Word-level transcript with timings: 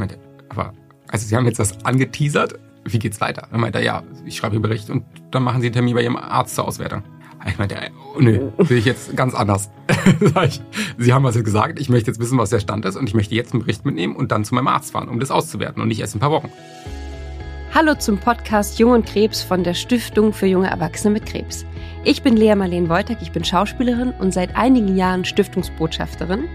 meinte, 0.00 0.18
aber, 0.48 0.72
also 1.08 1.26
Sie 1.26 1.36
haben 1.36 1.46
jetzt 1.46 1.58
das 1.58 1.84
angeteasert, 1.84 2.58
wie 2.84 2.98
geht's 2.98 3.20
weiter? 3.20 3.46
Dann 3.50 3.60
meinte 3.60 3.78
er, 3.78 3.84
ja, 3.84 4.02
ich 4.24 4.36
schreibe 4.36 4.56
Ihr 4.56 4.62
Bericht 4.62 4.90
und 4.90 5.04
dann 5.30 5.42
machen 5.42 5.60
Sie 5.60 5.68
einen 5.68 5.74
Termin 5.74 5.94
bei 5.94 6.02
Ihrem 6.02 6.16
Arzt 6.16 6.56
zur 6.56 6.66
Auswertung. 6.66 7.02
Ich 7.46 7.58
meinte, 7.58 7.76
oh, 8.14 8.20
nö, 8.20 8.50
sehe 8.58 8.78
ich 8.78 8.84
jetzt 8.84 9.16
ganz 9.16 9.34
anders. 9.34 9.70
ich, 10.44 10.60
Sie 10.98 11.12
haben 11.12 11.24
was 11.24 11.36
jetzt 11.36 11.44
gesagt, 11.44 11.80
ich 11.80 11.88
möchte 11.88 12.10
jetzt 12.10 12.20
wissen, 12.20 12.36
was 12.36 12.50
der 12.50 12.60
Stand 12.60 12.84
ist 12.84 12.96
und 12.96 13.08
ich 13.08 13.14
möchte 13.14 13.34
jetzt 13.34 13.52
einen 13.52 13.62
Bericht 13.62 13.86
mitnehmen 13.86 14.14
und 14.14 14.30
dann 14.30 14.44
zu 14.44 14.54
meinem 14.54 14.68
Arzt 14.68 14.92
fahren, 14.92 15.08
um 15.08 15.20
das 15.20 15.30
auszuwerten 15.30 15.80
und 15.80 15.88
nicht 15.88 16.00
erst 16.00 16.14
in 16.14 16.18
ein 16.18 16.20
paar 16.20 16.32
Wochen. 16.32 16.50
Hallo 17.72 17.94
zum 17.94 18.18
Podcast 18.18 18.78
Jung 18.78 18.92
und 18.92 19.06
Krebs 19.06 19.42
von 19.42 19.64
der 19.64 19.74
Stiftung 19.74 20.32
für 20.32 20.46
junge 20.46 20.68
Erwachsene 20.68 21.14
mit 21.14 21.24
Krebs. 21.24 21.64
Ich 22.04 22.22
bin 22.22 22.36
Lea 22.36 22.54
Marleen 22.54 22.88
Wojtek, 22.88 23.18
ich 23.22 23.32
bin 23.32 23.44
Schauspielerin 23.44 24.12
und 24.18 24.34
seit 24.34 24.56
einigen 24.56 24.96
Jahren 24.96 25.24
Stiftungsbotschafterin 25.24 26.48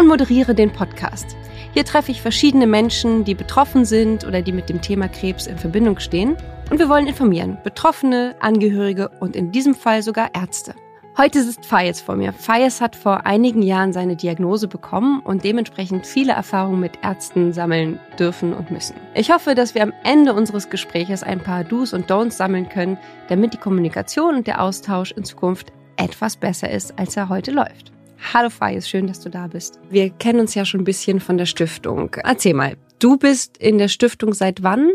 und 0.00 0.08
moderiere 0.08 0.54
den 0.54 0.72
Podcast. 0.72 1.36
Hier 1.74 1.84
treffe 1.84 2.10
ich 2.10 2.22
verschiedene 2.22 2.66
Menschen, 2.66 3.24
die 3.24 3.34
betroffen 3.34 3.84
sind 3.84 4.26
oder 4.26 4.40
die 4.40 4.52
mit 4.52 4.70
dem 4.70 4.80
Thema 4.80 5.08
Krebs 5.08 5.46
in 5.46 5.58
Verbindung 5.58 5.98
stehen. 5.98 6.38
Und 6.70 6.78
wir 6.78 6.88
wollen 6.88 7.06
informieren, 7.06 7.58
Betroffene, 7.64 8.34
Angehörige 8.40 9.10
und 9.20 9.36
in 9.36 9.52
diesem 9.52 9.74
Fall 9.74 10.02
sogar 10.02 10.34
Ärzte. 10.34 10.74
Heute 11.18 11.42
sitzt 11.42 11.66
Fayez 11.66 12.00
vor 12.00 12.16
mir. 12.16 12.32
Fayez 12.32 12.80
hat 12.80 12.96
vor 12.96 13.26
einigen 13.26 13.60
Jahren 13.60 13.92
seine 13.92 14.16
Diagnose 14.16 14.68
bekommen 14.68 15.20
und 15.20 15.44
dementsprechend 15.44 16.06
viele 16.06 16.32
Erfahrungen 16.32 16.80
mit 16.80 16.92
Ärzten 17.02 17.52
sammeln 17.52 18.00
dürfen 18.18 18.54
und 18.54 18.70
müssen. 18.70 18.96
Ich 19.14 19.30
hoffe, 19.30 19.54
dass 19.54 19.74
wir 19.74 19.82
am 19.82 19.92
Ende 20.02 20.32
unseres 20.32 20.70
Gespräches 20.70 21.22
ein 21.22 21.40
paar 21.40 21.62
Do's 21.62 21.92
und 21.92 22.10
Don'ts 22.10 22.32
sammeln 22.32 22.70
können, 22.70 22.96
damit 23.28 23.52
die 23.52 23.58
Kommunikation 23.58 24.36
und 24.36 24.46
der 24.46 24.62
Austausch 24.62 25.12
in 25.12 25.24
Zukunft 25.24 25.74
etwas 25.96 26.36
besser 26.36 26.70
ist, 26.70 26.98
als 26.98 27.18
er 27.18 27.28
heute 27.28 27.50
läuft. 27.50 27.92
Hallo 28.32 28.50
Fayez, 28.50 28.88
schön, 28.88 29.06
dass 29.06 29.20
du 29.20 29.30
da 29.30 29.48
bist. 29.48 29.80
Wir 29.90 30.10
kennen 30.10 30.40
uns 30.40 30.54
ja 30.54 30.64
schon 30.64 30.82
ein 30.82 30.84
bisschen 30.84 31.20
von 31.20 31.38
der 31.38 31.46
Stiftung. 31.46 32.14
Erzähl 32.22 32.54
mal, 32.54 32.76
du 32.98 33.16
bist 33.16 33.56
in 33.58 33.78
der 33.78 33.88
Stiftung 33.88 34.34
seit 34.34 34.62
wann? 34.62 34.90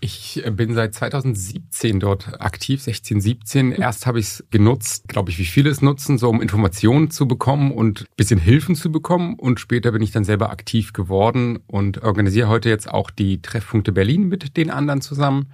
Ich 0.00 0.42
bin 0.52 0.74
seit 0.74 0.92
2017 0.92 1.98
dort 2.00 2.40
aktiv, 2.40 2.82
16, 2.82 3.20
17. 3.20 3.72
Erst 3.72 4.06
habe 4.06 4.18
ich 4.18 4.26
es 4.26 4.44
genutzt, 4.50 5.08
glaube 5.08 5.30
ich, 5.30 5.38
wie 5.38 5.44
viele 5.44 5.70
es 5.70 5.80
nutzen, 5.80 6.18
so 6.18 6.28
um 6.28 6.42
Informationen 6.42 7.10
zu 7.10 7.26
bekommen 7.26 7.72
und 7.72 8.02
ein 8.02 8.06
bisschen 8.16 8.38
Hilfen 8.38 8.74
zu 8.74 8.92
bekommen. 8.92 9.34
Und 9.38 9.60
später 9.60 9.92
bin 9.92 10.02
ich 10.02 10.10
dann 10.10 10.24
selber 10.24 10.50
aktiv 10.50 10.92
geworden 10.92 11.60
und 11.66 12.02
organisiere 12.02 12.48
heute 12.48 12.68
jetzt 12.68 12.90
auch 12.90 13.10
die 13.10 13.40
Treffpunkte 13.40 13.92
Berlin 13.92 14.28
mit 14.28 14.56
den 14.56 14.70
anderen 14.70 15.00
zusammen 15.00 15.50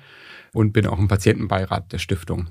und 0.53 0.73
bin 0.73 0.87
auch 0.87 0.99
im 0.99 1.07
Patientenbeirat 1.07 1.93
der 1.93 1.99
Stiftung. 1.99 2.49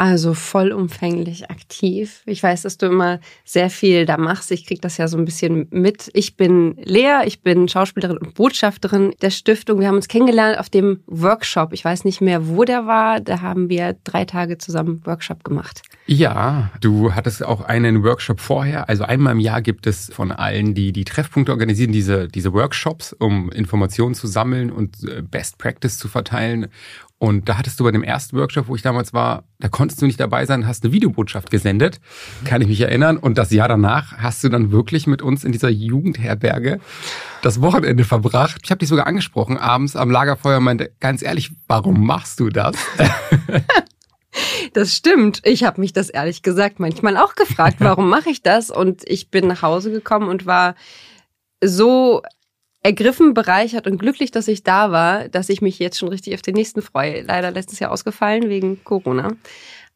Also 0.00 0.32
vollumfänglich 0.32 1.50
aktiv. 1.50 2.22
Ich 2.24 2.42
weiß, 2.42 2.62
dass 2.62 2.78
du 2.78 2.86
immer 2.86 3.20
sehr 3.44 3.68
viel 3.68 4.06
da 4.06 4.16
machst. 4.16 4.50
Ich 4.50 4.64
krieg 4.64 4.80
das 4.80 4.96
ja 4.96 5.06
so 5.08 5.18
ein 5.18 5.26
bisschen 5.26 5.66
mit. 5.70 6.08
Ich 6.14 6.38
bin 6.38 6.74
Lea, 6.82 7.26
ich 7.26 7.42
bin 7.42 7.68
Schauspielerin 7.68 8.16
und 8.16 8.32
Botschafterin 8.32 9.12
der 9.20 9.28
Stiftung. 9.28 9.78
Wir 9.78 9.88
haben 9.88 9.96
uns 9.96 10.08
kennengelernt 10.08 10.58
auf 10.58 10.70
dem 10.70 11.00
Workshop. 11.06 11.74
Ich 11.74 11.84
weiß 11.84 12.06
nicht 12.06 12.22
mehr, 12.22 12.48
wo 12.48 12.64
der 12.64 12.86
war. 12.86 13.20
Da 13.20 13.42
haben 13.42 13.68
wir 13.68 13.94
drei 14.02 14.24
Tage 14.24 14.56
zusammen 14.56 15.02
Workshop 15.04 15.44
gemacht. 15.44 15.82
Ja, 16.06 16.70
du 16.80 17.14
hattest 17.14 17.44
auch 17.44 17.60
einen 17.60 18.02
Workshop 18.02 18.40
vorher. 18.40 18.88
Also 18.88 19.04
einmal 19.04 19.34
im 19.34 19.40
Jahr 19.40 19.60
gibt 19.60 19.86
es 19.86 20.10
von 20.14 20.32
allen, 20.32 20.74
die 20.74 20.92
die 20.92 21.04
Treffpunkte 21.04 21.52
organisieren, 21.52 21.92
diese, 21.92 22.26
diese 22.26 22.54
Workshops, 22.54 23.12
um 23.12 23.52
Informationen 23.52 24.14
zu 24.14 24.28
sammeln 24.28 24.72
und 24.72 25.04
äh, 25.04 25.20
Best 25.20 25.58
Practice 25.58 25.98
zu 25.98 26.08
verteilen. 26.08 26.68
Und 27.22 27.50
da 27.50 27.58
hattest 27.58 27.78
du 27.78 27.84
bei 27.84 27.90
dem 27.90 28.02
ersten 28.02 28.38
Workshop, 28.38 28.68
wo 28.68 28.74
ich 28.74 28.80
damals 28.80 29.12
war, 29.12 29.44
da 29.58 29.68
konntest 29.68 30.00
du 30.00 30.06
nicht 30.06 30.18
dabei 30.18 30.46
sein, 30.46 30.66
hast 30.66 30.84
eine 30.84 30.92
Videobotschaft 30.94 31.50
gesendet, 31.50 32.00
kann 32.46 32.62
ich 32.62 32.68
mich 32.68 32.80
erinnern. 32.80 33.18
Und 33.18 33.36
das 33.36 33.50
Jahr 33.50 33.68
danach 33.68 34.16
hast 34.16 34.42
du 34.42 34.48
dann 34.48 34.72
wirklich 34.72 35.06
mit 35.06 35.20
uns 35.20 35.44
in 35.44 35.52
dieser 35.52 35.68
Jugendherberge 35.68 36.80
das 37.42 37.60
Wochenende 37.60 38.04
verbracht. 38.04 38.62
Ich 38.64 38.70
habe 38.70 38.78
dich 38.78 38.88
sogar 38.88 39.06
angesprochen 39.06 39.58
abends 39.58 39.96
am 39.96 40.10
Lagerfeuer 40.10 40.56
und 40.56 40.64
meinte, 40.64 40.92
ganz 40.98 41.20
ehrlich, 41.20 41.52
warum 41.68 42.06
machst 42.06 42.40
du 42.40 42.48
das? 42.48 42.74
Das 44.72 44.94
stimmt. 44.94 45.40
Ich 45.44 45.64
habe 45.64 45.80
mich 45.80 45.92
das 45.92 46.08
ehrlich 46.08 46.42
gesagt 46.42 46.78
manchmal 46.78 47.16
auch 47.16 47.34
gefragt, 47.34 47.78
warum 47.80 48.08
mache 48.08 48.30
ich 48.30 48.42
das? 48.42 48.70
Und 48.70 49.02
ich 49.04 49.28
bin 49.28 49.48
nach 49.48 49.62
Hause 49.62 49.90
gekommen 49.90 50.28
und 50.28 50.46
war 50.46 50.76
so 51.60 52.22
ergriffen, 52.82 53.34
bereichert 53.34 53.86
und 53.86 53.98
glücklich, 53.98 54.30
dass 54.30 54.48
ich 54.48 54.62
da 54.62 54.90
war, 54.90 55.28
dass 55.28 55.48
ich 55.48 55.60
mich 55.60 55.78
jetzt 55.78 55.98
schon 55.98 56.08
richtig 56.08 56.34
auf 56.34 56.42
den 56.42 56.54
nächsten 56.54 56.82
freue. 56.82 57.22
Leider 57.22 57.50
letztes 57.50 57.78
Jahr 57.78 57.90
ausgefallen 57.90 58.48
wegen 58.48 58.82
Corona. 58.84 59.36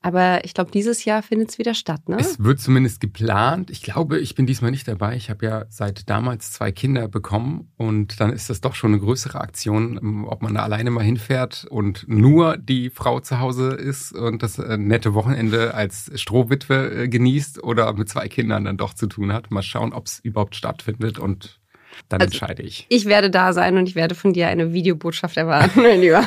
Aber 0.04 0.44
ich 0.44 0.52
glaube, 0.52 0.70
dieses 0.70 1.06
Jahr 1.06 1.22
findet 1.22 1.48
es 1.48 1.58
wieder 1.58 1.72
statt, 1.72 2.10
ne? 2.10 2.18
Es 2.20 2.38
wird 2.44 2.60
zumindest 2.60 3.00
geplant. 3.00 3.70
Ich 3.70 3.80
glaube, 3.80 4.18
ich 4.18 4.34
bin 4.34 4.44
diesmal 4.44 4.70
nicht 4.70 4.86
dabei. 4.86 5.16
Ich 5.16 5.30
habe 5.30 5.46
ja 5.46 5.64
seit 5.70 6.10
damals 6.10 6.52
zwei 6.52 6.72
Kinder 6.72 7.08
bekommen 7.08 7.72
und 7.78 8.20
dann 8.20 8.30
ist 8.30 8.50
das 8.50 8.60
doch 8.60 8.74
schon 8.74 8.92
eine 8.92 9.00
größere 9.00 9.40
Aktion, 9.40 10.26
ob 10.26 10.42
man 10.42 10.52
da 10.52 10.62
alleine 10.62 10.90
mal 10.90 11.02
hinfährt 11.02 11.66
und 11.70 12.04
nur 12.06 12.58
die 12.58 12.90
Frau 12.90 13.20
zu 13.20 13.40
Hause 13.40 13.68
ist 13.70 14.12
und 14.12 14.42
das 14.42 14.58
äh, 14.58 14.76
nette 14.76 15.14
Wochenende 15.14 15.72
als 15.72 16.10
Strohwitwe 16.14 17.04
äh, 17.04 17.08
genießt 17.08 17.64
oder 17.64 17.90
mit 17.94 18.10
zwei 18.10 18.28
Kindern 18.28 18.66
dann 18.66 18.76
doch 18.76 18.92
zu 18.92 19.06
tun 19.06 19.32
hat. 19.32 19.50
Mal 19.50 19.62
schauen, 19.62 19.94
ob 19.94 20.04
es 20.04 20.18
überhaupt 20.18 20.54
stattfindet 20.54 21.18
und 21.18 21.60
dann 22.08 22.20
also, 22.20 22.32
entscheide 22.32 22.62
ich. 22.62 22.86
Ich 22.88 23.06
werde 23.06 23.30
da 23.30 23.52
sein 23.52 23.76
und 23.76 23.88
ich 23.88 23.94
werde 23.94 24.14
von 24.14 24.32
dir 24.32 24.48
eine 24.48 24.72
Videobotschaft 24.72 25.36
erwarten, 25.36 25.82
mein 25.82 26.00
Lieber. 26.00 26.26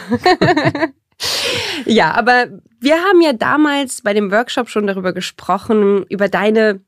ja, 1.85 2.13
aber 2.13 2.47
wir 2.79 2.95
haben 2.95 3.21
ja 3.21 3.33
damals 3.33 4.01
bei 4.01 4.13
dem 4.13 4.31
Workshop 4.31 4.69
schon 4.69 4.87
darüber 4.87 5.13
gesprochen, 5.13 6.05
über 6.09 6.29
deine 6.29 6.81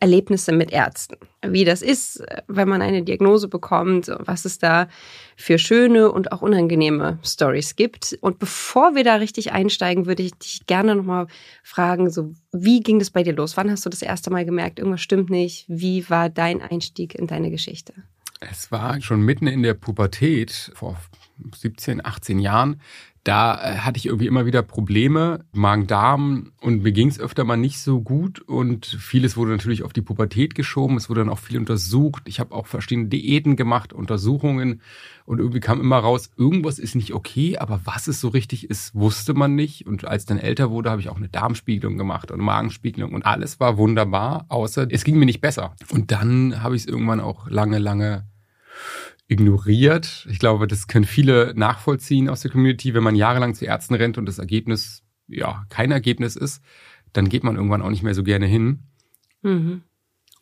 Erlebnisse 0.00 0.52
mit 0.52 0.72
Ärzten. 0.72 1.16
Wie 1.46 1.64
das 1.64 1.82
ist, 1.82 2.22
wenn 2.48 2.68
man 2.68 2.82
eine 2.82 3.02
Diagnose 3.02 3.48
bekommt, 3.48 4.10
was 4.18 4.44
es 4.44 4.58
da 4.58 4.88
für 5.36 5.58
schöne 5.58 6.10
und 6.10 6.32
auch 6.32 6.42
unangenehme 6.42 7.18
Stories 7.24 7.76
gibt. 7.76 8.16
Und 8.20 8.38
bevor 8.38 8.94
wir 8.94 9.04
da 9.04 9.16
richtig 9.16 9.52
einsteigen, 9.52 10.06
würde 10.06 10.22
ich 10.22 10.34
dich 10.34 10.66
gerne 10.66 10.94
nochmal 10.94 11.26
fragen, 11.62 12.10
so, 12.10 12.32
wie 12.52 12.80
ging 12.80 12.98
das 12.98 13.10
bei 13.10 13.22
dir 13.22 13.34
los? 13.34 13.56
Wann 13.56 13.70
hast 13.70 13.86
du 13.86 13.90
das 13.90 14.02
erste 14.02 14.30
Mal 14.30 14.44
gemerkt, 14.44 14.78
irgendwas 14.78 15.02
stimmt 15.02 15.30
nicht? 15.30 15.64
Wie 15.68 16.08
war 16.10 16.28
dein 16.28 16.62
Einstieg 16.62 17.14
in 17.14 17.26
deine 17.26 17.50
Geschichte? 17.50 17.94
Es 18.40 18.70
war 18.70 19.00
schon 19.00 19.22
mitten 19.22 19.46
in 19.46 19.62
der 19.62 19.74
Pubertät, 19.74 20.70
vor 20.74 20.96
17, 21.54 22.04
18 22.04 22.38
Jahren. 22.38 22.80
Da 23.26 23.56
äh, 23.56 23.78
hatte 23.78 23.98
ich 23.98 24.06
irgendwie 24.06 24.28
immer 24.28 24.46
wieder 24.46 24.62
Probleme, 24.62 25.44
Magen-Darm 25.50 26.52
und 26.60 26.84
mir 26.84 26.92
ging 26.92 27.08
es 27.08 27.18
öfter 27.18 27.42
mal 27.42 27.56
nicht 27.56 27.80
so 27.80 28.00
gut 28.00 28.38
und 28.38 28.86
vieles 28.86 29.36
wurde 29.36 29.50
natürlich 29.50 29.82
auf 29.82 29.92
die 29.92 30.00
Pubertät 30.00 30.54
geschoben. 30.54 30.96
Es 30.96 31.10
wurde 31.10 31.22
dann 31.22 31.30
auch 31.30 31.40
viel 31.40 31.58
untersucht. 31.58 32.22
Ich 32.26 32.38
habe 32.38 32.54
auch 32.54 32.68
verschiedene 32.68 33.08
Diäten 33.08 33.56
gemacht, 33.56 33.92
Untersuchungen 33.92 34.80
und 35.24 35.40
irgendwie 35.40 35.58
kam 35.58 35.80
immer 35.80 35.98
raus, 35.98 36.30
irgendwas 36.36 36.78
ist 36.78 36.94
nicht 36.94 37.14
okay, 37.14 37.58
aber 37.58 37.80
was 37.84 38.06
es 38.06 38.20
so 38.20 38.28
richtig 38.28 38.70
ist, 38.70 38.94
wusste 38.94 39.34
man 39.34 39.56
nicht. 39.56 39.88
Und 39.88 40.04
als 40.04 40.24
dann 40.24 40.38
älter 40.38 40.70
wurde, 40.70 40.90
habe 40.92 41.00
ich 41.00 41.08
auch 41.08 41.16
eine 41.16 41.28
Darmspiegelung 41.28 41.98
gemacht 41.98 42.30
und 42.30 42.38
Magenspiegelung 42.38 43.12
und 43.12 43.26
alles 43.26 43.58
war 43.58 43.76
wunderbar, 43.76 44.46
außer 44.50 44.86
es 44.88 45.02
ging 45.02 45.18
mir 45.18 45.26
nicht 45.26 45.40
besser. 45.40 45.74
Und 45.90 46.12
dann 46.12 46.62
habe 46.62 46.76
ich 46.76 46.82
es 46.82 46.88
irgendwann 46.88 47.18
auch 47.18 47.50
lange, 47.50 47.78
lange 47.78 48.24
ignoriert. 49.28 50.26
Ich 50.30 50.38
glaube, 50.38 50.66
das 50.66 50.86
können 50.86 51.04
viele 51.04 51.52
nachvollziehen 51.56 52.28
aus 52.28 52.42
der 52.42 52.50
Community. 52.50 52.94
Wenn 52.94 53.02
man 53.02 53.16
jahrelang 53.16 53.54
zu 53.54 53.64
Ärzten 53.64 53.94
rennt 53.94 54.18
und 54.18 54.26
das 54.26 54.38
Ergebnis 54.38 55.02
ja 55.28 55.64
kein 55.68 55.90
Ergebnis 55.90 56.36
ist, 56.36 56.62
dann 57.12 57.28
geht 57.28 57.44
man 57.44 57.56
irgendwann 57.56 57.82
auch 57.82 57.90
nicht 57.90 58.02
mehr 58.02 58.14
so 58.14 58.22
gerne 58.22 58.46
hin. 58.46 58.84
Mhm. 59.42 59.82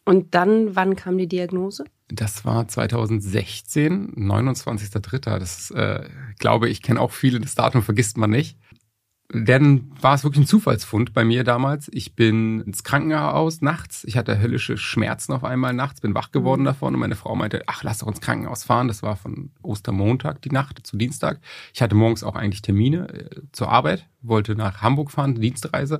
Und 0.04 0.34
dann, 0.34 0.76
wann 0.76 0.96
kam 0.96 1.16
die 1.16 1.28
Diagnose? 1.28 1.84
Das 2.08 2.44
war 2.44 2.68
2016, 2.68 4.14
29.03. 4.16 5.38
Das 5.38 5.70
äh, 5.70 6.06
glaube 6.38 6.68
ich, 6.68 6.82
kenne 6.82 7.00
auch 7.00 7.12
viele, 7.12 7.40
das 7.40 7.54
Datum 7.54 7.82
vergisst 7.82 8.18
man 8.18 8.30
nicht. 8.30 8.58
Denn 9.34 9.90
war 10.00 10.14
es 10.14 10.22
wirklich 10.22 10.44
ein 10.44 10.46
Zufallsfund 10.46 11.12
bei 11.12 11.24
mir 11.24 11.42
damals. 11.42 11.90
Ich 11.92 12.14
bin 12.14 12.60
ins 12.60 12.84
Krankenhaus 12.84 13.62
nachts. 13.62 14.04
Ich 14.04 14.16
hatte 14.16 14.40
höllische 14.40 14.76
Schmerzen 14.76 15.32
auf 15.32 15.42
einmal 15.42 15.72
nachts, 15.74 16.00
bin 16.00 16.14
wach 16.14 16.30
geworden 16.30 16.60
mhm. 16.60 16.66
davon 16.66 16.94
und 16.94 17.00
meine 17.00 17.16
Frau 17.16 17.34
meinte, 17.34 17.64
ach, 17.66 17.82
lass 17.82 17.98
doch 17.98 18.06
ins 18.06 18.20
Krankenhaus 18.20 18.62
fahren. 18.62 18.86
Das 18.86 19.02
war 19.02 19.16
von 19.16 19.50
Ostermontag 19.60 20.40
die 20.42 20.50
Nacht 20.50 20.86
zu 20.86 20.96
Dienstag. 20.96 21.40
Ich 21.72 21.82
hatte 21.82 21.96
morgens 21.96 22.22
auch 22.22 22.36
eigentlich 22.36 22.62
Termine 22.62 23.08
äh, 23.08 23.40
zur 23.50 23.70
Arbeit, 23.70 24.08
wollte 24.22 24.54
nach 24.54 24.82
Hamburg 24.82 25.10
fahren, 25.10 25.34
Dienstreise 25.34 25.98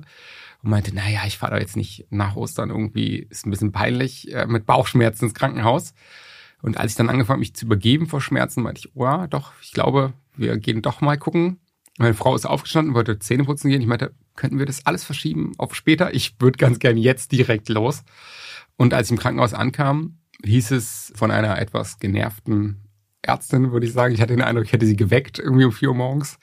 und 0.63 0.69
meinte, 0.69 0.95
naja, 0.95 1.19
ich 1.27 1.37
fahre 1.37 1.55
da 1.55 1.59
jetzt 1.59 1.75
nicht 1.75 2.07
nach 2.11 2.37
Ostern 2.37 2.69
irgendwie, 2.69 3.17
ist 3.17 3.45
ein 3.45 3.51
bisschen 3.51 3.73
peinlich, 3.73 4.33
äh, 4.33 4.47
mit 4.47 4.65
Bauchschmerzen 4.65 5.25
ins 5.25 5.33
Krankenhaus. 5.33 5.93
Und 6.61 6.77
als 6.77 6.93
ich 6.93 6.97
dann 6.97 7.09
angefangen 7.09 7.41
mich 7.41 7.53
zu 7.53 7.65
übergeben 7.65 8.07
vor 8.07 8.21
Schmerzen, 8.21 8.63
meinte 8.63 8.79
ich, 8.79 8.95
oh, 8.95 9.25
doch, 9.29 9.51
ich 9.61 9.73
glaube, 9.73 10.13
wir 10.37 10.57
gehen 10.57 10.81
doch 10.81 11.01
mal 11.01 11.17
gucken 11.17 11.59
meine 11.97 12.13
Frau 12.13 12.35
ist 12.35 12.45
aufgestanden, 12.45 12.93
wollte 12.93 13.19
Zähne 13.19 13.45
putzen 13.45 13.69
gehen. 13.69 13.81
Ich 13.81 13.87
meinte, 13.87 14.13
könnten 14.35 14.59
wir 14.59 14.65
das 14.65 14.85
alles 14.85 15.03
verschieben 15.03 15.53
auf 15.57 15.75
später? 15.75 16.13
Ich 16.13 16.35
würde 16.39 16.57
ganz 16.57 16.79
gern 16.79 16.97
jetzt 16.97 17.31
direkt 17.31 17.69
los. 17.69 18.03
Und 18.75 18.93
als 18.93 19.07
ich 19.07 19.11
im 19.11 19.17
Krankenhaus 19.17 19.53
ankam, 19.53 20.19
hieß 20.43 20.71
es 20.71 21.13
von 21.15 21.31
einer 21.31 21.57
etwas 21.59 21.99
genervten 21.99 22.81
Ärztin, 23.21 23.71
würde 23.71 23.85
ich 23.85 23.93
sagen. 23.93 24.13
Ich 24.13 24.21
hatte 24.21 24.35
den 24.35 24.41
Eindruck, 24.41 24.65
ich 24.65 24.73
hätte 24.73 24.85
sie 24.85 24.97
geweckt, 24.97 25.39
irgendwie 25.39 25.65
um 25.65 25.71
vier 25.71 25.89
Uhr 25.89 25.95
morgens. 25.95 26.37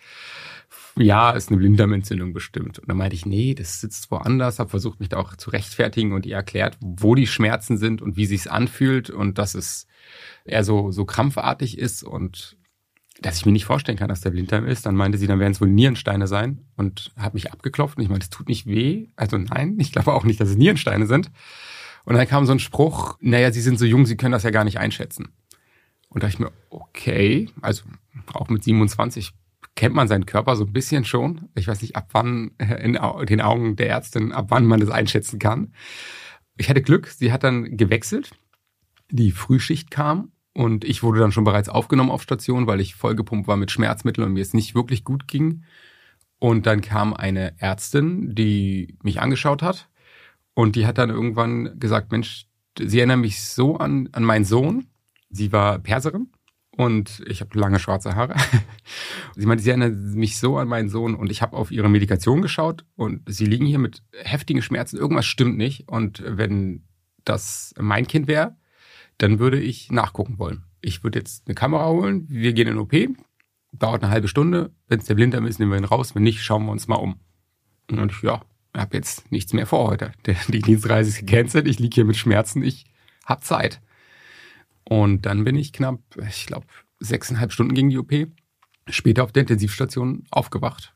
ja, 0.96 1.30
ist 1.30 1.48
eine 1.50 1.58
Blinddarmentzündung 1.58 2.32
bestimmt. 2.32 2.78
Und 2.78 2.88
dann 2.88 2.96
meinte 2.96 3.16
ich, 3.16 3.26
nee, 3.26 3.54
das 3.54 3.80
sitzt 3.80 4.10
woanders, 4.10 4.58
habe 4.58 4.70
versucht, 4.70 5.00
mich 5.00 5.10
da 5.10 5.18
auch 5.18 5.36
zu 5.36 5.50
rechtfertigen 5.50 6.12
und 6.12 6.26
ihr 6.26 6.36
erklärt, 6.36 6.76
wo 6.80 7.14
die 7.14 7.26
Schmerzen 7.26 7.76
sind 7.76 8.02
und 8.02 8.16
wie 8.16 8.26
sich's 8.26 8.46
anfühlt 8.46 9.10
und 9.10 9.38
dass 9.38 9.54
es 9.54 9.86
eher 10.44 10.64
so, 10.64 10.90
so 10.90 11.04
krampfartig 11.04 11.78
ist 11.78 12.02
und 12.02 12.56
dass 13.22 13.38
ich 13.38 13.46
mir 13.46 13.52
nicht 13.52 13.64
vorstellen 13.64 13.98
kann, 13.98 14.08
dass 14.08 14.20
der 14.20 14.30
Blinddarm 14.30 14.66
ist. 14.66 14.84
Dann 14.84 14.96
meinte 14.96 15.18
sie, 15.18 15.26
dann 15.26 15.40
werden 15.40 15.52
es 15.52 15.60
wohl 15.60 15.68
Nierensteine 15.68 16.26
sein 16.26 16.64
und 16.76 17.12
hat 17.16 17.34
mich 17.34 17.52
abgeklopft 17.52 17.96
und 17.96 18.02
ich 18.02 18.08
meinte, 18.08 18.24
es 18.24 18.30
tut 18.30 18.48
nicht 18.48 18.66
weh. 18.66 19.08
Also 19.16 19.38
nein, 19.38 19.76
ich 19.78 19.92
glaube 19.92 20.12
auch 20.12 20.24
nicht, 20.24 20.40
dass 20.40 20.48
es 20.48 20.56
Nierensteine 20.56 21.06
sind. 21.06 21.30
Und 22.04 22.14
dann 22.14 22.26
kam 22.26 22.46
so 22.46 22.52
ein 22.52 22.58
Spruch, 22.58 23.16
naja, 23.20 23.52
Sie 23.52 23.60
sind 23.60 23.78
so 23.78 23.84
jung, 23.84 24.06
Sie 24.06 24.16
können 24.16 24.32
das 24.32 24.42
ja 24.42 24.50
gar 24.50 24.64
nicht 24.64 24.78
einschätzen. 24.78 25.28
Und 26.08 26.22
da 26.22 26.26
dachte 26.26 26.34
ich 26.34 26.40
mir, 26.40 26.52
okay, 26.68 27.48
also 27.60 27.84
auch 28.34 28.48
mit 28.48 28.64
27 28.64 29.32
kennt 29.74 29.94
man 29.94 30.08
seinen 30.08 30.26
Körper 30.26 30.56
so 30.56 30.64
ein 30.64 30.72
bisschen 30.72 31.04
schon. 31.04 31.48
Ich 31.54 31.68
weiß 31.68 31.80
nicht, 31.80 31.96
ab 31.96 32.08
wann 32.12 32.50
in 32.58 32.98
den 33.26 33.40
Augen 33.40 33.76
der 33.76 33.88
Ärztin, 33.88 34.32
ab 34.32 34.46
wann 34.48 34.66
man 34.66 34.80
das 34.80 34.90
einschätzen 34.90 35.38
kann. 35.38 35.72
Ich 36.58 36.68
hatte 36.68 36.82
Glück, 36.82 37.06
sie 37.08 37.32
hat 37.32 37.44
dann 37.44 37.76
gewechselt. 37.76 38.32
Die 39.10 39.30
Frühschicht 39.30 39.90
kam 39.90 40.32
und 40.54 40.84
ich 40.84 41.02
wurde 41.02 41.20
dann 41.20 41.32
schon 41.32 41.44
bereits 41.44 41.68
aufgenommen 41.68 42.10
auf 42.10 42.22
Station, 42.22 42.66
weil 42.66 42.80
ich 42.80 42.94
vollgepumpt 42.94 43.48
war 43.48 43.56
mit 43.56 43.70
Schmerzmitteln 43.70 44.26
und 44.26 44.34
mir 44.34 44.42
es 44.42 44.54
nicht 44.54 44.74
wirklich 44.74 45.04
gut 45.04 45.26
ging. 45.26 45.64
Und 46.38 46.66
dann 46.66 46.80
kam 46.80 47.14
eine 47.14 47.54
Ärztin, 47.58 48.34
die 48.34 48.96
mich 49.02 49.20
angeschaut 49.20 49.62
hat 49.62 49.88
und 50.54 50.76
die 50.76 50.86
hat 50.86 50.98
dann 50.98 51.10
irgendwann 51.10 51.78
gesagt, 51.78 52.12
Mensch, 52.12 52.46
sie 52.78 52.98
erinnern 52.98 53.20
mich 53.20 53.42
so 53.42 53.76
an, 53.76 54.08
an 54.12 54.24
meinen 54.24 54.44
Sohn. 54.44 54.86
Sie 55.30 55.52
war 55.52 55.78
Perserin 55.78 56.28
und 56.76 57.22
ich 57.26 57.40
habe 57.40 57.58
lange 57.58 57.78
schwarze 57.78 58.14
Haare. 58.14 58.34
sie 59.36 59.46
meinte, 59.46 59.62
sie 59.62 59.70
erinnert 59.70 59.94
mich 59.94 60.38
so 60.38 60.58
an 60.58 60.68
meinen 60.68 60.88
Sohn 60.88 61.14
und 61.14 61.30
ich 61.30 61.40
habe 61.42 61.56
auf 61.56 61.70
ihre 61.70 61.88
Medikation 61.88 62.42
geschaut 62.42 62.84
und 62.96 63.22
sie 63.26 63.46
liegen 63.46 63.66
hier 63.66 63.78
mit 63.78 64.02
heftigen 64.22 64.62
Schmerzen. 64.62 64.98
Irgendwas 64.98 65.26
stimmt 65.26 65.56
nicht. 65.56 65.88
Und 65.88 66.22
wenn 66.26 66.84
das 67.24 67.72
mein 67.78 68.06
Kind 68.06 68.26
wäre, 68.26 68.56
dann 69.18 69.38
würde 69.38 69.60
ich 69.60 69.90
nachgucken 69.90 70.38
wollen. 70.38 70.64
Ich 70.80 71.04
würde 71.04 71.18
jetzt 71.18 71.46
eine 71.46 71.54
Kamera 71.54 71.88
holen, 71.88 72.26
wir 72.28 72.52
gehen 72.52 72.68
in 72.68 72.78
OP, 72.78 72.92
dauert 73.72 74.02
eine 74.02 74.12
halbe 74.12 74.28
Stunde. 74.28 74.72
Wenn 74.88 75.00
es 75.00 75.06
der 75.06 75.14
Blinddarm 75.14 75.46
ist, 75.46 75.58
nehmen 75.58 75.72
wir 75.72 75.78
ihn 75.78 75.84
raus. 75.84 76.14
Wenn 76.14 76.22
nicht, 76.22 76.42
schauen 76.42 76.64
wir 76.66 76.72
uns 76.72 76.88
mal 76.88 76.96
um. 76.96 77.20
Und 77.90 78.12
ich, 78.12 78.22
ja, 78.22 78.42
habe 78.76 78.96
jetzt 78.96 79.30
nichts 79.30 79.52
mehr 79.52 79.66
vor 79.66 79.88
heute. 79.88 80.12
Die 80.48 80.60
Dienstreise 80.60 81.10
ist 81.10 81.26
gecancelt, 81.26 81.68
ich 81.68 81.78
liege 81.78 81.94
hier 81.94 82.04
mit 82.04 82.16
Schmerzen, 82.16 82.62
ich 82.62 82.86
habe 83.24 83.42
Zeit. 83.42 83.80
Und 84.84 85.26
dann 85.26 85.44
bin 85.44 85.56
ich 85.56 85.72
knapp, 85.72 86.00
ich 86.28 86.46
glaube, 86.46 86.66
sechseinhalb 86.98 87.52
Stunden 87.52 87.74
gegen 87.74 87.90
die 87.90 87.98
OP, 87.98 88.12
später 88.88 89.24
auf 89.24 89.32
der 89.32 89.42
Intensivstation 89.42 90.24
aufgewacht. 90.30 90.94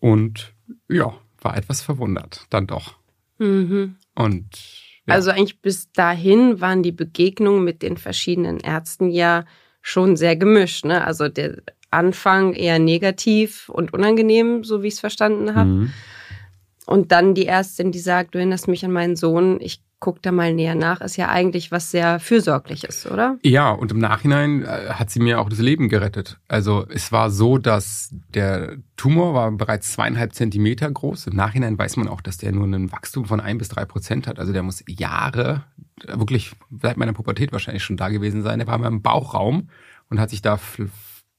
Und 0.00 0.54
ja, 0.88 1.14
war 1.40 1.56
etwas 1.56 1.82
verwundert, 1.82 2.46
dann 2.50 2.66
doch. 2.66 2.98
Mhm. 3.38 3.96
Und 4.14 4.87
ja. 5.08 5.14
Also 5.14 5.30
eigentlich 5.30 5.60
bis 5.60 5.90
dahin 5.92 6.60
waren 6.60 6.82
die 6.82 6.92
Begegnungen 6.92 7.64
mit 7.64 7.82
den 7.82 7.96
verschiedenen 7.96 8.60
Ärzten 8.60 9.10
ja 9.10 9.44
schon 9.80 10.16
sehr 10.16 10.36
gemischt. 10.36 10.84
Ne? 10.84 11.04
Also 11.04 11.28
der 11.28 11.62
Anfang 11.90 12.52
eher 12.52 12.78
negativ 12.78 13.68
und 13.70 13.92
unangenehm, 13.94 14.64
so 14.64 14.82
wie 14.82 14.88
ich 14.88 14.94
es 14.94 15.00
verstanden 15.00 15.54
habe. 15.54 15.70
Mhm. 15.70 15.92
Und 16.88 17.12
dann 17.12 17.34
die 17.34 17.44
Ärztin, 17.44 17.92
die 17.92 17.98
sagt, 17.98 18.34
du 18.34 18.38
erinnerst 18.38 18.66
mich 18.66 18.82
an 18.82 18.92
meinen 18.92 19.14
Sohn, 19.14 19.58
ich 19.60 19.82
guck 20.00 20.22
da 20.22 20.32
mal 20.32 20.54
näher 20.54 20.74
nach, 20.74 21.02
ist 21.02 21.18
ja 21.18 21.28
eigentlich 21.28 21.70
was 21.70 21.90
sehr 21.90 22.18
Fürsorgliches, 22.18 23.06
oder? 23.10 23.36
Ja, 23.42 23.72
und 23.72 23.92
im 23.92 23.98
Nachhinein 23.98 24.62
äh, 24.62 24.88
hat 24.94 25.10
sie 25.10 25.20
mir 25.20 25.38
auch 25.38 25.50
das 25.50 25.58
Leben 25.58 25.90
gerettet. 25.90 26.38
Also 26.48 26.86
es 26.88 27.12
war 27.12 27.30
so, 27.30 27.58
dass 27.58 28.08
der 28.32 28.78
Tumor 28.96 29.34
war 29.34 29.50
bereits 29.50 29.92
zweieinhalb 29.92 30.32
Zentimeter 30.32 30.90
groß. 30.90 31.26
Im 31.26 31.36
Nachhinein 31.36 31.76
weiß 31.76 31.98
man 31.98 32.08
auch, 32.08 32.22
dass 32.22 32.38
der 32.38 32.52
nur 32.52 32.64
ein 32.64 32.90
Wachstum 32.90 33.26
von 33.26 33.40
ein 33.40 33.58
bis 33.58 33.68
drei 33.68 33.84
Prozent 33.84 34.26
hat. 34.26 34.38
Also 34.38 34.54
der 34.54 34.62
muss 34.62 34.82
Jahre, 34.88 35.64
wirklich 36.06 36.52
seit 36.80 36.96
meiner 36.96 37.12
Pubertät 37.12 37.52
wahrscheinlich 37.52 37.84
schon 37.84 37.98
da 37.98 38.08
gewesen 38.08 38.42
sein. 38.42 38.60
Der 38.60 38.66
war 38.66 38.78
mal 38.78 38.88
im 38.88 39.02
Bauchraum 39.02 39.68
und 40.08 40.20
hat 40.20 40.30
sich 40.30 40.40
da 40.40 40.58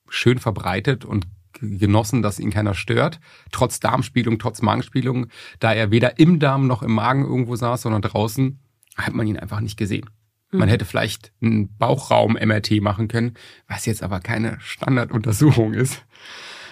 schön 0.09 0.37
verbreitet 0.37 1.05
und 1.05 1.25
genossen, 1.53 2.21
dass 2.21 2.39
ihn 2.39 2.51
keiner 2.51 2.73
stört. 2.73 3.19
Trotz 3.51 3.79
Darmspielung, 3.79 4.39
trotz 4.39 4.61
Magenspielung, 4.61 5.27
da 5.59 5.73
er 5.73 5.91
weder 5.91 6.19
im 6.19 6.39
Darm 6.39 6.67
noch 6.67 6.83
im 6.83 6.93
Magen 6.93 7.23
irgendwo 7.23 7.55
saß, 7.55 7.81
sondern 7.81 8.01
draußen, 8.01 8.59
hat 8.97 9.13
man 9.13 9.27
ihn 9.27 9.37
einfach 9.37 9.61
nicht 9.61 9.77
gesehen. 9.77 10.09
Man 10.51 10.67
mhm. 10.67 10.71
hätte 10.71 10.85
vielleicht 10.85 11.31
einen 11.41 11.75
Bauchraum-MRT 11.77 12.81
machen 12.81 13.07
können, 13.07 13.33
was 13.67 13.85
jetzt 13.85 14.03
aber 14.03 14.19
keine 14.19 14.57
Standarduntersuchung 14.59 15.73
ist. 15.73 16.05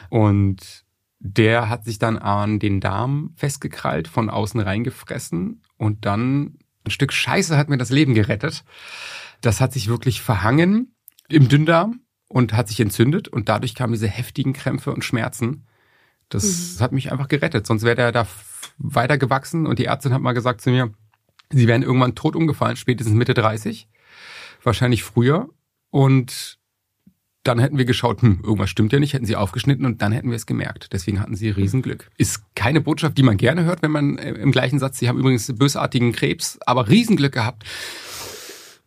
Und 0.10 0.86
der 1.20 1.70
hat 1.70 1.86
sich 1.86 2.00
dann 2.00 2.18
an 2.18 2.60
den 2.60 2.80
Darm 2.80 3.34
festgekrallt, 3.36 4.08
von 4.08 4.30
außen 4.30 4.60
reingefressen 4.60 5.62
und 5.78 6.06
dann 6.06 6.58
ein 6.86 6.92
Stück 6.92 7.12
Scheiße 7.12 7.58
hat 7.58 7.70
mir 7.70 7.78
das 7.78 7.90
Leben 7.90 8.14
gerettet. 8.14 8.64
Das 9.42 9.60
hat 9.60 9.74
sich 9.74 9.88
wirklich 9.88 10.22
verhangen 10.22 10.96
im 11.28 11.50
Dünndarm 11.50 12.02
und 12.28 12.54
hat 12.54 12.68
sich 12.68 12.80
entzündet 12.80 13.28
und 13.28 13.50
dadurch 13.50 13.76
kamen 13.76 13.94
diese 13.94 14.08
heftigen 14.08 14.54
Krämpfe 14.54 14.94
und 14.94 15.04
Schmerzen. 15.04 15.66
Das 16.30 16.76
mhm. 16.78 16.84
hat 16.84 16.92
mich 16.92 17.12
einfach 17.12 17.28
gerettet, 17.28 17.66
sonst 17.66 17.84
wäre 17.84 17.96
der 17.96 18.12
da 18.12 18.28
weiter 18.78 19.18
gewachsen 19.18 19.66
und 19.66 19.80
die 19.80 19.86
Ärztin 19.86 20.14
hat 20.14 20.22
mal 20.22 20.34
gesagt 20.34 20.62
zu 20.62 20.70
mir, 20.70 20.92
sie 21.50 21.68
wären 21.68 21.84
irgendwann 21.84 22.16
tot 22.16 22.36
umgefallen, 22.36 22.76
spätestens 22.76 23.16
Mitte 23.16 23.34
30, 23.34 23.88
wahrscheinlich 24.64 25.04
früher 25.04 25.50
und 25.90 26.58
dann 27.44 27.60
hätten 27.60 27.78
wir 27.78 27.86
geschaut, 27.86 28.22
hm, 28.22 28.42
irgendwas 28.44 28.70
stimmt 28.70 28.92
ja 28.92 29.00
nicht, 29.00 29.14
hätten 29.14 29.26
sie 29.26 29.38
aufgeschnitten 29.38 29.86
und 29.86 30.02
dann 30.02 30.12
hätten 30.12 30.30
wir 30.30 30.36
es 30.36 30.46
gemerkt. 30.46 30.92
Deswegen 30.92 31.22
hatten 31.22 31.38
sie 31.38 31.50
Riesenglück. 31.50 32.10
Ist 32.18 32.44
keine 32.56 32.82
Botschaft, 32.82 33.18
die 33.18 33.24
man 33.24 33.38
gerne 33.38 33.64
hört, 33.64 33.82
wenn 33.84 33.92
man 33.92 34.18
äh, 34.18 34.32
im 34.32 34.52
gleichen 34.52 34.80
Satz, 34.80 35.00
sie 35.00 35.08
haben 35.08 35.18
übrigens 35.18 35.50
bösartigen 35.56 36.12
Krebs, 36.12 36.60
aber 36.66 36.90
Riesenglück 36.90 37.32
gehabt. 37.32 37.64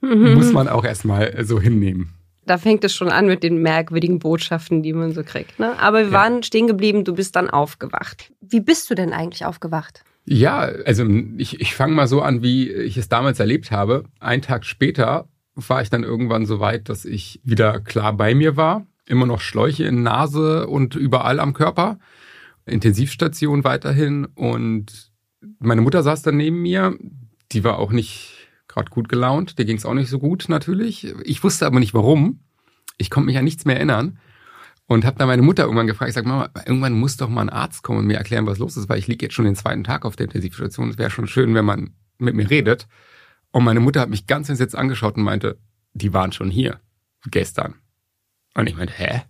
Mhm. 0.02 0.34
Muss 0.34 0.52
man 0.52 0.68
auch 0.68 0.84
erstmal 0.84 1.42
so 1.46 1.58
hinnehmen 1.58 2.19
da 2.50 2.58
fängt 2.58 2.82
es 2.82 2.92
schon 2.92 3.10
an 3.10 3.28
mit 3.28 3.44
den 3.44 3.62
merkwürdigen 3.62 4.18
Botschaften, 4.18 4.82
die 4.82 4.92
man 4.92 5.12
so 5.12 5.22
kriegt. 5.22 5.60
Ne? 5.60 5.78
Aber 5.78 5.98
wir 5.98 6.06
ja. 6.06 6.12
waren 6.12 6.42
stehen 6.42 6.66
geblieben, 6.66 7.04
du 7.04 7.14
bist 7.14 7.36
dann 7.36 7.48
aufgewacht. 7.48 8.32
Wie 8.40 8.58
bist 8.58 8.90
du 8.90 8.96
denn 8.96 9.12
eigentlich 9.12 9.44
aufgewacht? 9.44 10.02
Ja, 10.24 10.58
also 10.58 11.06
ich, 11.38 11.60
ich 11.60 11.76
fange 11.76 11.94
mal 11.94 12.08
so 12.08 12.22
an, 12.22 12.42
wie 12.42 12.68
ich 12.68 12.96
es 12.96 13.08
damals 13.08 13.38
erlebt 13.38 13.70
habe. 13.70 14.02
Ein 14.18 14.42
Tag 14.42 14.64
später 14.64 15.28
war 15.54 15.80
ich 15.80 15.90
dann 15.90 16.02
irgendwann 16.02 16.44
so 16.44 16.58
weit, 16.58 16.88
dass 16.88 17.04
ich 17.04 17.40
wieder 17.44 17.78
klar 17.78 18.14
bei 18.14 18.34
mir 18.34 18.56
war. 18.56 18.84
Immer 19.06 19.26
noch 19.26 19.40
Schläuche 19.40 19.84
in 19.84 20.02
Nase 20.02 20.66
und 20.66 20.96
überall 20.96 21.38
am 21.38 21.52
Körper. 21.52 22.00
Intensivstation 22.66 23.62
weiterhin. 23.62 24.24
Und 24.24 25.12
meine 25.60 25.82
Mutter 25.82 26.02
saß 26.02 26.22
dann 26.22 26.36
neben 26.36 26.62
mir. 26.62 26.98
Die 27.52 27.62
war 27.62 27.78
auch 27.78 27.92
nicht 27.92 28.39
gerade 28.70 28.90
gut 28.90 29.08
gelaunt. 29.08 29.58
Der 29.58 29.64
ging 29.64 29.76
es 29.76 29.84
auch 29.84 29.94
nicht 29.94 30.08
so 30.08 30.18
gut 30.18 30.46
natürlich. 30.48 31.12
Ich 31.24 31.42
wusste 31.42 31.66
aber 31.66 31.80
nicht 31.80 31.94
warum. 31.94 32.40
Ich 32.96 33.10
konnte 33.10 33.26
mich 33.26 33.36
an 33.36 33.44
nichts 33.44 33.64
mehr 33.64 33.76
erinnern. 33.76 34.18
Und 34.86 35.04
habe 35.04 35.18
dann 35.18 35.28
meine 35.28 35.42
Mutter 35.42 35.64
irgendwann 35.64 35.86
gefragt, 35.86 36.08
ich 36.08 36.14
sag 36.14 36.26
Mama, 36.26 36.50
irgendwann 36.66 36.98
muss 36.98 37.16
doch 37.16 37.28
mal 37.28 37.42
ein 37.42 37.48
Arzt 37.48 37.84
kommen 37.84 38.00
und 38.00 38.06
mir 38.06 38.16
erklären, 38.16 38.46
was 38.46 38.58
los 38.58 38.76
ist, 38.76 38.88
weil 38.88 38.98
ich 38.98 39.06
liege 39.06 39.26
jetzt 39.26 39.34
schon 39.34 39.44
den 39.44 39.54
zweiten 39.54 39.84
Tag 39.84 40.04
auf 40.04 40.16
der 40.16 40.26
Intensivstation. 40.26 40.90
Es 40.90 40.98
wäre 40.98 41.10
schon 41.10 41.28
schön, 41.28 41.54
wenn 41.54 41.64
man 41.64 41.94
mit 42.18 42.34
mir 42.34 42.50
redet. 42.50 42.88
Und 43.52 43.64
meine 43.64 43.80
Mutter 43.80 44.00
hat 44.00 44.10
mich 44.10 44.26
ganz 44.26 44.48
entsetzt 44.48 44.74
angeschaut 44.76 45.16
und 45.16 45.22
meinte, 45.22 45.58
die 45.92 46.12
waren 46.12 46.32
schon 46.32 46.50
hier 46.50 46.80
gestern. 47.30 47.74
Und 48.54 48.68
ich 48.68 48.76
meinte, 48.76 48.94
hä? 48.94 49.22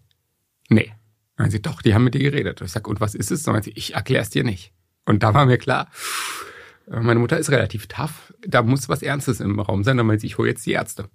Nee. 0.70 0.92
Und 1.37 1.50
sie, 1.50 1.61
doch, 1.61 1.82
die 1.82 1.94
haben 1.94 2.04
mit 2.04 2.14
dir 2.14 2.20
geredet. 2.20 2.61
Und 2.61 2.66
ich 2.66 2.73
sag, 2.73 2.88
und 2.88 3.00
was 3.00 3.14
ist 3.14 3.30
es? 3.30 3.47
Und 3.47 3.64
sie, 3.64 3.73
ich 3.75 3.94
erklär's 3.94 4.30
dir 4.30 4.44
nicht. 4.44 4.73
Und 5.04 5.23
da 5.23 5.35
war 5.35 5.47
mir 5.47 5.59
klar, 5.59 5.88
äh, 5.88 6.50
meine 6.90 7.20
Mutter 7.20 7.38
ist 7.38 7.50
relativ 7.50 7.87
tough. 7.87 8.35
Da 8.47 8.62
muss 8.62 8.88
was 8.88 9.02
Ernstes 9.02 9.40
im 9.40 9.61
Raum 9.61 9.85
sein. 9.85 9.97
Dann 9.97 10.06
meinte 10.06 10.23
sie, 10.23 10.26
ich 10.26 10.38
hole 10.38 10.49
jetzt 10.49 10.66
die 10.66 10.73
Ärzte. 10.73 11.09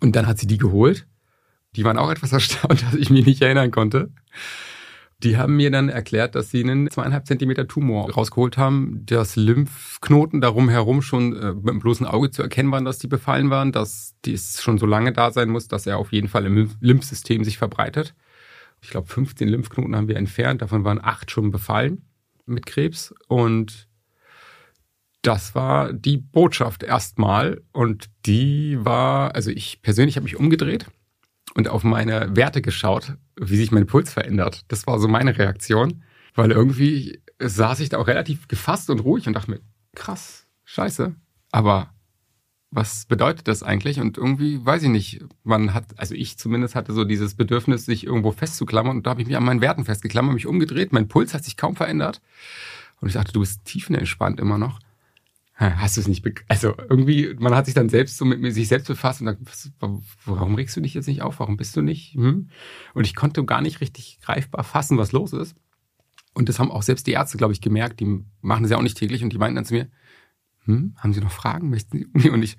Und 0.00 0.14
dann 0.16 0.26
hat 0.26 0.38
sie 0.38 0.46
die 0.46 0.58
geholt. 0.58 1.06
Die 1.74 1.84
waren 1.84 1.98
auch 1.98 2.10
etwas 2.10 2.32
erstaunt, 2.32 2.82
dass 2.82 2.94
ich 2.94 3.10
mich 3.10 3.26
nicht 3.26 3.42
erinnern 3.42 3.70
konnte. 3.70 4.12
Die 5.22 5.38
haben 5.38 5.56
mir 5.56 5.70
dann 5.70 5.88
erklärt, 5.88 6.34
dass 6.34 6.50
sie 6.50 6.62
einen 6.62 6.90
zweieinhalb 6.90 7.26
Zentimeter 7.26 7.66
Tumor 7.66 8.12
rausgeholt 8.12 8.58
haben, 8.58 9.04
dass 9.06 9.34
Lymphknoten 9.34 10.42
darum 10.42 10.68
herum 10.68 11.00
schon 11.00 11.34
äh, 11.34 11.54
mit 11.54 11.68
dem 11.68 11.78
bloßen 11.78 12.06
Auge 12.06 12.30
zu 12.30 12.42
erkennen 12.42 12.70
waren, 12.70 12.84
dass 12.84 12.98
die 12.98 13.06
befallen 13.06 13.48
waren, 13.48 13.72
dass 13.72 14.14
dies 14.26 14.60
schon 14.60 14.76
so 14.76 14.84
lange 14.84 15.12
da 15.12 15.30
sein 15.32 15.48
muss, 15.48 15.68
dass 15.68 15.86
er 15.86 15.96
auf 15.96 16.12
jeden 16.12 16.28
Fall 16.28 16.44
im 16.44 16.70
Lymphsystem 16.80 17.44
sich 17.44 17.56
verbreitet. 17.56 18.14
Ich 18.82 18.90
glaube, 18.90 19.08
15 19.08 19.48
Lymphknoten 19.48 19.96
haben 19.96 20.08
wir 20.08 20.16
entfernt, 20.16 20.60
davon 20.60 20.84
waren 20.84 21.02
acht 21.02 21.30
schon 21.30 21.50
befallen 21.50 22.02
mit 22.44 22.66
Krebs 22.66 23.14
und 23.26 23.88
das 25.26 25.54
war 25.54 25.92
die 25.92 26.18
Botschaft 26.18 26.82
erstmal 26.84 27.62
und 27.72 28.08
die 28.26 28.78
war, 28.80 29.34
also 29.34 29.50
ich 29.50 29.82
persönlich 29.82 30.16
habe 30.16 30.24
mich 30.24 30.36
umgedreht 30.36 30.86
und 31.54 31.68
auf 31.68 31.82
meine 31.82 32.36
Werte 32.36 32.62
geschaut, 32.62 33.14
wie 33.40 33.56
sich 33.56 33.72
mein 33.72 33.86
Puls 33.86 34.12
verändert. 34.12 34.64
Das 34.68 34.86
war 34.86 35.00
so 35.00 35.08
meine 35.08 35.36
Reaktion, 35.36 36.04
weil 36.34 36.52
irgendwie 36.52 37.20
saß 37.40 37.80
ich 37.80 37.88
da 37.88 37.98
auch 37.98 38.06
relativ 38.06 38.46
gefasst 38.46 38.88
und 38.88 39.00
ruhig 39.00 39.26
und 39.26 39.34
dachte 39.34 39.50
mir, 39.50 39.60
krass, 39.96 40.46
scheiße, 40.64 41.14
aber 41.50 41.90
was 42.70 43.06
bedeutet 43.06 43.48
das 43.48 43.62
eigentlich? 43.62 43.98
Und 43.98 44.18
irgendwie, 44.18 44.64
weiß 44.64 44.84
ich 44.84 44.90
nicht, 44.90 45.24
man 45.42 45.74
hat, 45.74 45.98
also 45.98 46.14
ich 46.14 46.38
zumindest 46.38 46.74
hatte 46.74 46.92
so 46.92 47.04
dieses 47.04 47.34
Bedürfnis, 47.34 47.84
sich 47.84 48.04
irgendwo 48.04 48.32
festzuklammern 48.32 48.98
und 48.98 49.06
da 49.06 49.10
habe 49.10 49.22
ich 49.22 49.26
mich 49.26 49.36
an 49.36 49.44
meinen 49.44 49.60
Werten 49.60 49.84
festgeklammert, 49.84 50.34
mich 50.34 50.46
umgedreht, 50.46 50.92
mein 50.92 51.08
Puls 51.08 51.34
hat 51.34 51.44
sich 51.44 51.56
kaum 51.56 51.74
verändert. 51.74 52.20
Und 53.00 53.08
ich 53.08 53.14
dachte, 53.14 53.32
du 53.32 53.40
bist 53.40 53.64
tiefenentspannt 53.64 54.40
immer 54.40 54.56
noch. 54.56 54.80
Hast 55.58 55.96
du 55.96 56.02
es 56.02 56.08
nicht, 56.08 56.22
also 56.48 56.74
irgendwie, 56.90 57.34
man 57.38 57.54
hat 57.54 57.64
sich 57.64 57.74
dann 57.74 57.88
selbst 57.88 58.18
so 58.18 58.26
mit 58.26 58.52
sich 58.52 58.68
selbst 58.68 58.88
befasst 58.88 59.22
und 59.22 59.26
sagt, 59.26 59.40
warum 60.26 60.54
regst 60.54 60.76
du 60.76 60.82
dich 60.82 60.92
jetzt 60.92 61.06
nicht 61.06 61.22
auf? 61.22 61.40
Warum 61.40 61.56
bist 61.56 61.74
du 61.76 61.80
nicht? 61.80 62.14
Hm? 62.14 62.50
Und 62.92 63.06
ich 63.06 63.14
konnte 63.14 63.42
gar 63.42 63.62
nicht 63.62 63.80
richtig 63.80 64.18
greifbar 64.20 64.64
fassen, 64.64 64.98
was 64.98 65.12
los 65.12 65.32
ist. 65.32 65.56
Und 66.34 66.50
das 66.50 66.58
haben 66.58 66.70
auch 66.70 66.82
selbst 66.82 67.06
die 67.06 67.12
Ärzte, 67.12 67.38
glaube 67.38 67.54
ich, 67.54 67.62
gemerkt. 67.62 68.00
Die 68.00 68.22
machen 68.42 68.64
das 68.64 68.70
ja 68.70 68.76
auch 68.76 68.82
nicht 68.82 68.98
täglich 68.98 69.24
und 69.24 69.32
die 69.32 69.38
meinten 69.38 69.56
dann 69.56 69.64
zu 69.64 69.72
mir, 69.72 69.88
hm, 70.66 70.94
haben 70.98 71.14
Sie 71.14 71.20
noch 71.20 71.32
Fragen? 71.32 71.70
Möchten 71.70 72.10
Sie? 72.14 72.28
Und 72.28 72.42
ich, 72.42 72.58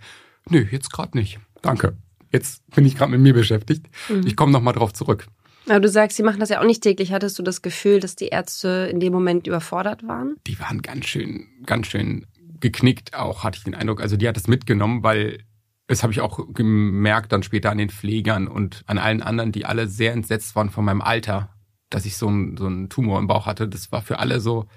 nö, 0.49 0.65
jetzt 0.71 0.91
gerade 0.91 1.15
nicht. 1.15 1.39
Danke. 1.61 1.97
Jetzt 2.31 2.67
bin 2.71 2.83
ich 2.83 2.95
gerade 2.95 3.11
mit 3.11 3.21
mir 3.21 3.35
beschäftigt. 3.35 3.85
Mhm. 4.09 4.25
Ich 4.25 4.35
komme 4.35 4.51
nochmal 4.51 4.73
drauf 4.73 4.91
zurück. 4.93 5.27
Aber 5.67 5.81
du 5.81 5.89
sagst, 5.89 6.17
sie 6.17 6.23
machen 6.23 6.39
das 6.39 6.49
ja 6.49 6.61
auch 6.61 6.65
nicht 6.65 6.81
täglich. 6.81 7.11
Hattest 7.11 7.37
du 7.37 7.43
das 7.43 7.61
Gefühl, 7.61 7.99
dass 7.99 8.15
die 8.15 8.29
Ärzte 8.29 8.89
in 8.91 8.99
dem 8.99 9.13
Moment 9.13 9.45
überfordert 9.45 10.07
waren? 10.07 10.37
Die 10.47 10.59
waren 10.59 10.81
ganz 10.81 11.05
schön, 11.05 11.45
ganz 11.65 11.87
schön 11.87 12.25
geknickt 12.59 13.13
auch, 13.13 13.43
hatte 13.43 13.57
ich 13.57 13.63
den 13.63 13.75
Eindruck. 13.75 14.01
Also 14.01 14.17
die 14.17 14.27
hat 14.27 14.35
das 14.35 14.47
mitgenommen, 14.47 15.03
weil 15.03 15.43
das 15.87 16.03
habe 16.03 16.11
ich 16.11 16.21
auch 16.21 16.53
gemerkt 16.53 17.31
dann 17.31 17.43
später 17.43 17.71
an 17.71 17.77
den 17.77 17.89
Pflegern 17.89 18.47
und 18.47 18.83
an 18.87 18.97
allen 18.97 19.21
anderen, 19.21 19.51
die 19.51 19.65
alle 19.65 19.87
sehr 19.87 20.13
entsetzt 20.13 20.55
waren 20.55 20.69
von 20.69 20.83
meinem 20.83 21.01
Alter, 21.01 21.49
dass 21.89 22.05
ich 22.05 22.17
so 22.17 22.27
einen, 22.27 22.57
so 22.57 22.65
einen 22.65 22.89
Tumor 22.89 23.19
im 23.19 23.27
Bauch 23.27 23.45
hatte. 23.45 23.67
Das 23.69 23.91
war 23.91 24.01
für 24.01 24.19
alle 24.19 24.41
so, 24.41 24.67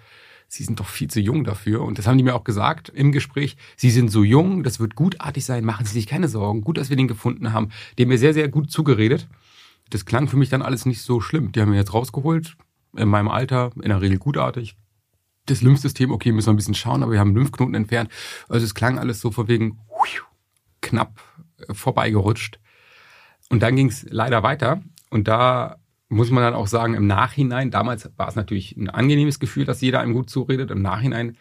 sie 0.47 0.63
sind 0.63 0.79
doch 0.79 0.87
viel 0.87 1.09
zu 1.09 1.21
jung 1.21 1.43
dafür. 1.43 1.83
Und 1.83 1.99
das 1.99 2.07
haben 2.07 2.17
die 2.17 2.23
mir 2.23 2.37
auch 2.37 2.45
gesagt 2.45 2.91
im 2.91 3.11
Gespräch. 3.11 3.57
Sie 3.77 3.91
sind 3.91 4.11
so 4.11 4.23
jung, 4.23 4.63
das 4.63 4.79
wird 4.79 4.95
gutartig 4.95 5.45
sein, 5.45 5.65
machen 5.65 5.85
Sie 5.85 5.93
sich 5.93 6.07
keine 6.07 6.29
Sorgen. 6.29 6.61
Gut, 6.61 6.79
dass 6.79 6.91
wir 6.91 6.97
den 6.97 7.09
gefunden 7.09 7.53
haben. 7.53 7.71
Die 7.99 8.03
haben 8.03 8.09
mir 8.09 8.19
sehr, 8.19 8.35
sehr 8.35 8.49
gut 8.49 8.71
zugeredet. 8.71 9.29
Das 9.91 10.05
klang 10.05 10.29
für 10.29 10.37
mich 10.37 10.49
dann 10.49 10.63
alles 10.63 10.87
nicht 10.87 11.03
so 11.03 11.21
schlimm. 11.21 11.51
Die 11.51 11.61
haben 11.61 11.71
mir 11.71 11.77
jetzt 11.77 11.93
rausgeholt, 11.95 12.57
in 12.97 13.09
meinem 13.09 13.29
Alter, 13.29 13.73
in 13.77 13.89
der 13.89 14.01
Regel 14.01 14.19
gutartig, 14.19 14.77
das 15.47 15.62
Lymphsystem, 15.62 16.11
okay, 16.11 16.32
müssen 16.32 16.49
wir 16.49 16.54
ein 16.54 16.56
bisschen 16.56 16.75
schauen, 16.75 17.02
aber 17.02 17.12
wir 17.12 17.20
haben 17.20 17.35
Lymphknoten 17.35 17.75
entfernt. 17.75 18.11
Also 18.49 18.64
es 18.64 18.75
klang 18.75 18.99
alles 18.99 19.20
so 19.20 19.30
von 19.30 19.49
wegen 19.49 19.78
knapp 20.80 21.20
äh, 21.59 21.75
vorbeigerutscht. 21.75 22.59
Und 23.49 23.62
dann 23.62 23.76
ging 23.76 23.88
es 23.88 24.06
leider 24.09 24.42
weiter. 24.42 24.82
Und 25.11 25.28
da 25.28 25.76
muss 26.09 26.30
man 26.30 26.42
dann 26.42 26.54
auch 26.54 26.66
sagen, 26.66 26.94
im 26.94 27.06
Nachhinein, 27.06 27.70
damals 27.70 28.11
war 28.16 28.28
es 28.28 28.37
natürlich 28.37 28.76
ein 28.76 28.88
angenehmes 28.88 29.38
Gefühl, 29.38 29.64
dass 29.64 29.80
jeder 29.80 30.00
einem 30.00 30.12
gut 30.12 30.30
zuredet. 30.30 30.70
Im 30.70 30.82
Nachhinein 30.82 31.37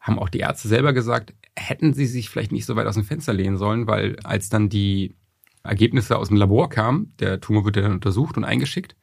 haben 0.00 0.18
auch 0.18 0.28
die 0.28 0.40
Ärzte 0.40 0.68
selber 0.68 0.92
gesagt, 0.92 1.34
hätten 1.56 1.94
sie 1.94 2.06
sich 2.06 2.28
vielleicht 2.28 2.52
nicht 2.52 2.66
so 2.66 2.76
weit 2.76 2.86
aus 2.86 2.94
dem 2.94 3.04
Fenster 3.04 3.32
lehnen 3.32 3.56
sollen, 3.56 3.86
weil 3.86 4.16
als 4.24 4.48
dann 4.48 4.68
die 4.68 5.14
Ergebnisse 5.62 6.18
aus 6.18 6.28
dem 6.28 6.36
Labor 6.36 6.68
kamen, 6.68 7.14
der 7.20 7.40
Tumor 7.40 7.64
wird 7.64 7.76
ja 7.76 7.82
dann 7.82 7.92
untersucht 7.92 8.36
und 8.36 8.44
eingeschickt, 8.44 8.96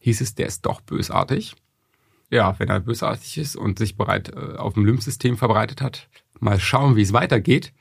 hieß 0.00 0.20
es, 0.20 0.34
der 0.34 0.46
ist 0.46 0.66
doch 0.66 0.80
bösartig 0.80 1.54
ja, 2.30 2.58
wenn 2.58 2.68
er 2.68 2.80
bösartig 2.80 3.38
ist 3.38 3.56
und 3.56 3.78
sich 3.78 3.96
bereit 3.96 4.32
äh, 4.34 4.56
auf 4.56 4.74
dem 4.74 4.84
Lymphsystem 4.84 5.36
verbreitet 5.36 5.82
hat, 5.82 6.08
mal 6.38 6.60
schauen, 6.60 6.96
wie 6.96 7.02
es 7.02 7.12
weitergeht. 7.12 7.72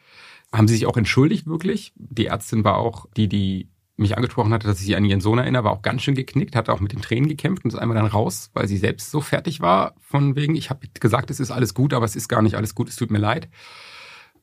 Haben 0.51 0.67
sie 0.67 0.73
sich 0.73 0.87
auch 0.87 0.97
entschuldigt, 0.97 1.45
wirklich. 1.45 1.93
Die 1.95 2.25
Ärztin 2.25 2.63
war 2.63 2.77
auch 2.77 3.05
die, 3.15 3.29
die 3.29 3.69
mich 3.99 4.17
angesprochen 4.17 4.53
hatte, 4.53 4.67
dass 4.67 4.79
ich 4.79 4.85
sie 4.85 4.95
an 4.95 5.05
ihren 5.05 5.21
Sohn 5.21 5.37
erinnere, 5.37 5.65
war 5.65 5.71
auch 5.73 5.81
ganz 5.81 6.01
schön 6.01 6.15
geknickt, 6.15 6.55
hatte 6.55 6.73
auch 6.73 6.79
mit 6.79 6.93
den 6.93 7.01
Tränen 7.01 7.29
gekämpft 7.29 7.65
und 7.65 7.73
ist 7.73 7.79
einmal 7.79 7.97
dann 7.97 8.07
raus, 8.07 8.49
weil 8.53 8.67
sie 8.67 8.77
selbst 8.77 9.11
so 9.11 9.21
fertig 9.21 9.59
war, 9.59 9.93
von 9.99 10.35
wegen, 10.35 10.55
ich 10.55 10.69
habe 10.69 10.87
gesagt, 10.99 11.29
es 11.29 11.39
ist 11.39 11.51
alles 11.51 11.73
gut, 11.73 11.93
aber 11.93 12.05
es 12.05 12.15
ist 12.15 12.29
gar 12.29 12.41
nicht 12.41 12.55
alles 12.55 12.73
gut, 12.73 12.89
es 12.89 12.95
tut 12.95 13.11
mir 13.11 13.19
leid. 13.19 13.49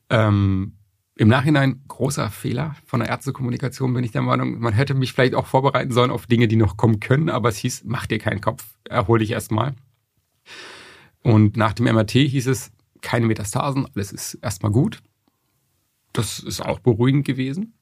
Ähm, 0.09 0.77
Im 1.15 1.27
Nachhinein 1.27 1.81
großer 1.87 2.29
Fehler 2.29 2.75
von 2.85 2.99
der 2.99 3.09
Ärztekommunikation, 3.09 3.93
bin 3.93 4.03
ich 4.03 4.11
der 4.11 4.21
Meinung. 4.21 4.59
Man 4.59 4.73
hätte 4.73 4.93
mich 4.93 5.11
vielleicht 5.11 5.33
auch 5.33 5.47
vorbereiten 5.47 5.91
sollen 5.91 6.11
auf 6.11 6.27
Dinge, 6.27 6.47
die 6.47 6.55
noch 6.55 6.77
kommen 6.77 6.99
können, 6.99 7.29
aber 7.29 7.49
es 7.49 7.57
hieß, 7.57 7.83
mach 7.85 8.05
dir 8.05 8.19
keinen 8.19 8.41
Kopf, 8.41 8.63
erhol 8.85 9.19
dich 9.19 9.31
erstmal. 9.31 9.75
Und 11.23 11.57
nach 11.57 11.73
dem 11.73 11.85
MRT 11.85 12.11
hieß 12.11 12.47
es, 12.47 12.71
keine 13.01 13.25
Metastasen, 13.25 13.87
alles 13.93 14.11
ist 14.11 14.35
erstmal 14.35 14.71
gut. 14.71 15.01
Das 16.13 16.39
ist 16.39 16.61
auch 16.61 16.79
beruhigend 16.79 17.25
gewesen. 17.25 17.73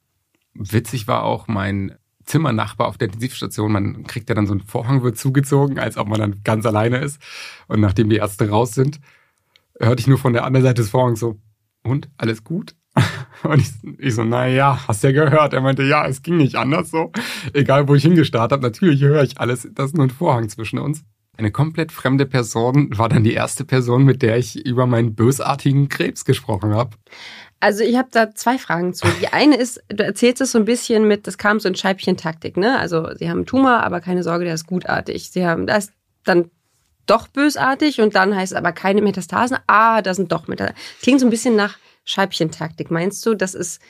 Witzig 0.54 1.08
war 1.08 1.24
auch 1.24 1.48
mein 1.48 1.96
Zimmernachbar 2.26 2.88
auf 2.88 2.98
der 2.98 3.08
Intensivstation. 3.08 3.72
Man 3.72 4.04
kriegt 4.06 4.30
ja 4.30 4.36
dann 4.36 4.48
so 4.48 4.54
einen 4.54 4.62
Vorhang, 4.62 5.04
wird 5.04 5.18
zugezogen, 5.18 5.80
als 5.80 5.98
ob 5.98 6.08
man 6.08 6.20
dann 6.20 6.42
ganz 6.44 6.66
alleine 6.66 6.98
ist. 6.98 7.22
Und 7.68 7.82
nachdem 7.82 8.10
die 8.10 8.18
Ärzte 8.18 8.50
raus 8.50 8.74
sind, 8.74 9.00
hörte 9.80 10.00
ich 10.00 10.08
nur 10.08 10.18
von 10.18 10.34
der 10.34 10.44
anderen 10.44 10.66
Seite 10.66 10.82
des 10.82 10.90
Vorhangs 10.90 11.20
so, 11.20 11.40
und, 11.84 12.10
alles 12.18 12.44
gut? 12.44 12.76
Und 13.44 13.60
ich, 13.60 13.72
ich 14.00 14.16
so, 14.16 14.24
na 14.24 14.48
ja, 14.48 14.88
hast 14.88 15.04
ja 15.04 15.12
gehört. 15.12 15.54
Er 15.54 15.62
meinte, 15.62 15.84
ja, 15.84 16.08
es 16.08 16.24
ging 16.24 16.38
nicht 16.38 16.56
anders 16.56 16.90
so. 16.90 17.12
Egal, 17.54 17.88
wo 17.88 17.94
ich 17.94 18.04
hingestartet 18.04 18.54
habe, 18.54 18.64
natürlich 18.64 19.02
höre 19.02 19.22
ich 19.22 19.40
alles. 19.40 19.68
Das 19.74 19.88
ist 19.88 19.98
nur 19.98 20.06
ein 20.06 20.10
Vorhang 20.10 20.50
zwischen 20.50 20.80
uns. 20.80 21.04
Eine 21.38 21.52
komplett 21.52 21.92
fremde 21.92 22.26
Person 22.26 22.98
war 22.98 23.10
dann 23.10 23.24
die 23.24 23.34
erste 23.34 23.66
Person, 23.66 24.04
mit 24.04 24.22
der 24.22 24.38
ich 24.38 24.66
über 24.66 24.86
meinen 24.86 25.16
bösartigen 25.16 25.90
Krebs 25.90 26.24
gesprochen 26.26 26.74
habe. 26.74 26.92
Also 27.60 27.84
ich 27.84 27.98
habe 27.98 28.10
da 28.12 28.34
zwei 28.34 28.58
Fragen 28.58 28.94
zu. 28.94 29.08
Die 29.22 29.30
eine 29.30 29.58
ist, 29.58 29.84
du 29.90 30.04
erzählst 30.04 30.42
es 30.42 30.52
so 30.52 30.60
ein 30.60 30.66
bisschen 30.66 31.08
mit, 31.08 31.28
das 31.28 31.38
kam 31.38 31.60
so 31.60 31.68
in 31.68 31.76
Scheibchentaktik, 31.76 32.58
ne? 32.58 32.78
Also 32.80 33.10
sie 33.16 33.30
haben 33.30 33.40
einen 33.40 33.46
Tumor, 33.46 33.84
aber 33.84 34.02
keine 34.02 34.24
Sorge, 34.24 34.46
der 34.46 34.54
ist 34.54 34.68
gutartig. 34.68 35.32
Sie 35.32 35.46
haben 35.46 35.66
das 35.68 35.92
dann 36.24 36.52
doch 37.06 37.28
bösartig 37.28 38.02
und 38.02 38.16
dann 38.16 38.36
heißt 38.36 38.54
es 38.54 38.58
aber 38.58 38.72
keine 38.72 39.02
Metastasen. 39.02 39.58
Ah, 39.68 40.02
da 40.02 40.14
sind 40.14 40.32
doch 40.32 40.48
Metastasen. 40.48 40.82
Klingt 41.02 41.20
so 41.20 41.28
ein 41.28 41.32
bisschen 41.32 41.56
nach 41.56 41.78
Scheibchentaktik. 42.04 42.92
Meinst 42.92 43.26
du, 43.26 43.36
das 43.36 43.56
ist 43.56 43.82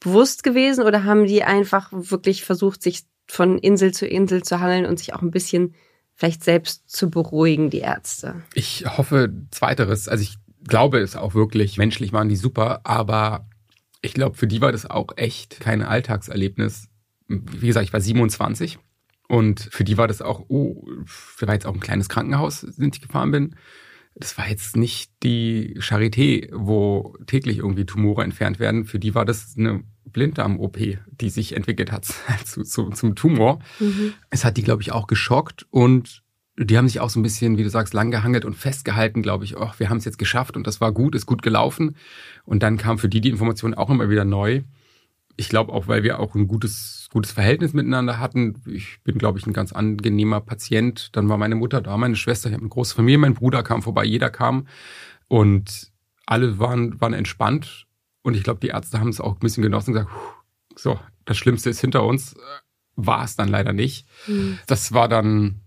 bewusst 0.00 0.42
gewesen 0.42 0.84
oder 0.84 1.04
haben 1.04 1.26
die 1.26 1.44
einfach 1.44 1.88
wirklich 1.92 2.44
versucht, 2.44 2.82
sich 2.82 3.02
von 3.26 3.58
Insel 3.58 3.92
zu 3.92 4.06
Insel 4.06 4.42
zu 4.42 4.60
hangeln 4.60 4.86
und 4.86 4.98
sich 4.98 5.14
auch 5.14 5.22
ein 5.22 5.30
bisschen 5.30 5.74
vielleicht 6.20 6.44
selbst 6.44 6.90
zu 6.90 7.08
beruhigen, 7.08 7.70
die 7.70 7.78
Ärzte? 7.78 8.42
Ich 8.52 8.84
hoffe 8.84 9.32
zweiteres. 9.50 10.06
Also 10.06 10.22
ich 10.22 10.36
glaube 10.68 10.98
es 10.98 11.16
auch 11.16 11.32
wirklich. 11.32 11.78
Menschlich 11.78 12.12
waren 12.12 12.28
die 12.28 12.36
super, 12.36 12.82
aber 12.84 13.48
ich 14.02 14.12
glaube, 14.12 14.36
für 14.36 14.46
die 14.46 14.60
war 14.60 14.70
das 14.70 14.84
auch 14.84 15.16
echt 15.16 15.60
kein 15.60 15.80
Alltagserlebnis. 15.80 16.88
Wie 17.26 17.68
gesagt, 17.68 17.86
ich 17.86 17.92
war 17.94 18.02
27 18.02 18.78
und 19.28 19.60
für 19.72 19.82
die 19.82 19.96
war 19.96 20.08
das 20.08 20.20
auch, 20.20 20.44
oh, 20.48 20.86
da 21.40 21.46
war 21.46 21.54
jetzt 21.54 21.64
auch 21.64 21.72
ein 21.72 21.80
kleines 21.80 22.10
Krankenhaus, 22.10 22.64
in 22.64 22.90
ich 22.92 23.00
gefahren 23.00 23.30
bin. 23.30 23.56
Das 24.14 24.36
war 24.36 24.46
jetzt 24.46 24.76
nicht 24.76 25.10
die 25.22 25.78
Charité, 25.78 26.50
wo 26.52 27.16
täglich 27.26 27.58
irgendwie 27.58 27.86
Tumore 27.86 28.24
entfernt 28.24 28.58
werden. 28.58 28.84
Für 28.84 28.98
die 28.98 29.14
war 29.14 29.24
das 29.24 29.54
eine 29.56 29.84
Blinddarm-OP, 30.12 30.78
die 31.08 31.30
sich 31.30 31.56
entwickelt 31.56 31.92
hat 31.92 32.04
zu, 32.44 32.62
zu, 32.62 32.90
zum 32.90 33.14
Tumor. 33.14 33.60
Mhm. 33.78 34.12
Es 34.30 34.44
hat 34.44 34.56
die, 34.56 34.62
glaube 34.62 34.82
ich, 34.82 34.92
auch 34.92 35.06
geschockt 35.06 35.66
und 35.70 36.22
die 36.56 36.76
haben 36.76 36.88
sich 36.88 37.00
auch 37.00 37.10
so 37.10 37.18
ein 37.18 37.22
bisschen, 37.22 37.56
wie 37.56 37.62
du 37.62 37.70
sagst, 37.70 37.94
langgehangelt 37.94 38.44
und 38.44 38.54
festgehalten, 38.54 39.22
glaube 39.22 39.44
ich, 39.44 39.56
ach, 39.56 39.78
wir 39.78 39.88
haben 39.88 39.96
es 39.96 40.04
jetzt 40.04 40.18
geschafft 40.18 40.56
und 40.56 40.66
das 40.66 40.80
war 40.80 40.92
gut, 40.92 41.14
ist 41.14 41.26
gut 41.26 41.42
gelaufen. 41.42 41.96
Und 42.44 42.62
dann 42.62 42.76
kam 42.76 42.98
für 42.98 43.08
die 43.08 43.20
die 43.20 43.30
Information 43.30 43.72
auch 43.72 43.88
immer 43.88 44.10
wieder 44.10 44.24
neu. 44.24 44.62
Ich 45.36 45.48
glaube 45.48 45.72
auch, 45.72 45.88
weil 45.88 46.02
wir 46.02 46.18
auch 46.18 46.34
ein 46.34 46.48
gutes, 46.48 47.08
gutes 47.12 47.32
Verhältnis 47.32 47.72
miteinander 47.72 48.18
hatten. 48.18 48.60
Ich 48.66 48.98
bin, 49.04 49.16
glaube 49.16 49.38
ich, 49.38 49.46
ein 49.46 49.54
ganz 49.54 49.72
angenehmer 49.72 50.40
Patient. 50.40 51.16
Dann 51.16 51.30
war 51.30 51.38
meine 51.38 51.54
Mutter 51.54 51.80
da, 51.80 51.96
meine 51.96 52.16
Schwester, 52.16 52.50
ich 52.50 52.54
habe 52.54 52.62
eine 52.62 52.68
große 52.68 52.94
Familie, 52.94 53.18
mein 53.18 53.34
Bruder 53.34 53.62
kam 53.62 53.80
vorbei, 53.80 54.04
jeder 54.04 54.28
kam. 54.28 54.66
Und 55.28 55.90
alle 56.26 56.58
waren, 56.58 57.00
waren 57.00 57.14
entspannt 57.14 57.86
und 58.22 58.36
ich 58.36 58.42
glaube, 58.42 58.60
die 58.60 58.68
Ärzte 58.68 59.00
haben 59.00 59.08
es 59.08 59.20
auch 59.20 59.34
ein 59.34 59.38
bisschen 59.38 59.62
genossen 59.62 59.90
und 59.90 59.94
gesagt, 59.94 60.10
so, 60.76 61.00
das 61.24 61.36
Schlimmste 61.36 61.70
ist 61.70 61.80
hinter 61.80 62.04
uns. 62.04 62.34
War 62.96 63.24
es 63.24 63.36
dann 63.36 63.48
leider 63.48 63.72
nicht. 63.72 64.06
Mhm. 64.26 64.58
Das 64.66 64.92
war 64.92 65.08
dann, 65.08 65.60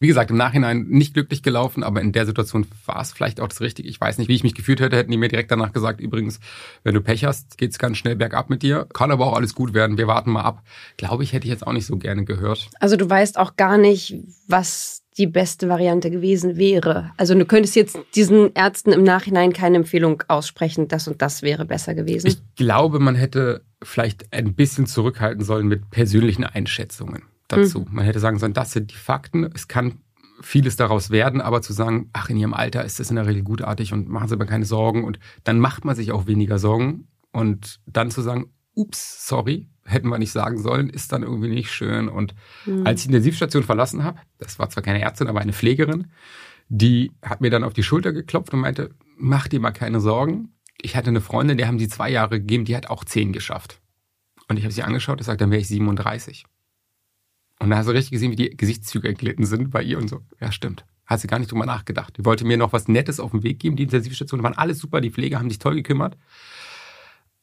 wie 0.00 0.06
gesagt, 0.06 0.30
im 0.30 0.36
Nachhinein 0.36 0.86
nicht 0.88 1.14
glücklich 1.14 1.42
gelaufen, 1.42 1.82
aber 1.82 2.00
in 2.00 2.12
der 2.12 2.26
Situation 2.26 2.66
war 2.84 3.00
es 3.00 3.12
vielleicht 3.12 3.40
auch 3.40 3.48
das 3.48 3.60
Richtige. 3.60 3.88
Ich 3.88 4.00
weiß 4.00 4.18
nicht, 4.18 4.28
wie 4.28 4.34
ich 4.34 4.42
mich 4.42 4.54
gefühlt 4.54 4.80
hätte, 4.80 4.96
hätten 4.96 5.10
die 5.10 5.16
mir 5.16 5.28
direkt 5.28 5.50
danach 5.50 5.72
gesagt, 5.72 6.00
übrigens, 6.00 6.40
wenn 6.82 6.94
du 6.94 7.00
Pech 7.00 7.24
hast, 7.24 7.56
geht's 7.58 7.78
ganz 7.78 7.96
schnell 7.96 8.16
bergab 8.16 8.50
mit 8.50 8.62
dir. 8.62 8.86
Kann 8.92 9.10
aber 9.10 9.26
auch 9.26 9.36
alles 9.36 9.54
gut 9.54 9.72
werden. 9.72 9.98
Wir 9.98 10.08
warten 10.08 10.32
mal 10.32 10.42
ab. 10.42 10.62
Glaube 10.96 11.22
ich, 11.22 11.32
hätte 11.32 11.46
ich 11.46 11.52
jetzt 11.52 11.66
auch 11.66 11.72
nicht 11.72 11.86
so 11.86 11.96
gerne 11.96 12.24
gehört. 12.24 12.68
Also 12.80 12.96
du 12.96 13.08
weißt 13.08 13.38
auch 13.38 13.56
gar 13.56 13.78
nicht, 13.78 14.16
was 14.46 15.01
die 15.18 15.26
beste 15.26 15.68
Variante 15.68 16.10
gewesen 16.10 16.56
wäre. 16.56 17.12
Also 17.16 17.34
du 17.34 17.44
könntest 17.44 17.76
jetzt 17.76 17.98
diesen 18.14 18.54
Ärzten 18.54 18.92
im 18.92 19.02
Nachhinein 19.02 19.52
keine 19.52 19.76
Empfehlung 19.76 20.22
aussprechen, 20.28 20.88
das 20.88 21.06
und 21.08 21.20
das 21.20 21.42
wäre 21.42 21.64
besser 21.64 21.94
gewesen. 21.94 22.26
Ich 22.26 22.38
glaube, 22.56 22.98
man 22.98 23.14
hätte 23.14 23.62
vielleicht 23.82 24.32
ein 24.32 24.54
bisschen 24.54 24.86
zurückhalten 24.86 25.44
sollen 25.44 25.66
mit 25.66 25.90
persönlichen 25.90 26.44
Einschätzungen 26.44 27.22
dazu. 27.48 27.80
Mhm. 27.80 27.88
Man 27.90 28.04
hätte 28.04 28.20
sagen 28.20 28.38
sollen, 28.38 28.54
das 28.54 28.72
sind 28.72 28.90
die 28.90 28.96
Fakten. 28.96 29.44
Es 29.54 29.68
kann 29.68 30.00
vieles 30.40 30.76
daraus 30.76 31.10
werden, 31.10 31.40
aber 31.40 31.62
zu 31.62 31.72
sagen, 31.72 32.10
ach, 32.12 32.28
in 32.28 32.36
ihrem 32.36 32.54
Alter 32.54 32.84
ist 32.84 32.98
das 32.98 33.10
in 33.10 33.16
der 33.16 33.26
Regel 33.26 33.42
gutartig 33.42 33.92
und 33.92 34.08
machen 34.08 34.28
Sie 34.28 34.34
aber 34.34 34.46
keine 34.46 34.64
Sorgen 34.64 35.04
und 35.04 35.18
dann 35.44 35.58
macht 35.58 35.84
man 35.84 35.94
sich 35.94 36.10
auch 36.10 36.26
weniger 36.26 36.58
Sorgen 36.58 37.06
und 37.32 37.80
dann 37.86 38.10
zu 38.10 38.22
sagen, 38.22 38.46
ups, 38.74 39.26
sorry, 39.26 39.68
hätten 39.84 40.08
wir 40.08 40.18
nicht 40.18 40.32
sagen 40.32 40.58
sollen, 40.58 40.90
ist 40.90 41.12
dann 41.12 41.22
irgendwie 41.22 41.48
nicht 41.48 41.70
schön. 41.70 42.08
Und 42.08 42.34
mhm. 42.66 42.86
als 42.86 43.00
ich 43.00 43.06
die 43.06 43.14
Intensivstation 43.14 43.62
verlassen 43.62 44.04
habe, 44.04 44.20
das 44.38 44.58
war 44.58 44.70
zwar 44.70 44.82
keine 44.82 45.00
Ärztin, 45.00 45.28
aber 45.28 45.40
eine 45.40 45.52
Pflegerin, 45.52 46.08
die 46.68 47.12
hat 47.22 47.40
mir 47.40 47.50
dann 47.50 47.64
auf 47.64 47.72
die 47.72 47.82
Schulter 47.82 48.12
geklopft 48.12 48.52
und 48.54 48.60
meinte, 48.60 48.90
mach 49.16 49.48
dir 49.48 49.60
mal 49.60 49.72
keine 49.72 50.00
Sorgen. 50.00 50.54
ich 50.80 50.96
hatte 50.96 51.10
eine 51.10 51.20
Freundin, 51.20 51.58
der 51.58 51.68
haben 51.68 51.78
die 51.78 51.88
zwei 51.88 52.10
Jahre 52.10 52.40
gegeben, 52.40 52.64
die 52.64 52.76
hat 52.76 52.88
auch 52.90 53.04
zehn 53.04 53.32
geschafft. 53.32 53.80
Und 54.48 54.56
ich 54.56 54.64
habe 54.64 54.72
sie 54.72 54.82
angeschaut 54.82 55.14
und 55.14 55.18
gesagt, 55.18 55.40
dann 55.40 55.50
wäre 55.50 55.60
ich 55.60 55.68
37. 55.68 56.44
Und 57.60 57.70
da 57.70 57.76
hast 57.76 57.86
du 57.86 57.92
richtig 57.92 58.10
gesehen, 58.10 58.32
wie 58.32 58.36
die 58.36 58.56
Gesichtszüge 58.56 59.08
entglitten 59.08 59.46
sind 59.46 59.70
bei 59.70 59.82
ihr 59.82 59.98
und 59.98 60.08
so. 60.08 60.22
Ja, 60.40 60.50
stimmt. 60.50 60.84
Hat 61.06 61.20
sie 61.20 61.28
gar 61.28 61.38
nicht 61.38 61.52
drüber 61.52 61.66
nachgedacht. 61.66 62.16
Die 62.16 62.24
wollte 62.24 62.44
mir 62.44 62.56
noch 62.56 62.72
was 62.72 62.88
Nettes 62.88 63.20
auf 63.20 63.30
den 63.30 63.42
Weg 63.42 63.60
geben. 63.60 63.76
Die 63.76 63.84
Intensivstationen 63.84 64.42
waren 64.42 64.56
alles 64.56 64.78
super, 64.78 65.00
die 65.00 65.10
Pfleger 65.10 65.38
haben 65.38 65.48
sich 65.48 65.58
toll 65.58 65.76
gekümmert. 65.76 66.16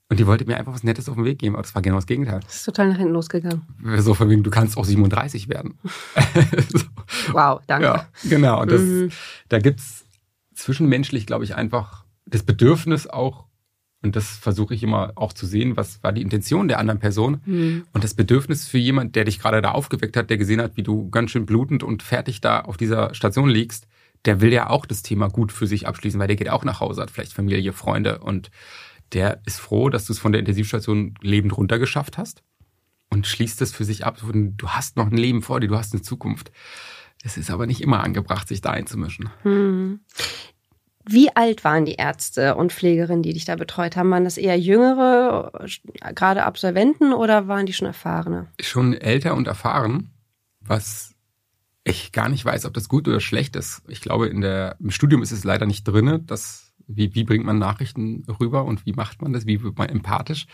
Und 0.10 0.20
die 0.20 0.26
wollte 0.26 0.46
mir 0.46 0.58
einfach 0.58 0.74
was 0.74 0.84
Nettes 0.84 1.08
auf 1.08 1.16
den 1.16 1.26
Weg 1.26 1.38
geben, 1.38 1.56
aber 1.56 1.62
das 1.62 1.76
war 1.76 1.84
genau 1.84 1.98
das 1.98 2.08
Gegenteil. 2.08 2.40
Das 2.40 2.56
ist 2.58 2.64
total 2.64 2.90
nach 2.90 2.98
hinten 2.98 3.14
losgegangen. 3.14 3.62
So 4.00 4.16
von 4.16 4.28
wegen, 4.28 4.42
du 4.42 4.50
kannst 4.50 4.76
auch 4.76 4.84
37 4.84 5.50
werden. 5.50 5.78
so. 6.70 6.86
Wow, 7.32 7.62
danke. 7.68 7.86
Ja, 7.86 8.08
genau. 8.28 8.62
Und 8.62 8.72
das, 8.72 8.82
mhm. 8.82 9.12
da 9.50 9.60
gibt's 9.60 10.06
zwischenmenschlich, 10.56 11.28
glaube 11.28 11.44
ich, 11.44 11.56
einfach 11.56 12.06
das 12.26 12.42
Bedürfnis 12.42 13.06
auch, 13.06 13.46
und 14.02 14.16
das 14.16 14.30
versuche 14.30 14.74
ich 14.74 14.82
immer 14.82 15.12
auch 15.16 15.32
zu 15.32 15.46
sehen, 15.46 15.78
was 15.78 16.02
war 16.04 16.12
die 16.12 16.24
Intention 16.24 16.68
der 16.68 16.80
anderen 16.80 17.00
Person 17.00 17.42
mhm. 17.46 17.86
und 17.94 18.04
das 18.04 18.16
Bedürfnis 18.16 18.68
für 18.68 18.78
jemand, 18.80 19.16
der 19.16 19.26
dich 19.26 19.40
gerade 19.40 19.62
da 19.62 19.72
aufgeweckt 19.72 20.18
hat, 20.18 20.32
der 20.32 20.38
gesehen 20.38 20.62
hat, 20.62 20.76
wie 20.76 20.84
du 20.84 21.10
ganz 21.12 21.30
schön 21.32 21.46
blutend 21.46 21.84
und 21.84 22.02
fertig 22.02 22.42
da 22.42 22.62
auf 22.62 22.78
dieser 22.78 23.14
Station 23.14 23.50
liegst, 23.50 23.88
der 24.26 24.42
will 24.42 24.52
ja 24.52 24.70
auch 24.70 24.86
das 24.88 25.04
Thema 25.04 25.28
gut 25.30 25.52
für 25.52 25.68
sich 25.68 25.88
abschließen, 25.88 26.20
weil 26.20 26.28
der 26.28 26.36
geht 26.36 26.50
auch 26.50 26.64
nach 26.64 26.80
Hause, 26.80 27.02
hat 27.02 27.12
vielleicht 27.12 27.34
Familie, 27.34 27.74
Freunde 27.74 28.20
und 28.20 28.50
der 29.14 29.42
ist 29.46 29.60
froh, 29.60 29.90
dass 29.90 30.06
du 30.06 30.14
es 30.14 30.20
von 30.20 30.32
der 30.32 30.40
Intensivstation 30.40 31.16
lebend 31.22 31.56
runtergeschafft 31.56 32.18
hast 32.18 32.44
und 33.10 33.28
schließt 33.28 33.62
es 33.62 33.72
für 33.72 33.86
sich 33.86 34.06
ab. 34.06 34.20
Du 34.32 34.70
hast 34.70 34.98
noch 34.98 35.08
ein 35.08 35.18
Leben 35.18 35.42
vor 35.42 35.60
dir, 35.60 35.68
du 35.68 35.78
hast 35.78 35.94
eine 35.94 36.02
Zukunft. 36.02 36.52
Es 37.24 37.38
ist 37.38 37.52
aber 37.52 37.68
nicht 37.68 37.82
immer 37.82 38.04
angebracht, 38.04 38.48
sich 38.48 38.62
da 38.62 38.70
einzumischen. 38.72 39.30
Hm. 39.44 40.00
Wie 41.06 41.36
alt 41.36 41.64
waren 41.64 41.86
die 41.86 41.96
Ärzte 41.96 42.56
und 42.56 42.72
Pflegerinnen, 42.72 43.24
die 43.24 43.34
dich 43.34 43.46
da 43.46 43.56
betreut 43.56 43.96
haben? 43.96 44.12
Waren 44.12 44.26
das 44.26 44.38
eher 44.38 44.60
jüngere, 44.60 45.52
gerade 46.14 46.44
Absolventen 46.44 47.14
oder 47.14 47.48
waren 47.48 47.66
die 47.66 47.74
schon 47.74 47.88
erfahrene? 47.88 48.48
Schon 48.62 48.94
älter 48.94 49.34
und 49.36 49.48
erfahren, 49.48 50.12
was 50.60 51.16
ich 51.84 52.12
gar 52.12 52.30
nicht 52.30 52.46
weiß, 52.46 52.66
ob 52.66 52.74
das 52.74 52.90
gut 52.90 53.08
oder 53.08 53.20
schlecht 53.20 53.56
ist. 53.56 53.82
Ich 53.88 54.02
glaube, 54.02 54.28
in 54.28 54.42
der, 54.42 54.76
im 54.80 54.92
Studium 54.92 55.24
ist 55.24 55.32
es 55.32 55.44
leider 55.44 55.66
nicht 55.66 55.84
drin, 55.84 56.26
dass 56.28 56.69
wie, 56.90 57.14
wie 57.14 57.24
bringt 57.24 57.46
man 57.46 57.60
Nachrichten 57.60 58.26
rüber 58.40 58.66
und 58.66 58.86
wie 58.86 58.94
macht 58.94 59.22
man 59.22 59.32
das? 59.32 59.46
Wie 59.46 59.62
wird 59.62 59.78
man 59.78 59.90
empathisch? 59.90 60.48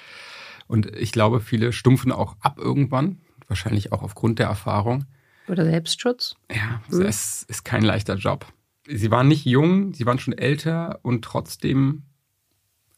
Und 0.68 0.94
ich 0.96 1.12
glaube, 1.12 1.39
viele 1.39 1.72
stumpfen 1.72 2.12
auch 2.12 2.36
ab 2.39 2.58
irgendwann, 2.60 3.20
wahrscheinlich 3.48 3.92
auch 3.92 4.04
aufgrund 4.04 4.39
der 4.39 4.48
Erfahrung. 4.48 5.06
Oder 5.48 5.65
Selbstschutz? 5.65 6.36
Ja, 6.51 6.82
mhm. 6.89 7.04
es 7.04 7.44
ist 7.44 7.63
kein 7.63 7.84
leichter 7.84 8.15
Job. 8.15 8.46
Sie 8.88 9.12
waren 9.12 9.27
nicht 9.27 9.46
jung, 9.46 9.94
sie 9.94 10.06
waren 10.06 10.20
schon 10.20 10.38
älter 10.38 11.00
und 11.04 11.24
trotzdem, 11.24 12.04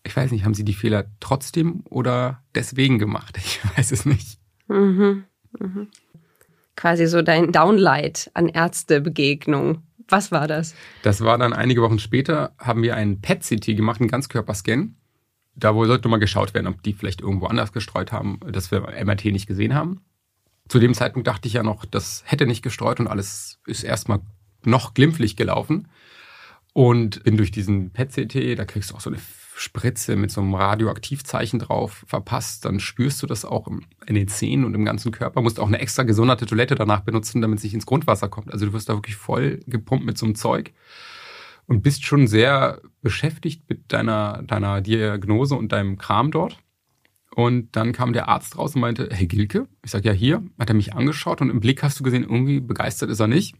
ich 0.03 0.15
weiß 0.15 0.31
nicht, 0.31 0.43
haben 0.43 0.53
sie 0.53 0.65
die 0.65 0.73
Fehler 0.73 1.05
trotzdem 1.19 1.83
oder 1.89 2.43
deswegen 2.55 2.99
gemacht? 2.99 3.37
Ich 3.37 3.59
weiß 3.77 3.91
es 3.91 4.05
nicht. 4.05 4.39
Mhm. 4.67 5.25
Mhm. 5.59 5.87
Quasi 6.75 7.07
so 7.07 7.21
dein 7.21 7.51
Downlight 7.51 8.31
an 8.33 8.49
Ärztebegegnung. 8.49 9.83
Was 10.09 10.31
war 10.31 10.47
das? 10.47 10.75
Das 11.03 11.21
war 11.21 11.37
dann 11.37 11.53
einige 11.53 11.81
Wochen 11.81 11.99
später, 11.99 12.53
haben 12.57 12.81
wir 12.81 12.95
einen 12.95 13.21
PET-CT 13.21 13.75
gemacht, 13.75 13.99
einen 13.99 14.09
Ganzkörperscan. 14.09 14.95
Da 15.55 15.73
sollte 15.73 16.07
mal 16.07 16.17
geschaut 16.17 16.53
werden, 16.53 16.67
ob 16.67 16.83
die 16.83 16.93
vielleicht 16.93 17.21
irgendwo 17.21 17.47
anders 17.47 17.73
gestreut 17.73 18.11
haben, 18.11 18.39
dass 18.51 18.71
wir 18.71 18.81
MRT 18.81 19.25
nicht 19.25 19.47
gesehen 19.47 19.73
haben. 19.73 20.01
Zu 20.69 20.79
dem 20.79 20.93
Zeitpunkt 20.93 21.27
dachte 21.27 21.47
ich 21.47 21.53
ja 21.53 21.63
noch, 21.63 21.85
das 21.85 22.23
hätte 22.25 22.45
nicht 22.45 22.61
gestreut 22.61 22.99
und 22.99 23.07
alles 23.07 23.59
ist 23.65 23.83
erstmal 23.83 24.19
noch 24.63 24.93
glimpflich 24.93 25.35
gelaufen. 25.35 25.87
Und 26.73 27.23
bin 27.23 27.37
durch 27.37 27.49
diesen 27.49 27.91
PET-CT, 27.91 28.55
da 28.55 28.65
kriegst 28.65 28.91
du 28.91 28.95
auch 28.95 29.01
so 29.01 29.09
eine 29.09 29.17
Spritze 29.59 30.15
mit 30.15 30.29
so 30.29 30.39
einem 30.39 30.53
Radioaktivzeichen 30.53 31.57
drauf 31.57 32.03
verpasst, 32.05 32.63
dann 32.63 32.79
spürst 32.79 33.23
du 33.23 33.27
das 33.27 33.43
auch 33.43 33.67
in 34.05 34.13
den 34.13 34.27
Zähnen 34.27 34.65
und 34.65 34.75
im 34.75 34.85
ganzen 34.85 35.11
Körper. 35.11 35.41
Musst 35.41 35.59
auch 35.59 35.67
eine 35.67 35.79
extra 35.79 36.03
gesonderte 36.03 36.45
Toilette 36.45 36.75
danach 36.75 37.01
benutzen, 37.01 37.41
damit 37.41 37.57
es 37.57 37.63
nicht 37.63 37.73
ins 37.73 37.87
Grundwasser 37.87 38.29
kommt. 38.29 38.53
Also 38.53 38.67
du 38.67 38.73
wirst 38.73 38.87
da 38.87 38.93
wirklich 38.93 39.15
voll 39.15 39.61
gepumpt 39.65 40.05
mit 40.05 40.17
so 40.17 40.27
einem 40.27 40.35
Zeug 40.35 40.73
und 41.65 41.81
bist 41.81 42.05
schon 42.05 42.27
sehr 42.27 42.81
beschäftigt 43.01 43.63
mit 43.67 43.91
deiner, 43.91 44.43
deiner 44.43 44.81
Diagnose 44.81 45.55
und 45.55 45.71
deinem 45.71 45.97
Kram 45.97 46.29
dort. 46.29 46.59
Und 47.35 47.75
dann 47.75 47.93
kam 47.93 48.13
der 48.13 48.29
Arzt 48.29 48.57
raus 48.59 48.75
und 48.75 48.81
meinte, 48.81 49.09
hey 49.11 49.25
Gilke, 49.25 49.67
ich 49.83 49.89
sag 49.89 50.05
ja 50.05 50.11
hier, 50.11 50.43
hat 50.59 50.69
er 50.69 50.75
mich 50.75 50.93
angeschaut 50.93 51.41
und 51.41 51.49
im 51.49 51.59
Blick 51.59 51.81
hast 51.81 51.99
du 51.99 52.03
gesehen, 52.03 52.23
irgendwie 52.23 52.59
begeistert 52.59 53.09
ist 53.09 53.19
er 53.19 53.27
nicht. 53.27 53.55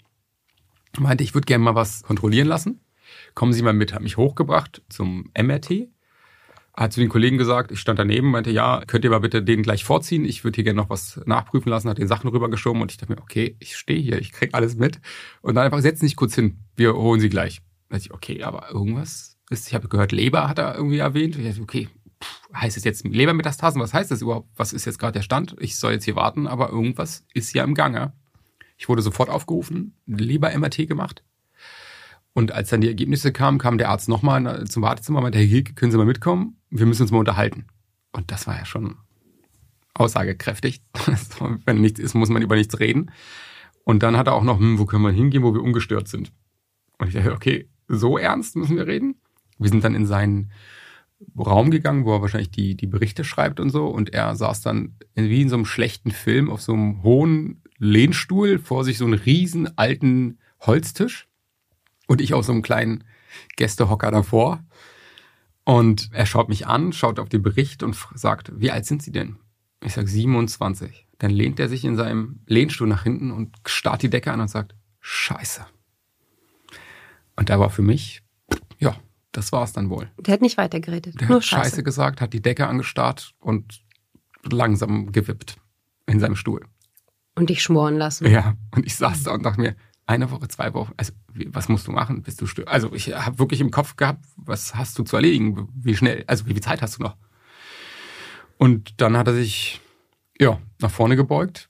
Meinte, 0.99 1.23
ich 1.23 1.33
würde 1.33 1.45
gerne 1.45 1.63
mal 1.63 1.75
was 1.75 2.03
kontrollieren 2.03 2.47
lassen 2.47 2.81
kommen 3.37 3.53
Sie 3.53 3.61
mal 3.61 3.71
mit, 3.71 3.93
hat 3.93 4.01
mich 4.01 4.17
hochgebracht 4.17 4.81
zum 4.89 5.29
MRT, 5.39 5.89
hat 6.73 6.91
zu 6.91 6.99
den 6.99 7.07
Kollegen 7.07 7.37
gesagt, 7.37 7.71
ich 7.71 7.79
stand 7.79 7.99
daneben, 7.99 8.31
meinte, 8.31 8.49
ja, 8.49 8.81
könnt 8.87 9.05
ihr 9.05 9.11
mal 9.11 9.19
bitte 9.19 9.43
den 9.43 9.61
gleich 9.61 9.83
vorziehen, 9.83 10.25
ich 10.25 10.43
würde 10.43 10.55
hier 10.55 10.63
gerne 10.63 10.77
noch 10.81 10.89
was 10.89 11.21
nachprüfen 11.27 11.69
lassen, 11.69 11.87
hat 11.87 11.99
den 11.99 12.07
Sachen 12.07 12.31
rübergeschoben 12.31 12.81
und 12.81 12.91
ich 12.91 12.97
dachte 12.97 13.13
mir, 13.13 13.21
okay, 13.21 13.55
ich 13.59 13.77
stehe 13.77 14.01
hier, 14.01 14.17
ich 14.17 14.31
krieg 14.31 14.55
alles 14.55 14.75
mit. 14.75 14.99
Und 15.43 15.53
dann 15.53 15.65
einfach, 15.65 15.81
setzen 15.81 15.99
Sie 15.99 16.07
sich 16.07 16.15
kurz 16.15 16.33
hin, 16.33 16.63
wir 16.75 16.95
holen 16.95 17.19
Sie 17.19 17.29
gleich. 17.29 17.61
Da 17.89 17.97
ich, 17.97 18.11
okay, 18.11 18.41
aber 18.41 18.71
irgendwas 18.71 19.37
ist, 19.51 19.67
ich 19.67 19.75
habe 19.75 19.87
gehört, 19.87 20.11
Leber 20.11 20.49
hat 20.49 20.57
er 20.57 20.73
irgendwie 20.73 20.97
erwähnt, 20.97 21.37
ich 21.37 21.47
dachte, 21.47 21.61
okay, 21.61 21.89
heißt 22.55 22.75
es 22.75 22.85
jetzt 22.85 23.05
Lebermetastasen, 23.05 23.79
was 23.79 23.93
heißt 23.93 24.09
das 24.09 24.23
überhaupt, 24.23 24.49
was 24.55 24.73
ist 24.73 24.85
jetzt 24.85 24.97
gerade 24.97 25.13
der 25.13 25.21
Stand, 25.21 25.55
ich 25.59 25.77
soll 25.77 25.91
jetzt 25.91 26.05
hier 26.05 26.15
warten, 26.15 26.47
aber 26.47 26.71
irgendwas 26.71 27.23
ist 27.35 27.53
ja 27.53 27.63
im 27.63 27.75
Gange. 27.75 28.13
Ich 28.79 28.89
wurde 28.89 29.03
sofort 29.03 29.29
aufgerufen, 29.29 29.93
Leber-MRT 30.07 30.87
gemacht, 30.87 31.23
und 32.37 32.51
als 32.51 32.69
dann 32.69 32.81
die 32.81 32.87
Ergebnisse 32.87 33.31
kamen, 33.31 33.57
kam 33.57 33.79
der 33.79 33.89
Arzt 33.89 34.07
nochmal 34.07 34.63
zum 34.67 34.83
Wartezimmer 34.83 35.17
und 35.17 35.23
meinte, 35.23 35.39
Herr 35.39 35.47
Hilke, 35.47 35.73
können 35.73 35.91
Sie 35.91 35.97
mal 35.97 36.05
mitkommen? 36.05 36.57
Wir 36.69 36.85
müssen 36.85 37.01
uns 37.01 37.09
mal 37.09 37.17
unterhalten. 37.17 37.65
Und 38.11 38.31
das 38.31 38.45
war 38.45 38.55
ja 38.55 38.63
schon 38.63 38.97
aussagekräftig. 39.95 40.83
Wenn 41.65 41.81
nichts 41.81 41.99
ist, 41.99 42.13
muss 42.13 42.29
man 42.29 42.43
über 42.43 42.55
nichts 42.55 42.79
reden. 42.79 43.09
Und 43.85 44.03
dann 44.03 44.17
hat 44.17 44.27
er 44.27 44.33
auch 44.33 44.43
noch, 44.43 44.59
hm, 44.59 44.77
wo 44.77 44.85
können 44.85 45.01
wir 45.01 45.09
hingehen, 45.09 45.41
wo 45.41 45.55
wir 45.55 45.63
ungestört 45.63 46.09
sind? 46.09 46.31
Und 46.99 47.07
ich 47.07 47.15
dachte, 47.15 47.33
okay, 47.33 47.69
so 47.87 48.19
ernst 48.19 48.55
müssen 48.55 48.77
wir 48.77 48.85
reden? 48.85 49.15
Wir 49.57 49.71
sind 49.71 49.83
dann 49.83 49.95
in 49.95 50.05
seinen 50.05 50.51
Raum 51.35 51.71
gegangen, 51.71 52.05
wo 52.05 52.13
er 52.13 52.21
wahrscheinlich 52.21 52.51
die, 52.51 52.77
die 52.77 52.85
Berichte 52.85 53.23
schreibt 53.23 53.59
und 53.59 53.71
so. 53.71 53.87
Und 53.87 54.13
er 54.13 54.35
saß 54.35 54.61
dann 54.61 54.95
wie 55.15 55.41
in 55.41 55.49
so 55.49 55.55
einem 55.55 55.65
schlechten 55.65 56.11
Film 56.11 56.51
auf 56.51 56.61
so 56.61 56.73
einem 56.73 57.01
hohen 57.01 57.63
Lehnstuhl, 57.79 58.59
vor 58.59 58.83
sich 58.83 58.99
so 58.99 59.05
einen 59.05 59.15
riesen 59.15 59.75
alten 59.75 60.37
Holztisch 60.59 61.26
und 62.07 62.21
ich 62.21 62.33
auf 62.33 62.45
so 62.45 62.51
einem 62.51 62.61
kleinen 62.61 63.03
Gästehocker 63.55 64.11
davor. 64.11 64.63
Und 65.63 66.09
er 66.13 66.25
schaut 66.25 66.49
mich 66.49 66.65
an, 66.65 66.93
schaut 66.93 67.19
auf 67.19 67.29
den 67.29 67.43
Bericht 67.43 67.83
und 67.83 67.95
sagt, 68.15 68.51
wie 68.59 68.71
alt 68.71 68.85
sind 68.85 69.03
Sie 69.03 69.11
denn? 69.11 69.37
Ich 69.83 69.93
sage 69.93 70.07
27. 70.07 71.07
Dann 71.19 71.31
lehnt 71.31 71.59
er 71.59 71.67
sich 71.67 71.83
in 71.83 71.95
seinem 71.95 72.39
Lehnstuhl 72.45 72.87
nach 72.87 73.03
hinten 73.03 73.31
und 73.31 73.55
starrt 73.65 74.01
die 74.01 74.09
Decke 74.09 74.31
an 74.31 74.39
und 74.39 74.47
sagt, 74.47 74.75
Scheiße. 75.01 75.65
Und 77.35 77.49
da 77.49 77.59
war 77.59 77.69
für 77.69 77.81
mich, 77.81 78.23
ja, 78.79 78.95
das 79.31 79.51
war 79.51 79.63
es 79.63 79.73
dann 79.73 79.89
wohl. 79.89 80.09
Der 80.17 80.33
hat 80.33 80.41
nicht 80.41 80.57
weitergeredet. 80.57 81.19
Der 81.19 81.27
Nur 81.27 81.37
hat 81.37 81.45
Scheiße. 81.45 81.71
Scheiße 81.71 81.83
gesagt, 81.83 82.21
hat 82.21 82.33
die 82.33 82.41
Decke 82.41 82.67
angestarrt 82.67 83.33
und 83.39 83.83
langsam 84.43 85.11
gewippt 85.11 85.57
in 86.05 86.19
seinem 86.19 86.35
Stuhl. 86.35 86.65
Und 87.35 87.49
dich 87.49 87.61
schmoren 87.61 87.97
lassen. 87.97 88.25
Ja, 88.27 88.55
und 88.71 88.85
ich 88.85 88.95
saß 88.95 89.23
da 89.23 89.31
und 89.31 89.43
dachte 89.43 89.61
mir, 89.61 89.75
eine 90.07 90.31
Woche, 90.31 90.47
zwei 90.47 90.73
Wochen, 90.73 90.93
also 90.97 91.13
was 91.47 91.69
musst 91.69 91.85
du 91.87 91.91
machen, 91.91 92.23
bis 92.23 92.37
du 92.37 92.47
stirbst? 92.47 92.73
Also 92.73 92.93
ich 92.93 93.13
habe 93.13 93.39
wirklich 93.39 93.59
im 93.61 93.71
Kopf 93.71 93.97
gehabt, 93.97 94.25
was 94.37 94.73
hast 94.73 94.97
du 94.97 95.03
zu 95.03 95.17
erledigen? 95.17 95.67
Wie 95.75 95.95
schnell, 95.95 96.23
also 96.27 96.45
wie 96.45 96.53
viel 96.53 96.63
Zeit 96.63 96.81
hast 96.81 96.97
du 96.97 97.03
noch? 97.03 97.17
Und 98.57 99.01
dann 99.01 99.17
hat 99.17 99.27
er 99.27 99.33
sich 99.33 99.81
ja 100.39 100.59
nach 100.79 100.91
vorne 100.91 101.15
gebeugt 101.15 101.69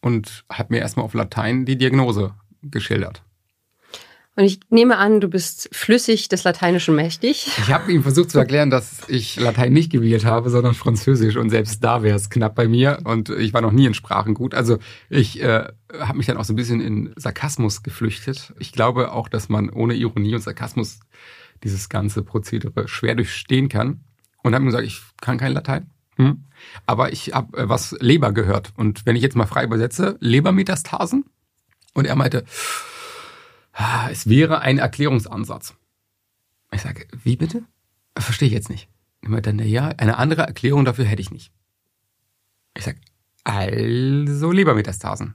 und 0.00 0.44
hat 0.48 0.70
mir 0.70 0.78
erstmal 0.78 1.04
auf 1.04 1.14
Latein 1.14 1.66
die 1.66 1.76
Diagnose 1.76 2.34
geschildert. 2.62 3.22
Und 4.40 4.46
ich 4.46 4.58
nehme 4.70 4.96
an, 4.96 5.20
du 5.20 5.28
bist 5.28 5.68
flüssig 5.70 6.30
des 6.30 6.44
Lateinischen 6.44 6.94
mächtig. 6.94 7.46
Ich 7.58 7.70
habe 7.70 7.92
ihm 7.92 8.02
versucht 8.02 8.30
zu 8.30 8.38
erklären, 8.38 8.70
dass 8.70 9.06
ich 9.06 9.38
Latein 9.38 9.70
nicht 9.70 9.92
gewählt 9.92 10.24
habe, 10.24 10.48
sondern 10.48 10.72
Französisch. 10.72 11.36
Und 11.36 11.50
selbst 11.50 11.84
da 11.84 12.02
wäre 12.02 12.16
es 12.16 12.30
knapp 12.30 12.54
bei 12.54 12.66
mir. 12.66 13.00
Und 13.04 13.28
ich 13.28 13.52
war 13.52 13.60
noch 13.60 13.70
nie 13.70 13.84
in 13.84 13.92
Sprachen 13.92 14.32
gut. 14.32 14.54
Also 14.54 14.78
ich 15.10 15.42
äh, 15.42 15.64
habe 15.92 16.16
mich 16.16 16.26
dann 16.26 16.38
auch 16.38 16.44
so 16.44 16.54
ein 16.54 16.56
bisschen 16.56 16.80
in 16.80 17.12
Sarkasmus 17.16 17.82
geflüchtet. 17.82 18.54
Ich 18.58 18.72
glaube 18.72 19.12
auch, 19.12 19.28
dass 19.28 19.50
man 19.50 19.68
ohne 19.68 19.92
Ironie 19.92 20.34
und 20.34 20.40
Sarkasmus 20.40 21.00
dieses 21.62 21.90
ganze 21.90 22.22
Prozedere 22.22 22.88
schwer 22.88 23.16
durchstehen 23.16 23.68
kann. 23.68 24.00
Und 24.42 24.54
habe 24.54 24.64
mir 24.64 24.70
gesagt, 24.70 24.86
ich 24.86 25.02
kann 25.20 25.36
kein 25.36 25.52
Latein. 25.52 25.90
Hm? 26.16 26.44
Aber 26.86 27.12
ich 27.12 27.34
habe 27.34 27.58
äh, 27.58 27.68
was 27.68 27.94
Leber 28.00 28.32
gehört. 28.32 28.72
Und 28.74 29.04
wenn 29.04 29.16
ich 29.16 29.22
jetzt 29.22 29.36
mal 29.36 29.44
frei 29.44 29.64
übersetze, 29.64 30.16
Lebermetastasen. 30.20 31.26
Und 31.92 32.06
er 32.06 32.16
meinte, 32.16 32.46
es 34.10 34.28
wäre 34.28 34.60
ein 34.60 34.78
Erklärungsansatz. 34.78 35.74
Ich 36.72 36.82
sage, 36.82 37.06
wie 37.22 37.36
bitte? 37.36 37.64
Verstehe 38.16 38.48
ich 38.48 38.54
jetzt 38.54 38.70
nicht. 38.70 38.88
Immer 39.22 39.40
dann, 39.40 39.58
ja, 39.58 39.88
eine 39.88 40.18
andere 40.18 40.42
Erklärung 40.42 40.84
dafür 40.84 41.04
hätte 41.04 41.22
ich 41.22 41.30
nicht. 41.30 41.52
Ich 42.76 42.84
sage, 42.84 43.00
also 43.44 44.52
Lebermetastasen. 44.52 45.34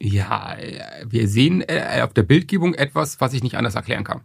Ja, 0.00 0.56
wir 1.04 1.28
sehen 1.28 1.62
äh, 1.62 2.00
auf 2.02 2.12
der 2.12 2.24
Bildgebung 2.24 2.74
etwas, 2.74 3.20
was 3.20 3.32
ich 3.32 3.42
nicht 3.42 3.56
anders 3.56 3.74
erklären 3.74 4.04
kann. 4.04 4.22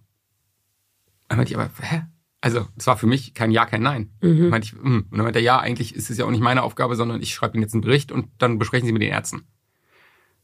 Dann 1.28 1.38
meinte 1.38 1.54
ich 1.54 1.58
aber, 1.58 1.70
hä? 1.82 2.04
Also, 2.42 2.68
es 2.78 2.88
war 2.88 2.98
für 2.98 3.06
mich 3.06 3.34
kein 3.34 3.52
Ja, 3.52 3.66
kein 3.66 3.82
Nein. 3.82 4.12
Mhm. 4.22 4.50
Meinte 4.50 4.68
ich, 4.68 4.74
mh. 4.74 4.84
Hm. 4.84 5.08
Und 5.10 5.18
dann 5.18 5.24
meinte 5.24 5.40
er, 5.40 5.44
ja, 5.44 5.60
eigentlich 5.60 5.94
ist 5.94 6.10
es 6.10 6.18
ja 6.18 6.26
auch 6.26 6.32
nicht 6.32 6.42
meine 6.42 6.64
Aufgabe, 6.64 6.96
sondern 6.96 7.22
ich 7.22 7.34
schreibe 7.34 7.56
Ihnen 7.56 7.64
jetzt 7.64 7.74
einen 7.74 7.82
Bericht 7.82 8.12
und 8.12 8.30
dann 8.38 8.58
besprechen 8.58 8.86
Sie 8.86 8.94
mit 8.94 9.02
den 9.02 9.12
Ärzten. 9.12 9.44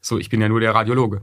So, 0.00 0.18
ich 0.18 0.28
bin 0.28 0.40
ja 0.40 0.48
nur 0.48 0.60
der 0.60 0.74
Radiologe. 0.74 1.18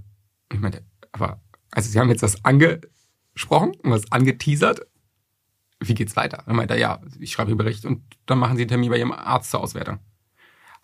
Und 0.49 0.55
ich 0.55 0.59
meinte, 0.59 0.83
aber, 1.11 1.41
also 1.73 1.89
Sie 1.89 1.99
haben 1.99 2.09
jetzt 2.09 2.23
das 2.23 2.43
angesprochen 2.45 3.73
und 3.83 3.91
was 3.91 4.11
angeteasert. 4.11 4.81
Wie 5.79 5.95
geht's 5.95 6.15
weiter? 6.15 6.43
Dann 6.45 6.55
meinte 6.55 6.75
er, 6.75 6.79
ja, 6.79 7.01
ich 7.19 7.31
schreibe 7.31 7.51
Ihren 7.51 7.57
Bericht 7.57 7.85
und 7.85 8.03
dann 8.25 8.37
machen 8.37 8.55
Sie 8.55 8.63
einen 8.63 8.69
Termin 8.69 8.89
bei 8.89 8.97
Ihrem 8.97 9.11
Arzt 9.11 9.51
zur 9.51 9.61
Auswertung. 9.61 9.99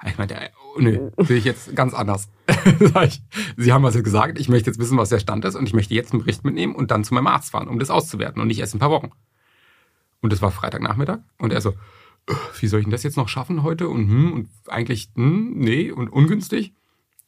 Ich 0.06 0.18
meinte, 0.18 0.36
oh, 0.76 0.80
nö, 0.80 1.12
sehe 1.18 1.38
ich 1.38 1.44
jetzt 1.44 1.76
ganz 1.76 1.94
anders. 1.94 2.30
Sie 3.58 3.74
haben 3.74 3.84
jetzt 3.84 4.04
gesagt, 4.04 4.40
ich 4.40 4.48
möchte 4.48 4.70
jetzt 4.70 4.80
wissen, 4.80 4.98
was 4.98 5.10
der 5.10 5.20
Stand 5.20 5.44
ist 5.44 5.56
und 5.56 5.68
ich 5.68 5.74
möchte 5.74 5.94
jetzt 5.94 6.14
einen 6.14 6.22
Bericht 6.22 6.46
mitnehmen 6.46 6.74
und 6.74 6.90
dann 6.90 7.04
zu 7.04 7.14
meinem 7.14 7.28
Arzt 7.28 7.52
fahren, 7.52 7.68
um 7.68 7.80
das 7.80 7.90
auszuwerten 7.90 8.42
und 8.42 8.48
nicht 8.48 8.60
erst 8.60 8.74
in 8.74 8.78
ein 8.78 8.80
paar 8.80 8.92
Wochen. 8.92 9.12
Und 10.22 10.32
das 10.32 10.42
war 10.42 10.52
Freitagnachmittag 10.52 11.20
und 11.38 11.52
er 11.52 11.60
so, 11.60 11.74
wie 12.60 12.68
soll 12.68 12.80
ich 12.80 12.86
denn 12.86 12.92
das 12.92 13.04
jetzt 13.04 13.18
noch 13.18 13.28
schaffen 13.28 13.64
heute? 13.64 13.90
Und, 13.90 14.08
hm, 14.08 14.34
und 14.34 14.50
eigentlich, 14.68 15.10
hm, 15.16 15.54
nee, 15.56 15.92
und 15.92 16.10
ungünstig. 16.10 16.74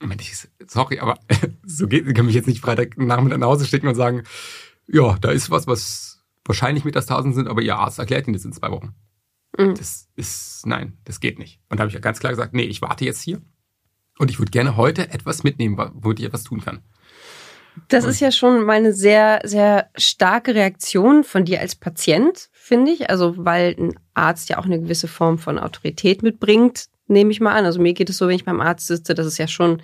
Und 0.02 0.08
meinte 0.08 0.24
ich, 0.24 0.36
sorry, 0.68 1.00
aber 1.00 1.20
so 1.66 1.88
geht, 1.88 2.06
Sie 2.06 2.14
können 2.14 2.26
mich 2.26 2.36
jetzt 2.36 2.48
nicht 2.48 2.62
Freitagnachmittag 2.62 3.38
nach 3.38 3.48
Hause 3.48 3.66
schicken 3.66 3.88
und 3.88 3.96
sagen, 3.96 4.24
ja, 4.88 5.18
da 5.22 5.32
ist 5.32 5.52
was, 5.52 5.68
was 5.68 6.24
wahrscheinlich 6.44 6.86
Metastasen 6.86 7.34
sind, 7.34 7.48
aber 7.48 7.62
Ihr 7.62 7.78
Arzt 7.78 8.00
erklärt 8.00 8.28
Ihnen 8.28 8.34
das 8.34 8.46
in 8.46 8.54
zwei 8.54 8.72
Wochen. 8.72 8.96
Mhm. 9.58 9.76
Das 9.76 10.08
ist, 10.16 10.66
nein, 10.66 10.98
das 11.06 11.20
geht 11.20 11.40
nicht. 11.40 11.60
Und 11.70 11.80
da 11.80 11.82
habe 11.82 11.90
ich 11.90 11.94
ja 11.94 12.00
ganz 12.00 12.20
klar 12.20 12.32
gesagt, 12.32 12.54
nee, 12.54 12.64
ich 12.64 12.82
warte 12.82 13.06
jetzt 13.06 13.22
hier. 13.22 13.42
Und 14.18 14.30
ich 14.30 14.40
würde 14.40 14.52
gerne 14.52 14.76
heute 14.76 15.10
etwas 15.10 15.44
mitnehmen, 15.44 15.78
womit 15.96 16.20
ich 16.20 16.26
etwas 16.26 16.44
tun 16.44 16.62
kann. 16.62 16.82
Das 17.88 18.04
und 18.04 18.12
ist 18.12 18.20
ja 18.20 18.32
schon 18.32 18.66
mal 18.66 18.78
eine 18.78 18.94
sehr, 18.94 19.42
sehr 19.44 19.90
starke 19.96 20.56
Reaktion 20.56 21.24
von 21.24 21.46
dir 21.46 21.62
als 21.62 21.76
Patient, 21.76 22.50
finde 22.52 22.92
ich. 22.92 23.10
Also, 23.10 23.34
weil 23.38 23.76
ein 23.78 24.00
Arzt 24.14 24.50
ja 24.50 24.58
auch 24.58 24.66
eine 24.66 24.80
gewisse 24.80 25.08
Form 25.08 25.38
von 25.38 25.58
Autorität 25.58 26.22
mitbringt, 26.22 26.88
nehme 27.12 27.32
ich 27.32 27.42
mal 27.42 27.54
an. 27.54 27.66
Also, 27.66 27.82
mir 27.82 27.94
geht 27.94 28.10
es 28.10 28.18
so, 28.18 28.28
wenn 28.28 28.36
ich 28.36 28.46
beim 28.46 28.62
Arzt 28.62 28.88
sitze, 28.88 29.14
dass 29.14 29.26
es 29.26 29.38
ja 29.38 29.48
schon 29.48 29.82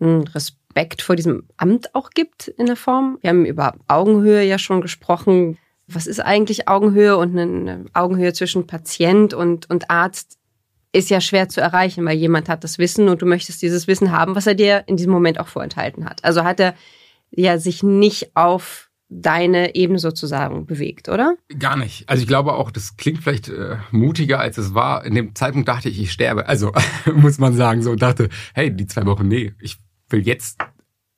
einen 0.00 0.26
Respekt 0.28 1.02
vor 1.02 1.16
diesem 1.16 1.44
Amt 1.56 1.94
auch 1.94 2.10
gibt 2.10 2.48
in 2.48 2.66
der 2.66 2.76
Form. 2.76 3.18
Wir 3.20 3.30
haben 3.30 3.46
über 3.46 3.74
Augenhöhe 3.86 4.42
ja 4.42 4.58
schon 4.58 4.80
gesprochen 4.80 5.58
was 5.86 6.06
ist 6.06 6.20
eigentlich 6.20 6.68
Augenhöhe 6.68 7.16
und 7.16 7.38
eine 7.38 7.84
Augenhöhe 7.92 8.32
zwischen 8.32 8.66
Patient 8.66 9.34
und, 9.34 9.68
und 9.70 9.90
Arzt 9.90 10.38
ist 10.92 11.10
ja 11.10 11.20
schwer 11.20 11.48
zu 11.48 11.60
erreichen, 11.60 12.04
weil 12.06 12.16
jemand 12.16 12.48
hat 12.48 12.64
das 12.64 12.78
Wissen 12.78 13.08
und 13.08 13.20
du 13.20 13.26
möchtest 13.26 13.60
dieses 13.62 13.86
Wissen 13.86 14.12
haben, 14.12 14.36
was 14.36 14.46
er 14.46 14.54
dir 14.54 14.84
in 14.86 14.96
diesem 14.96 15.12
Moment 15.12 15.40
auch 15.40 15.48
vorenthalten 15.48 16.08
hat. 16.08 16.24
Also 16.24 16.44
hat 16.44 16.60
er 16.60 16.74
ja 17.30 17.58
sich 17.58 17.82
nicht 17.82 18.36
auf 18.36 18.83
deine 19.08 19.74
Ebene 19.74 19.98
sozusagen 19.98 20.66
bewegt, 20.66 21.08
oder? 21.08 21.36
Gar 21.58 21.76
nicht. 21.76 22.08
Also 22.08 22.22
ich 22.22 22.28
glaube 22.28 22.54
auch, 22.54 22.70
das 22.70 22.96
klingt 22.96 23.22
vielleicht 23.22 23.48
äh, 23.48 23.76
mutiger, 23.90 24.40
als 24.40 24.58
es 24.58 24.74
war. 24.74 25.04
In 25.04 25.14
dem 25.14 25.34
Zeitpunkt 25.34 25.68
dachte 25.68 25.88
ich, 25.88 26.00
ich 26.00 26.12
sterbe. 26.12 26.48
Also 26.48 26.72
muss 27.14 27.38
man 27.38 27.54
sagen, 27.54 27.82
so 27.82 27.94
dachte, 27.94 28.28
hey, 28.54 28.74
die 28.74 28.86
zwei 28.86 29.06
Wochen, 29.06 29.28
nee, 29.28 29.52
ich 29.60 29.78
will 30.08 30.26
jetzt 30.26 30.58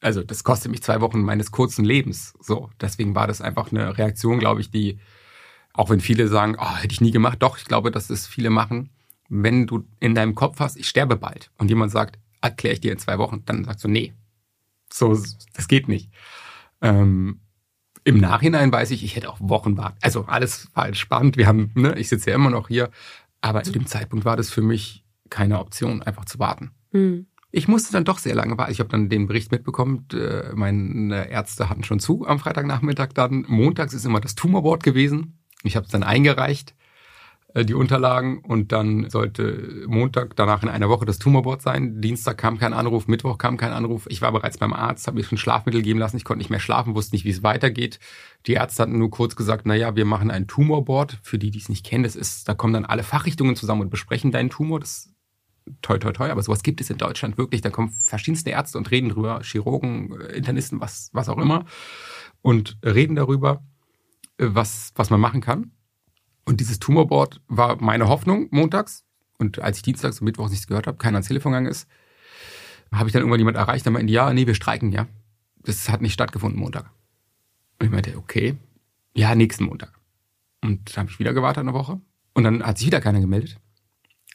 also 0.00 0.22
das 0.22 0.44
kostet 0.44 0.70
mich 0.70 0.82
zwei 0.82 1.00
Wochen 1.00 1.22
meines 1.22 1.50
kurzen 1.50 1.84
Lebens. 1.84 2.34
So, 2.40 2.70
deswegen 2.80 3.14
war 3.14 3.26
das 3.26 3.40
einfach 3.40 3.72
eine 3.72 3.96
Reaktion, 3.96 4.38
glaube 4.38 4.60
ich, 4.60 4.70
die, 4.70 5.00
auch 5.72 5.90
wenn 5.90 6.00
viele 6.00 6.28
sagen, 6.28 6.56
oh, 6.58 6.76
hätte 6.76 6.92
ich 6.92 7.00
nie 7.00 7.10
gemacht, 7.10 7.42
doch, 7.42 7.58
ich 7.58 7.64
glaube, 7.64 7.90
dass 7.90 8.10
es 8.10 8.26
viele 8.26 8.50
machen. 8.50 8.90
Wenn 9.28 9.66
du 9.66 9.84
in 9.98 10.14
deinem 10.14 10.34
Kopf 10.34 10.60
hast, 10.60 10.76
ich 10.76 10.88
sterbe 10.88 11.16
bald 11.16 11.50
und 11.58 11.68
jemand 11.68 11.90
sagt, 11.90 12.18
erkläre 12.40 12.74
ich 12.74 12.80
dir 12.80 12.92
in 12.92 12.98
zwei 12.98 13.18
Wochen, 13.18 13.42
dann 13.46 13.64
sagst 13.64 13.82
du, 13.84 13.88
nee, 13.88 14.12
so, 14.92 15.18
das 15.54 15.66
geht 15.66 15.88
nicht. 15.88 16.10
Ähm, 16.80 17.40
Im 18.06 18.18
Nachhinein 18.18 18.70
weiß 18.70 18.92
ich, 18.92 19.02
ich 19.02 19.16
hätte 19.16 19.28
auch 19.28 19.38
Wochen 19.40 19.76
warten. 19.76 19.98
Also 20.00 20.26
alles 20.26 20.68
war 20.74 20.86
entspannt. 20.86 21.36
Wir 21.36 21.46
haben, 21.48 21.72
ne, 21.74 21.98
ich 21.98 22.08
sitze 22.08 22.30
ja 22.30 22.36
immer 22.36 22.50
noch 22.50 22.68
hier, 22.68 22.90
aber 23.40 23.64
zu 23.64 23.72
dem 23.72 23.86
Zeitpunkt 23.86 24.24
war 24.24 24.36
das 24.36 24.48
für 24.48 24.62
mich 24.62 25.04
keine 25.28 25.58
Option, 25.58 26.02
einfach 26.02 26.24
zu 26.24 26.38
warten. 26.38 26.70
Mhm. 26.92 27.26
Ich 27.50 27.66
musste 27.66 27.92
dann 27.92 28.04
doch 28.04 28.18
sehr 28.18 28.34
lange 28.34 28.56
warten. 28.58 28.70
Ich 28.70 28.78
habe 28.78 28.90
dann 28.90 29.08
den 29.08 29.26
Bericht 29.26 29.50
mitbekommen, 29.50 30.06
meine 30.54 31.28
Ärzte 31.28 31.68
hatten 31.68 31.82
schon 31.84 31.98
zu 31.98 32.26
am 32.26 32.38
Freitagnachmittag 32.38 33.08
dann. 33.12 33.44
Montags 33.48 33.92
ist 33.92 34.04
immer 34.06 34.20
das 34.20 34.36
Tumorboard 34.36 34.82
gewesen. 34.82 35.38
Ich 35.64 35.74
habe 35.74 35.86
es 35.86 35.90
dann 35.90 36.02
eingereicht, 36.02 36.74
die 37.64 37.74
Unterlagen, 37.74 38.38
und 38.38 38.72
dann 38.72 39.08
sollte 39.08 39.84
Montag 39.86 40.36
danach 40.36 40.62
in 40.62 40.68
einer 40.68 40.88
Woche 40.88 41.06
das 41.06 41.18
Tumorboard 41.18 41.62
sein. 41.62 42.00
Dienstag 42.00 42.38
kam 42.38 42.58
kein 42.58 42.72
Anruf, 42.72 43.08
Mittwoch 43.08 43.38
kam 43.38 43.56
kein 43.56 43.72
Anruf. 43.72 44.06
Ich 44.10 44.20
war 44.20 44.32
bereits 44.32 44.58
beim 44.58 44.72
Arzt, 44.72 45.06
habe 45.06 45.16
mir 45.16 45.24
schon 45.24 45.38
Schlafmittel 45.38 45.82
geben 45.82 45.98
lassen. 45.98 46.16
Ich 46.16 46.24
konnte 46.24 46.38
nicht 46.38 46.50
mehr 46.50 46.60
schlafen, 46.60 46.94
wusste 46.94 47.14
nicht, 47.14 47.24
wie 47.24 47.30
es 47.30 47.42
weitergeht. 47.42 47.98
Die 48.46 48.52
Ärzte 48.52 48.82
hatten 48.82 48.98
nur 48.98 49.10
kurz 49.10 49.36
gesagt, 49.36 49.62
na 49.64 49.74
ja, 49.74 49.96
wir 49.96 50.04
machen 50.04 50.30
ein 50.30 50.46
Tumorboard. 50.46 51.18
Für 51.22 51.38
die, 51.38 51.50
die 51.50 51.58
es 51.58 51.68
nicht 51.68 51.86
kennen, 51.86 52.04
das 52.04 52.16
ist, 52.16 52.48
da 52.48 52.54
kommen 52.54 52.74
dann 52.74 52.84
alle 52.84 53.02
Fachrichtungen 53.02 53.56
zusammen 53.56 53.82
und 53.82 53.90
besprechen 53.90 54.32
deinen 54.32 54.50
Tumor. 54.50 54.80
Das 54.80 55.12
toi, 55.82 55.98
toi, 55.98 56.12
toi, 56.12 56.30
aber 56.30 56.42
sowas 56.42 56.62
gibt 56.62 56.80
es 56.80 56.90
in 56.90 56.98
Deutschland 56.98 57.38
wirklich. 57.38 57.60
Da 57.60 57.70
kommen 57.70 57.90
verschiedenste 57.90 58.50
Ärzte 58.50 58.78
und 58.78 58.90
reden 58.90 59.08
drüber, 59.08 59.40
Chirurgen, 59.42 60.20
äh, 60.20 60.36
Internisten, 60.36 60.80
was, 60.80 61.10
was 61.12 61.28
auch 61.28 61.38
immer, 61.38 61.64
und 62.42 62.78
reden 62.84 63.16
darüber, 63.16 63.64
äh, 64.38 64.46
was, 64.48 64.92
was 64.94 65.10
man 65.10 65.20
machen 65.20 65.40
kann. 65.40 65.72
Und 66.46 66.60
dieses 66.60 66.78
Tumorboard 66.78 67.42
war 67.48 67.76
meine 67.82 68.08
Hoffnung 68.08 68.48
montags. 68.50 69.04
Und 69.36 69.58
als 69.58 69.78
ich 69.78 69.82
dienstags 69.82 70.20
und 70.20 70.24
mittwochs 70.24 70.50
nichts 70.50 70.66
gehört 70.66 70.86
habe, 70.86 70.96
keiner 70.96 71.16
ans 71.16 71.28
Telefon 71.28 71.52
gegangen 71.52 71.66
ist, 71.66 71.86
habe 72.92 73.08
ich 73.08 73.12
dann 73.12 73.20
irgendwann 73.20 73.40
jemand 73.40 73.56
erreicht, 73.56 73.84
der 73.84 73.92
meinte, 73.92 74.12
ja, 74.12 74.32
nee, 74.32 74.46
wir 74.46 74.54
streiken, 74.54 74.92
ja. 74.92 75.06
Das 75.58 75.88
hat 75.88 76.00
nicht 76.00 76.14
stattgefunden 76.14 76.58
Montag. 76.58 76.90
Und 77.78 77.86
ich 77.86 77.92
meinte, 77.92 78.16
okay, 78.16 78.56
ja, 79.14 79.34
nächsten 79.34 79.64
Montag. 79.64 79.92
Und 80.62 80.96
dann 80.96 81.02
habe 81.02 81.10
ich 81.10 81.18
wieder 81.18 81.34
gewartet 81.34 81.62
eine 81.62 81.74
Woche. 81.74 82.00
Und 82.32 82.44
dann 82.44 82.62
hat 82.62 82.78
sich 82.78 82.86
wieder 82.86 83.00
keiner 83.00 83.20
gemeldet. 83.20 83.58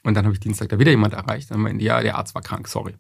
Und 0.04 0.16
dann 0.16 0.26
habe 0.26 0.34
ich 0.34 0.40
Dienstag 0.40 0.70
da 0.70 0.80
wieder 0.80 0.92
jemand 0.92 1.14
erreicht. 1.14 1.50
Dann 1.50 1.62
meinte, 1.62 1.84
ja, 1.84 2.02
der 2.02 2.18
Arzt 2.18 2.36
war 2.36 2.42
krank, 2.42 2.68
sorry. 2.68 2.96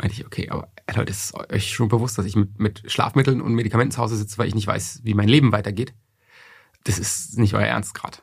Meinte 0.00 0.14
ich, 0.14 0.26
okay, 0.26 0.48
aber 0.50 0.70
Leute, 0.94 1.10
ist 1.10 1.34
euch 1.34 1.72
schon 1.72 1.88
bewusst, 1.88 2.18
dass 2.18 2.26
ich 2.26 2.36
mit, 2.36 2.58
mit 2.58 2.90
Schlafmitteln 2.90 3.40
und 3.40 3.54
Medikamenten 3.54 3.92
zu 3.92 4.00
Hause 4.00 4.16
sitze, 4.16 4.38
weil 4.38 4.48
ich 4.48 4.54
nicht 4.54 4.66
weiß, 4.66 5.00
wie 5.04 5.14
mein 5.14 5.28
Leben 5.28 5.52
weitergeht? 5.52 5.94
Das 6.84 6.98
ist 6.98 7.38
nicht 7.38 7.54
euer 7.54 7.66
Ernst 7.66 7.94
gerade. 7.94 8.18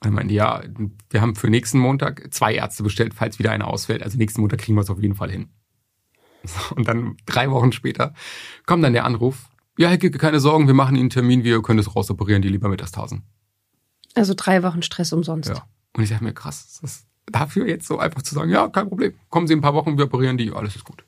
Und 0.00 0.06
dann 0.06 0.14
meinte, 0.14 0.34
ja, 0.34 0.62
wir 1.10 1.20
haben 1.20 1.34
für 1.34 1.50
nächsten 1.50 1.78
Montag 1.78 2.32
zwei 2.32 2.54
Ärzte 2.54 2.82
bestellt, 2.82 3.14
falls 3.14 3.38
wieder 3.38 3.50
einer 3.50 3.66
ausfällt. 3.66 4.02
Also 4.02 4.16
nächsten 4.16 4.40
Montag 4.40 4.60
kriegen 4.60 4.76
wir 4.76 4.82
es 4.82 4.90
auf 4.90 5.00
jeden 5.00 5.16
Fall 5.16 5.30
hin. 5.30 5.48
Und 6.76 6.86
dann 6.86 7.16
drei 7.26 7.50
Wochen 7.50 7.72
später 7.72 8.14
kommt 8.64 8.84
dann 8.84 8.92
der 8.92 9.04
Anruf, 9.04 9.48
ja, 9.76 9.88
Herr 9.88 9.98
Gicke, 9.98 10.18
keine 10.18 10.40
Sorgen, 10.40 10.66
wir 10.66 10.74
machen 10.74 10.96
Ihnen 10.96 11.04
einen 11.04 11.10
Termin, 11.10 11.44
wir 11.44 11.62
können 11.62 11.76
das 11.76 11.94
rausoperieren, 11.94 12.42
die 12.42 12.48
lieber 12.48 12.68
Metastasen. 12.68 13.22
Also 14.14 14.34
drei 14.36 14.62
Wochen 14.64 14.82
Stress 14.82 15.12
umsonst. 15.12 15.50
Ja. 15.50 15.68
Und 15.96 16.02
ich 16.02 16.10
dachte 16.10 16.24
mir, 16.24 16.34
krass, 16.34 16.78
das 16.82 17.06
dafür 17.26 17.68
jetzt 17.68 17.86
so 17.86 17.98
einfach 17.98 18.22
zu 18.22 18.34
sagen, 18.34 18.50
ja, 18.50 18.68
kein 18.68 18.88
Problem, 18.88 19.14
kommen 19.28 19.46
Sie 19.46 19.52
in 19.52 19.60
ein 19.60 19.62
paar 19.62 19.74
Wochen, 19.74 19.96
wir 19.96 20.06
operieren 20.06 20.36
die, 20.36 20.50
alles 20.52 20.74
ist 20.74 20.84
gut. 20.84 21.04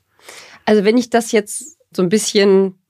Also 0.65 0.83
wenn 0.83 0.97
ich 0.97 1.09
das 1.09 1.31
jetzt 1.31 1.77
so 1.93 2.01
ein 2.01 2.09
bisschen 2.09 2.80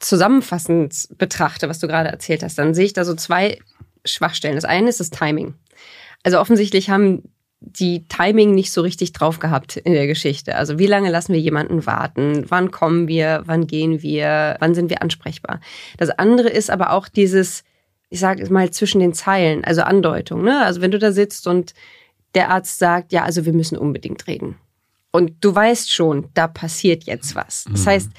zusammenfassend 0.00 1.08
betrachte, 1.18 1.68
was 1.68 1.78
du 1.78 1.86
gerade 1.86 2.10
erzählt 2.10 2.42
hast, 2.42 2.58
dann 2.58 2.74
sehe 2.74 2.86
ich 2.86 2.92
da 2.92 3.04
so 3.04 3.14
zwei 3.14 3.58
Schwachstellen. 4.04 4.54
Das 4.54 4.64
eine 4.64 4.88
ist 4.88 5.00
das 5.00 5.10
Timing. 5.10 5.54
Also 6.22 6.38
offensichtlich 6.40 6.90
haben 6.90 7.22
die 7.60 8.06
Timing 8.08 8.54
nicht 8.54 8.72
so 8.72 8.82
richtig 8.82 9.12
drauf 9.12 9.38
gehabt 9.38 9.76
in 9.76 9.92
der 9.92 10.06
Geschichte. 10.06 10.56
Also 10.56 10.78
wie 10.78 10.86
lange 10.86 11.10
lassen 11.10 11.32
wir 11.32 11.40
jemanden 11.40 11.86
warten? 11.86 12.44
Wann 12.48 12.70
kommen 12.70 13.08
wir? 13.08 13.42
Wann 13.46 13.66
gehen 13.66 14.02
wir? 14.02 14.56
Wann 14.60 14.74
sind 14.74 14.90
wir 14.90 15.02
ansprechbar? 15.02 15.60
Das 15.96 16.10
andere 16.10 16.50
ist 16.50 16.70
aber 16.70 16.92
auch 16.92 17.08
dieses, 17.08 17.64
ich 18.10 18.20
sage 18.20 18.50
mal, 18.52 18.70
zwischen 18.70 19.00
den 19.00 19.14
Zeilen, 19.14 19.64
also 19.64 19.82
Andeutung. 19.82 20.42
Ne? 20.42 20.62
Also 20.62 20.82
wenn 20.82 20.90
du 20.90 20.98
da 20.98 21.12
sitzt 21.12 21.46
und 21.46 21.72
der 22.34 22.50
Arzt 22.50 22.78
sagt, 22.78 23.12
ja, 23.12 23.24
also 23.24 23.46
wir 23.46 23.52
müssen 23.52 23.78
unbedingt 23.78 24.26
reden. 24.26 24.56
Und 25.10 25.32
du 25.40 25.54
weißt 25.54 25.92
schon, 25.92 26.28
da 26.34 26.48
passiert 26.48 27.04
jetzt 27.04 27.34
was. 27.34 27.64
Das 27.70 27.84
mhm. 27.84 27.90
heißt, 27.90 28.10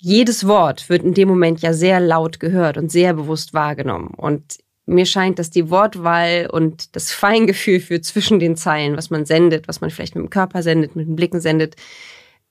jedes 0.00 0.46
Wort 0.46 0.88
wird 0.88 1.02
in 1.02 1.14
dem 1.14 1.28
Moment 1.28 1.62
ja 1.62 1.72
sehr 1.72 2.00
laut 2.00 2.40
gehört 2.40 2.76
und 2.76 2.90
sehr 2.90 3.14
bewusst 3.14 3.54
wahrgenommen. 3.54 4.12
Und 4.16 4.58
mir 4.86 5.06
scheint, 5.06 5.38
dass 5.38 5.50
die 5.50 5.70
Wortwahl 5.70 6.48
und 6.50 6.94
das 6.94 7.10
Feingefühl 7.12 7.80
für 7.80 8.00
zwischen 8.00 8.38
den 8.38 8.56
Zeilen, 8.56 8.96
was 8.96 9.10
man 9.10 9.24
sendet, 9.24 9.68
was 9.68 9.80
man 9.80 9.90
vielleicht 9.90 10.14
mit 10.14 10.24
dem 10.24 10.30
Körper 10.30 10.62
sendet, 10.62 10.94
mit 10.94 11.08
den 11.08 11.16
Blicken 11.16 11.40
sendet, 11.40 11.76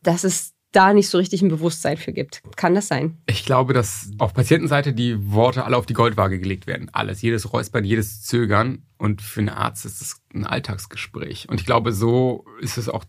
das 0.03 0.23
ist 0.23 0.53
da 0.75 0.93
nicht 0.93 1.07
so 1.07 1.17
richtig 1.17 1.41
ein 1.41 1.47
Bewusstsein 1.49 1.95
für 1.95 2.11
gibt. 2.11 2.41
Kann 2.57 2.75
das 2.75 2.89
sein? 2.89 3.17
Ich 3.27 3.45
glaube, 3.45 3.73
dass 3.73 4.11
auf 4.17 4.33
Patientenseite 4.33 4.93
die 4.93 5.31
Worte 5.31 5.63
alle 5.63 5.77
auf 5.77 5.85
die 5.85 5.93
Goldwaage 5.93 6.39
gelegt 6.39 6.67
werden. 6.67 6.89
Alles, 6.91 7.21
jedes 7.21 7.53
Räuspern, 7.53 7.85
jedes 7.85 8.23
Zögern. 8.23 8.83
Und 8.97 9.21
für 9.21 9.39
einen 9.39 9.49
Arzt 9.49 9.85
ist 9.85 10.01
es 10.01 10.21
ein 10.33 10.45
Alltagsgespräch. 10.45 11.47
Und 11.49 11.61
ich 11.61 11.65
glaube, 11.65 11.93
so 11.93 12.45
ist 12.59 12.77
es 12.77 12.89
auch, 12.89 13.05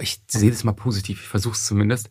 ich 0.00 0.22
sehe 0.26 0.50
das 0.50 0.64
mal 0.64 0.72
positiv, 0.72 1.20
ich 1.20 1.28
versuche 1.28 1.54
es 1.54 1.66
zumindest. 1.66 2.08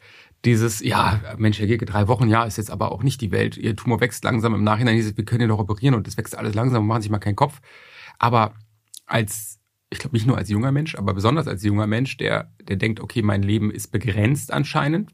Dieses, 0.48 0.80
ja, 0.80 1.20
Mensch, 1.38 1.60
Herr 1.60 1.68
Gege, 1.68 1.86
drei 1.86 2.08
Wochen, 2.08 2.30
ja, 2.30 2.46
ist 2.46 2.58
jetzt 2.58 2.72
aber 2.72 2.94
auch 2.94 3.04
nicht 3.04 3.20
die 3.20 3.32
Welt. 3.32 3.58
Ihr 3.58 3.76
Tumor 3.76 4.00
wächst 4.00 4.24
langsam. 4.24 4.56
Im 4.56 4.64
Nachhinein 4.64 4.96
hieß 4.96 5.08
es, 5.08 5.18
wir 5.18 5.26
können 5.26 5.42
ihn 5.42 5.50
doch 5.50 5.60
operieren 5.60 5.94
und 5.94 6.08
es 6.08 6.16
wächst 6.16 6.38
alles 6.38 6.56
langsam 6.56 6.84
und 6.84 6.88
machen 6.88 7.02
sich 7.02 7.12
mal 7.12 7.20
keinen 7.20 7.36
Kopf. 7.36 7.60
Aber 8.18 8.54
als 9.06 9.60
ich 9.90 10.00
glaube 10.00 10.16
nicht 10.16 10.26
nur 10.26 10.38
als 10.38 10.48
junger 10.48 10.72
Mensch, 10.72 10.96
aber 10.96 11.14
besonders 11.14 11.50
als 11.50 11.64
junger 11.64 11.86
Mensch, 11.86 12.16
der, 12.16 12.54
der 12.62 12.78
denkt, 12.78 13.02
okay, 13.02 13.22
mein 13.24 13.44
Leben 13.44 13.72
ist 13.72 13.92
begrenzt 13.92 14.54
anscheinend. 14.54 15.12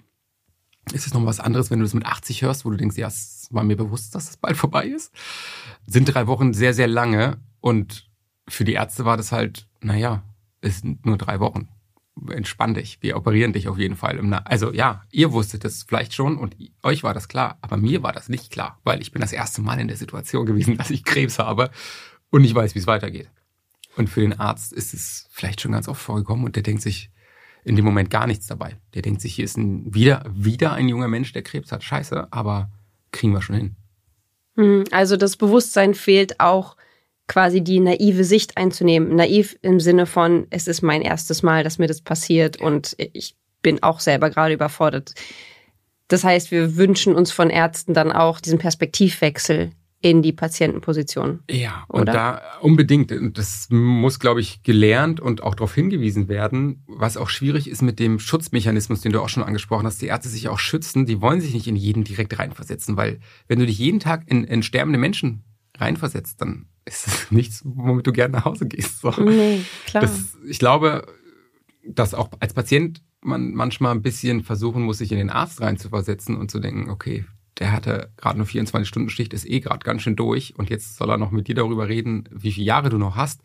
ist 0.92 1.08
es 1.08 1.16
noch 1.16 1.26
was 1.26 1.40
anderes, 1.40 1.72
wenn 1.72 1.80
du 1.80 1.86
das 1.86 1.96
mit 1.96 2.06
80 2.06 2.44
hörst, 2.44 2.64
wo 2.64 2.70
du 2.70 2.78
denkst, 2.78 2.98
ja, 2.98 3.08
es 3.08 3.48
war 3.50 3.64
mir 3.64 3.76
bewusst, 3.76 4.14
dass 4.14 4.30
es 4.30 4.38
bald 4.38 4.56
vorbei 4.56 4.86
ist. 4.86 5.12
Sind 5.88 6.06
drei 6.06 6.28
Wochen 6.28 6.54
sehr, 6.54 6.76
sehr 6.76 6.88
lange 6.88 7.40
und 7.60 8.08
für 8.48 8.66
die 8.66 8.74
Ärzte 8.74 9.04
war 9.04 9.18
das 9.18 9.32
halt, 9.32 9.68
naja, 9.82 10.22
es 10.62 10.82
sind 10.82 11.08
nur 11.08 11.18
drei 11.18 11.40
Wochen. 11.40 11.70
Entspann 12.30 12.74
dich, 12.74 13.00
wir 13.02 13.18
operieren 13.18 13.54
dich 13.54 13.68
auf 13.68 13.78
jeden 13.78 13.96
Fall. 13.96 14.20
Also 14.46 14.72
ja, 14.72 15.04
ihr 15.12 15.32
wusstet 15.32 15.66
es 15.66 15.84
vielleicht 15.84 16.14
schon 16.14 16.38
und 16.38 16.56
euch 16.84 17.04
war 17.04 17.14
das 17.14 17.28
klar, 17.28 17.58
aber 17.62 17.78
mir 17.78 18.04
war 18.04 18.14
das 18.14 18.30
nicht 18.30 18.52
klar, 18.52 18.80
weil 18.84 19.02
ich 19.02 19.12
bin 19.12 19.22
das 19.22 19.34
erste 19.34 19.62
Mal 19.62 19.80
in 19.80 19.88
der 19.88 19.98
Situation 19.98 20.46
gewesen, 20.46 20.78
dass 20.78 20.92
ich 20.92 21.04
Krebs 21.04 21.40
habe 21.40 21.72
und 22.30 22.44
ich 22.44 22.54
weiß, 22.54 22.76
wie 22.76 22.80
es 22.80 22.88
weitergeht. 22.88 23.30
Und 23.96 24.10
für 24.10 24.22
den 24.22 24.40
Arzt 24.40 24.74
ist 24.74 24.94
es 24.94 25.28
vielleicht 25.32 25.62
schon 25.62 25.72
ganz 25.72 25.88
oft 25.88 26.02
vorgekommen 26.02 26.46
und 26.46 26.56
der 26.56 26.64
denkt 26.64 26.82
sich 26.82 27.12
in 27.64 27.76
dem 27.76 27.86
Moment 27.86 28.10
gar 28.10 28.28
nichts 28.28 28.48
dabei. 28.48 28.78
Der 28.94 29.02
denkt 29.02 29.22
sich, 29.22 29.36
hier 29.36 29.46
ist 29.46 29.58
ein, 29.58 29.94
wieder, 29.94 30.26
wieder 30.34 30.74
ein 30.74 30.90
junger 30.90 31.08
Mensch, 31.08 31.32
der 31.34 31.44
Krebs 31.44 31.72
hat. 31.72 31.84
Scheiße, 31.84 32.28
aber 32.32 32.72
kriegen 33.12 33.34
wir 33.34 33.42
schon 33.42 33.56
hin. 33.56 33.76
Hm, 34.56 34.84
also 34.92 35.18
das 35.18 35.38
Bewusstsein 35.38 35.94
fehlt 35.94 36.40
auch 36.40 36.76
quasi 37.28 37.62
die 37.62 37.80
naive 37.80 38.24
Sicht 38.24 38.58
einzunehmen. 38.58 39.16
Naiv 39.16 39.58
im 39.62 39.80
Sinne 39.80 40.06
von, 40.06 40.48
es 40.50 40.68
ist 40.68 40.82
mein 40.82 41.02
erstes 41.02 41.44
Mal, 41.44 41.64
dass 41.64 41.80
mir 41.80 41.88
das 41.88 42.02
passiert 42.02 42.60
und 42.60 42.96
ich 42.98 43.36
bin 43.62 43.82
auch 43.82 44.00
selber 44.00 44.30
gerade 44.30 44.54
überfordert. 44.54 45.14
Das 46.10 46.24
heißt, 46.24 46.52
wir 46.52 46.76
wünschen 46.76 47.16
uns 47.16 47.32
von 47.32 47.50
Ärzten 47.50 47.94
dann 47.94 48.12
auch 48.12 48.40
diesen 48.40 48.60
Perspektivwechsel 48.60 49.72
in 50.04 50.22
die 50.22 50.34
Patientenposition. 50.34 51.40
Ja, 51.50 51.86
oder? 51.88 52.00
und 52.00 52.08
da 52.08 52.42
unbedingt. 52.60 53.38
Das 53.38 53.68
muss, 53.72 54.20
glaube 54.20 54.42
ich, 54.42 54.62
gelernt 54.62 55.22
und 55.22 55.42
auch 55.42 55.56
darauf 55.56 55.74
hingewiesen 55.74 56.28
werden, 56.28 56.84
was 56.88 57.16
auch 57.16 57.30
schwierig 57.30 57.70
ist 57.70 57.82
mit 57.82 58.00
dem 58.00 58.20
Schutzmechanismus, 58.20 59.00
den 59.00 59.14
du 59.14 59.22
auch 59.22 59.30
schon 59.30 59.44
angesprochen 59.44 59.86
hast. 59.86 60.02
Die 60.02 60.08
Ärzte 60.08 60.28
sich 60.28 60.50
auch 60.50 60.60
schützen, 60.60 61.06
die 61.06 61.22
wollen 61.22 61.40
sich 61.40 61.54
nicht 61.54 61.68
in 61.68 61.78
jeden 61.78 62.04
direkt 62.04 62.38
reinversetzen, 62.38 62.98
weil 62.98 63.22
wenn 63.48 63.60
du 63.60 63.66
dich 63.66 63.80
jeden 63.80 64.02
Tag 64.02 64.24
in, 64.28 64.44
in 64.44 64.62
sterbende 64.62 65.00
Menschen 65.00 65.46
reinversetzt, 65.78 66.42
dann 66.42 66.68
ist 66.86 67.08
es 67.08 67.32
nichts, 67.32 67.62
womit 67.64 68.08
du 68.08 68.12
gerne 68.12 68.38
nach 68.38 68.46
Hause 68.46 68.68
gehst. 68.68 69.02
So. 69.02 69.12
Nee, 69.12 69.62
klar. 69.86 70.02
Das, 70.02 70.38
ich 70.46 70.60
glaube, 70.60 71.06
dass 71.86 72.14
auch 72.14 72.30
als 72.40 72.54
Patient 72.54 73.02
man 73.22 73.54
manchmal 73.54 73.94
ein 73.94 74.02
bisschen 74.02 74.44
versuchen 74.44 74.84
muss, 74.84 74.98
sich 74.98 75.12
in 75.12 75.18
den 75.18 75.30
Arzt 75.30 75.62
reinzuversetzen 75.62 76.36
und 76.36 76.52
zu 76.52 76.60
denken, 76.60 76.90
okay, 76.90 77.26
der 77.60 77.72
hatte 77.72 78.12
gerade 78.18 78.38
nur 78.38 78.48
24 78.48 78.88
Stunden 78.88 79.10
Schicht, 79.10 79.34
ist 79.34 79.48
eh 79.50 79.60
gerade 79.60 79.84
ganz 79.84 80.02
schön 80.02 80.16
durch 80.16 80.58
und 80.58 80.70
jetzt 80.70 80.98
soll 80.98 81.10
er 81.10 81.18
noch 81.18 81.32
mit 81.32 81.48
dir 81.48 81.56
darüber 81.56 81.88
reden, 81.88 82.28
wie 82.32 82.52
viele 82.52 82.66
Jahre 82.66 82.90
du 82.90 82.98
noch 82.98 83.16
hast. 83.16 83.42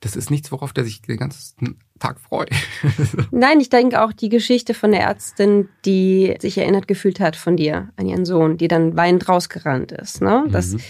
Das 0.00 0.14
ist 0.14 0.30
nichts, 0.30 0.52
worauf 0.52 0.72
der 0.72 0.84
sich 0.84 1.02
den 1.02 1.16
ganzen 1.16 1.80
Tag 1.98 2.20
freut. 2.20 2.50
Nein, 3.32 3.58
ich 3.58 3.68
denke 3.68 4.00
auch 4.00 4.12
die 4.12 4.28
Geschichte 4.28 4.72
von 4.72 4.92
der 4.92 5.00
Ärztin, 5.00 5.68
die 5.84 6.36
sich 6.38 6.56
erinnert 6.56 6.86
gefühlt 6.86 7.18
hat 7.18 7.34
von 7.34 7.56
dir 7.56 7.90
an 7.96 8.06
ihren 8.06 8.24
Sohn, 8.24 8.58
die 8.58 8.68
dann 8.68 8.96
weinend 8.96 9.28
rausgerannt 9.28 9.90
ist. 9.90 10.22
Ne? 10.22 10.46
Das 10.50 10.74
mhm. 10.74 10.80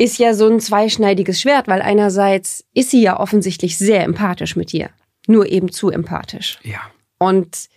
Ist 0.00 0.18
ja 0.18 0.32
so 0.32 0.48
ein 0.48 0.60
zweischneidiges 0.60 1.42
Schwert, 1.42 1.68
weil 1.68 1.82
einerseits 1.82 2.64
ist 2.72 2.90
sie 2.90 3.02
ja 3.02 3.20
offensichtlich 3.20 3.76
sehr 3.76 4.02
empathisch 4.02 4.56
mit 4.56 4.72
dir, 4.72 4.88
nur 5.26 5.46
eben 5.46 5.70
zu 5.70 5.90
empathisch. 5.90 6.58
Ja. 6.62 6.80
Und 7.18 7.68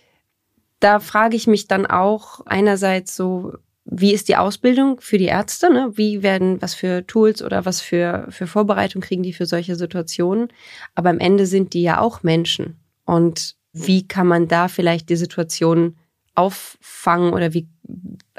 da 0.80 1.00
frage 1.00 1.36
ich 1.36 1.46
mich 1.46 1.68
dann 1.68 1.84
auch 1.84 2.40
einerseits 2.46 3.14
so, 3.14 3.52
wie 3.84 4.14
ist 4.14 4.28
die 4.28 4.36
Ausbildung 4.36 5.02
für 5.02 5.18
die 5.18 5.26
Ärzte? 5.26 5.70
Ne? 5.70 5.92
Wie 5.96 6.22
werden, 6.22 6.62
was 6.62 6.74
für 6.74 7.06
Tools 7.06 7.42
oder 7.42 7.66
was 7.66 7.82
für, 7.82 8.26
für 8.30 8.46
Vorbereitung 8.46 9.02
kriegen 9.02 9.22
die 9.22 9.34
für 9.34 9.44
solche 9.44 9.76
Situationen? 9.76 10.48
Aber 10.94 11.10
am 11.10 11.18
Ende 11.18 11.44
sind 11.44 11.74
die 11.74 11.82
ja 11.82 12.00
auch 12.00 12.22
Menschen. 12.22 12.80
Und 13.04 13.56
wie 13.74 14.08
kann 14.08 14.26
man 14.26 14.48
da 14.48 14.68
vielleicht 14.68 15.10
die 15.10 15.16
Situation 15.16 15.98
auffangen 16.34 17.34
oder 17.34 17.52
wie 17.52 17.68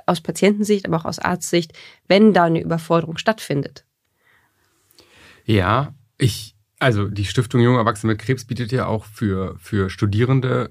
aus 0.06 0.22
Patientensicht, 0.22 0.88
aber 0.88 0.98
auch 0.98 1.06
aus 1.06 1.20
Arztsicht, 1.20 1.74
wenn 2.08 2.34
da 2.34 2.46
eine 2.46 2.62
Überforderung 2.62 3.18
stattfindet? 3.18 3.86
Ja, 5.46 5.94
ich, 6.18 6.56
also 6.80 7.08
die 7.08 7.26
Stiftung 7.26 7.62
Junge 7.62 7.78
Erwachsene 7.78 8.14
mit 8.14 8.22
Krebs 8.22 8.46
bietet 8.46 8.72
ja 8.72 8.88
auch 8.88 9.06
für, 9.06 9.56
für 9.60 9.90
Studierende 9.90 10.70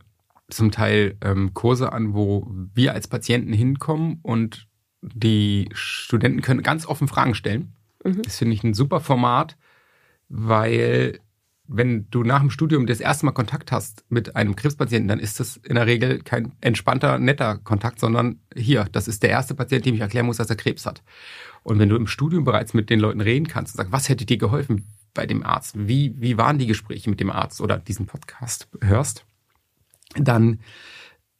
zum 0.48 0.70
Teil 0.70 1.16
ähm, 1.22 1.54
Kurse 1.54 1.92
an, 1.92 2.14
wo 2.14 2.50
wir 2.74 2.92
als 2.92 3.08
Patienten 3.08 3.52
hinkommen 3.52 4.18
und 4.22 4.68
die 5.00 5.68
Studenten 5.72 6.40
können 6.40 6.62
ganz 6.62 6.86
offen 6.86 7.08
Fragen 7.08 7.34
stellen. 7.34 7.74
Mhm. 8.04 8.22
Das 8.22 8.38
finde 8.38 8.54
ich 8.54 8.64
ein 8.64 8.74
super 8.74 9.00
Format, 9.00 9.56
weil 10.28 11.20
wenn 11.66 12.08
du 12.10 12.24
nach 12.24 12.40
dem 12.40 12.50
Studium 12.50 12.86
das 12.86 13.00
erste 13.00 13.26
Mal 13.26 13.32
Kontakt 13.32 13.72
hast 13.72 14.04
mit 14.08 14.36
einem 14.36 14.54
Krebspatienten, 14.54 15.08
dann 15.08 15.18
ist 15.18 15.40
das 15.40 15.56
in 15.56 15.76
der 15.76 15.86
Regel 15.86 16.20
kein 16.22 16.52
entspannter, 16.60 17.18
netter 17.18 17.58
Kontakt, 17.58 18.00
sondern 18.00 18.40
hier, 18.54 18.86
das 18.92 19.08
ist 19.08 19.22
der 19.22 19.30
erste 19.30 19.54
Patient, 19.54 19.86
dem 19.86 19.94
ich 19.94 20.00
erklären 20.00 20.26
muss, 20.26 20.36
dass 20.36 20.50
er 20.50 20.56
Krebs 20.56 20.84
hat. 20.84 21.02
Und 21.62 21.78
wenn 21.78 21.88
du 21.88 21.96
im 21.96 22.06
Studium 22.06 22.44
bereits 22.44 22.74
mit 22.74 22.90
den 22.90 23.00
Leuten 23.00 23.20
reden 23.20 23.48
kannst 23.48 23.74
und 23.74 23.78
sagst, 23.78 23.92
was 23.92 24.08
hätte 24.08 24.26
dir 24.26 24.36
geholfen 24.36 24.86
bei 25.14 25.26
dem 25.26 25.42
Arzt? 25.42 25.88
Wie, 25.88 26.14
wie 26.18 26.36
waren 26.36 26.58
die 26.58 26.66
Gespräche 26.66 27.08
mit 27.08 27.20
dem 27.20 27.30
Arzt 27.30 27.60
oder 27.60 27.78
diesen 27.78 28.06
Podcast 28.06 28.68
hörst? 28.82 29.24
dann 30.16 30.60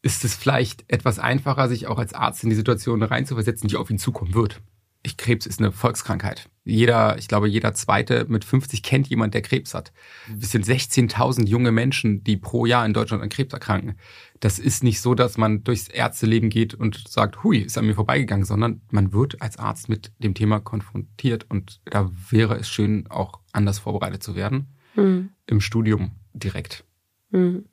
ist 0.02 0.24
es 0.24 0.34
vielleicht 0.34 0.84
etwas 0.88 1.18
einfacher, 1.18 1.68
sich 1.68 1.86
auch 1.86 1.98
als 1.98 2.12
Arzt 2.12 2.44
in 2.44 2.50
die 2.50 2.56
Situation 2.56 3.02
reinzuversetzen, 3.02 3.68
die 3.68 3.76
auf 3.76 3.90
ihn 3.90 3.98
zukommen 3.98 4.34
wird. 4.34 4.60
Ich, 5.06 5.18
Krebs 5.18 5.44
ist 5.44 5.60
eine 5.60 5.70
Volkskrankheit. 5.70 6.48
Jeder, 6.64 7.18
ich 7.18 7.28
glaube, 7.28 7.46
jeder 7.46 7.74
Zweite 7.74 8.24
mit 8.26 8.42
50 8.42 8.82
kennt 8.82 9.06
jemand, 9.08 9.34
der 9.34 9.42
Krebs 9.42 9.74
hat. 9.74 9.92
Es 10.40 10.50
sind 10.50 10.64
16.000 10.64 11.46
junge 11.46 11.72
Menschen, 11.72 12.24
die 12.24 12.38
pro 12.38 12.64
Jahr 12.64 12.86
in 12.86 12.94
Deutschland 12.94 13.22
an 13.22 13.28
Krebs 13.28 13.52
erkranken. 13.52 13.98
Das 14.40 14.58
ist 14.58 14.82
nicht 14.82 15.02
so, 15.02 15.14
dass 15.14 15.36
man 15.36 15.62
durchs 15.62 15.88
Ärzteleben 15.88 16.48
geht 16.48 16.72
und 16.72 17.06
sagt, 17.06 17.44
hui, 17.44 17.58
ist 17.58 17.76
an 17.76 17.84
mir 17.84 17.94
vorbeigegangen, 17.94 18.46
sondern 18.46 18.80
man 18.90 19.12
wird 19.12 19.42
als 19.42 19.58
Arzt 19.58 19.90
mit 19.90 20.10
dem 20.18 20.32
Thema 20.32 20.58
konfrontiert 20.58 21.44
und 21.50 21.82
da 21.84 22.10
wäre 22.30 22.56
es 22.56 22.70
schön, 22.70 23.06
auch 23.10 23.40
anders 23.52 23.78
vorbereitet 23.80 24.22
zu 24.22 24.34
werden. 24.34 24.68
Mhm. 24.94 25.30
Im 25.46 25.60
Studium 25.60 26.12
direkt. 26.32 26.82
Mhm. 27.30 27.66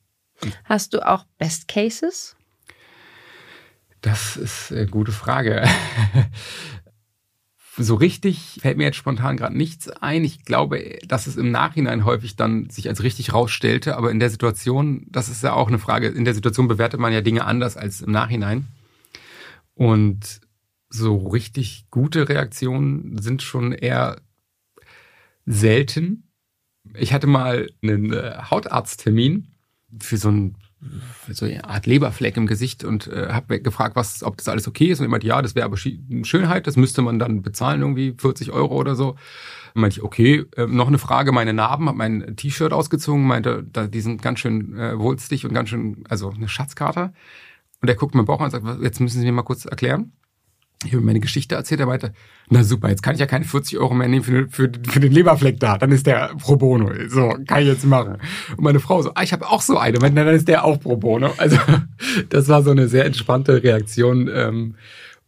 Hast 0.66 0.94
du 0.94 1.08
auch 1.08 1.26
Best 1.38 1.70
Cases? 1.70 2.36
Das 4.02 4.36
ist 4.36 4.72
eine 4.72 4.88
gute 4.88 5.12
Frage. 5.12 5.64
so 7.78 7.96
richtig 7.96 8.60
fällt 8.62 8.78
mir 8.78 8.84
jetzt 8.84 8.98
spontan 8.98 9.38
gerade 9.38 9.56
nichts 9.56 9.88
ein. 9.90 10.24
Ich 10.24 10.44
glaube, 10.44 11.00
dass 11.08 11.28
es 11.28 11.38
im 11.38 11.52
Nachhinein 11.52 12.04
häufig 12.04 12.36
dann 12.36 12.70
sich 12.70 12.90
als 12.90 13.02
richtig 13.02 13.34
rausstellte, 13.34 13.96
aber 13.96 14.12
in 14.12 14.20
der 14.20 14.30
Situation, 14.30 15.06
das 15.10 15.30
ist 15.30 15.44
ja 15.44 15.54
auch 15.54 15.70
eine 15.70 15.80
Frage, 15.80 16.08
in 16.08 16.26
der 16.26 16.34
Situation 16.34 16.68
bewertet 16.68 17.00
man 17.00 17.14
ja 17.14 17.22
Dinge 17.22 17.46
anders 17.46 17.78
als 17.78 18.02
im 18.02 18.12
Nachhinein. 18.12 18.68
Und 19.74 20.42
so 20.90 21.18
richtig 21.18 21.86
gute 21.90 22.28
Reaktionen 22.28 23.18
sind 23.22 23.42
schon 23.42 23.72
eher 23.72 24.18
selten. 25.46 26.30
Ich 26.96 27.14
hatte 27.14 27.28
mal 27.28 27.70
einen 27.82 28.12
äh, 28.12 28.38
Hautarzttermin 28.50 29.48
für 30.00 30.18
so 30.18 30.30
ein 30.30 30.56
so 31.32 31.46
eine 31.46 31.64
Art 31.66 31.86
Leberfleck 31.86 32.38
im 32.38 32.48
Gesicht 32.48 32.84
und 32.84 33.08
äh, 33.08 33.30
habe 33.30 33.62
gefragt, 33.62 33.96
was, 33.96 34.24
ob 34.24 34.38
das 34.38 34.48
alles 34.48 34.68
okay 34.68 34.88
ist. 34.88 35.00
Und 35.00 35.06
ich 35.06 35.12
meinte, 35.12 35.28
ja, 35.28 35.42
das 35.42 35.56
wäre 35.56 35.66
aber 35.66 35.78
Schönheit, 35.78 36.68
das 36.68 36.76
müsste 36.76 37.02
man 37.02 37.20
dann 37.20 37.42
bezahlen, 37.42 37.82
irgendwie 37.82 38.16
40 38.18 38.52
Euro 38.52 38.76
oder 38.76 38.96
so. 38.96 39.16
Und 39.74 39.82
meinte 39.82 39.98
ich, 39.98 40.04
okay, 40.04 40.46
äh, 40.56 40.66
noch 40.66 40.88
eine 40.88 40.98
Frage, 40.98 41.32
meine 41.32 41.54
Narben, 41.54 41.88
habe 41.88 41.98
mein 41.98 42.36
T-Shirt 42.36 42.74
ausgezogen, 42.74 43.26
meinte, 43.26 43.64
da, 43.72 43.88
die 43.88 44.02
sind 44.02 44.22
ganz 44.22 44.40
schön 44.40 44.78
äh, 44.78 44.98
wulstig 44.98 45.46
und 45.46 45.54
ganz 45.54 45.70
schön, 45.70 46.04
also 46.10 46.32
eine 46.32 46.50
Schatzkarte. 46.50 47.14
Und 47.82 47.88
er 47.88 47.96
guckt 47.96 48.16
mir 48.16 48.24
Bauch 48.24 48.40
an 48.40 48.46
und 48.46 48.52
sagt, 48.52 48.82
jetzt 48.82 49.00
müssen 49.00 49.20
Sie 49.20 49.26
mir 49.26 49.32
mal 49.32 49.44
kurz 49.44 49.66
erklären 49.66 50.12
ich 50.86 50.94
habe 50.94 51.04
meine 51.04 51.20
Geschichte 51.20 51.56
erzählt, 51.56 51.80
er 51.80 51.86
meinte, 51.86 52.14
na 52.50 52.64
super, 52.64 52.90
jetzt 52.90 53.04
kann 53.04 53.14
ich 53.14 53.20
ja 53.20 53.28
keine 53.28 53.46
40 53.46 53.78
Euro 53.78 53.94
mehr 53.94 54.08
nehmen 54.08 54.24
für, 54.24 54.48
für, 54.50 54.72
für 54.88 55.00
den 55.00 55.12
Leberfleck 55.12 55.60
da, 55.60 55.78
dann 55.78 55.92
ist 55.92 56.08
der 56.08 56.32
pro 56.40 56.56
bono. 56.56 56.92
So, 57.08 57.38
kann 57.48 57.62
ich 57.62 57.68
jetzt 57.68 57.86
machen. 57.86 58.18
Und 58.58 58.62
meine 58.62 58.80
Frau 58.80 59.02
so, 59.02 59.12
ah, 59.14 59.24
ich 59.24 59.34
habe 59.34 59.48
auch 59.48 59.62
so 59.62 59.78
eine, 59.78 60.00
dann 60.00 60.28
ist 60.28 60.48
der 60.48 60.66
auch 60.66 60.80
pro 60.80 60.98
bono. 60.98 61.34
Also 61.38 61.58
das 62.30 62.48
war 62.48 62.64
so 62.64 62.72
eine 62.72 62.88
sehr 62.88 63.06
entspannte 63.06 63.64
Reaktion. 63.64 64.30
Ähm, 64.34 64.76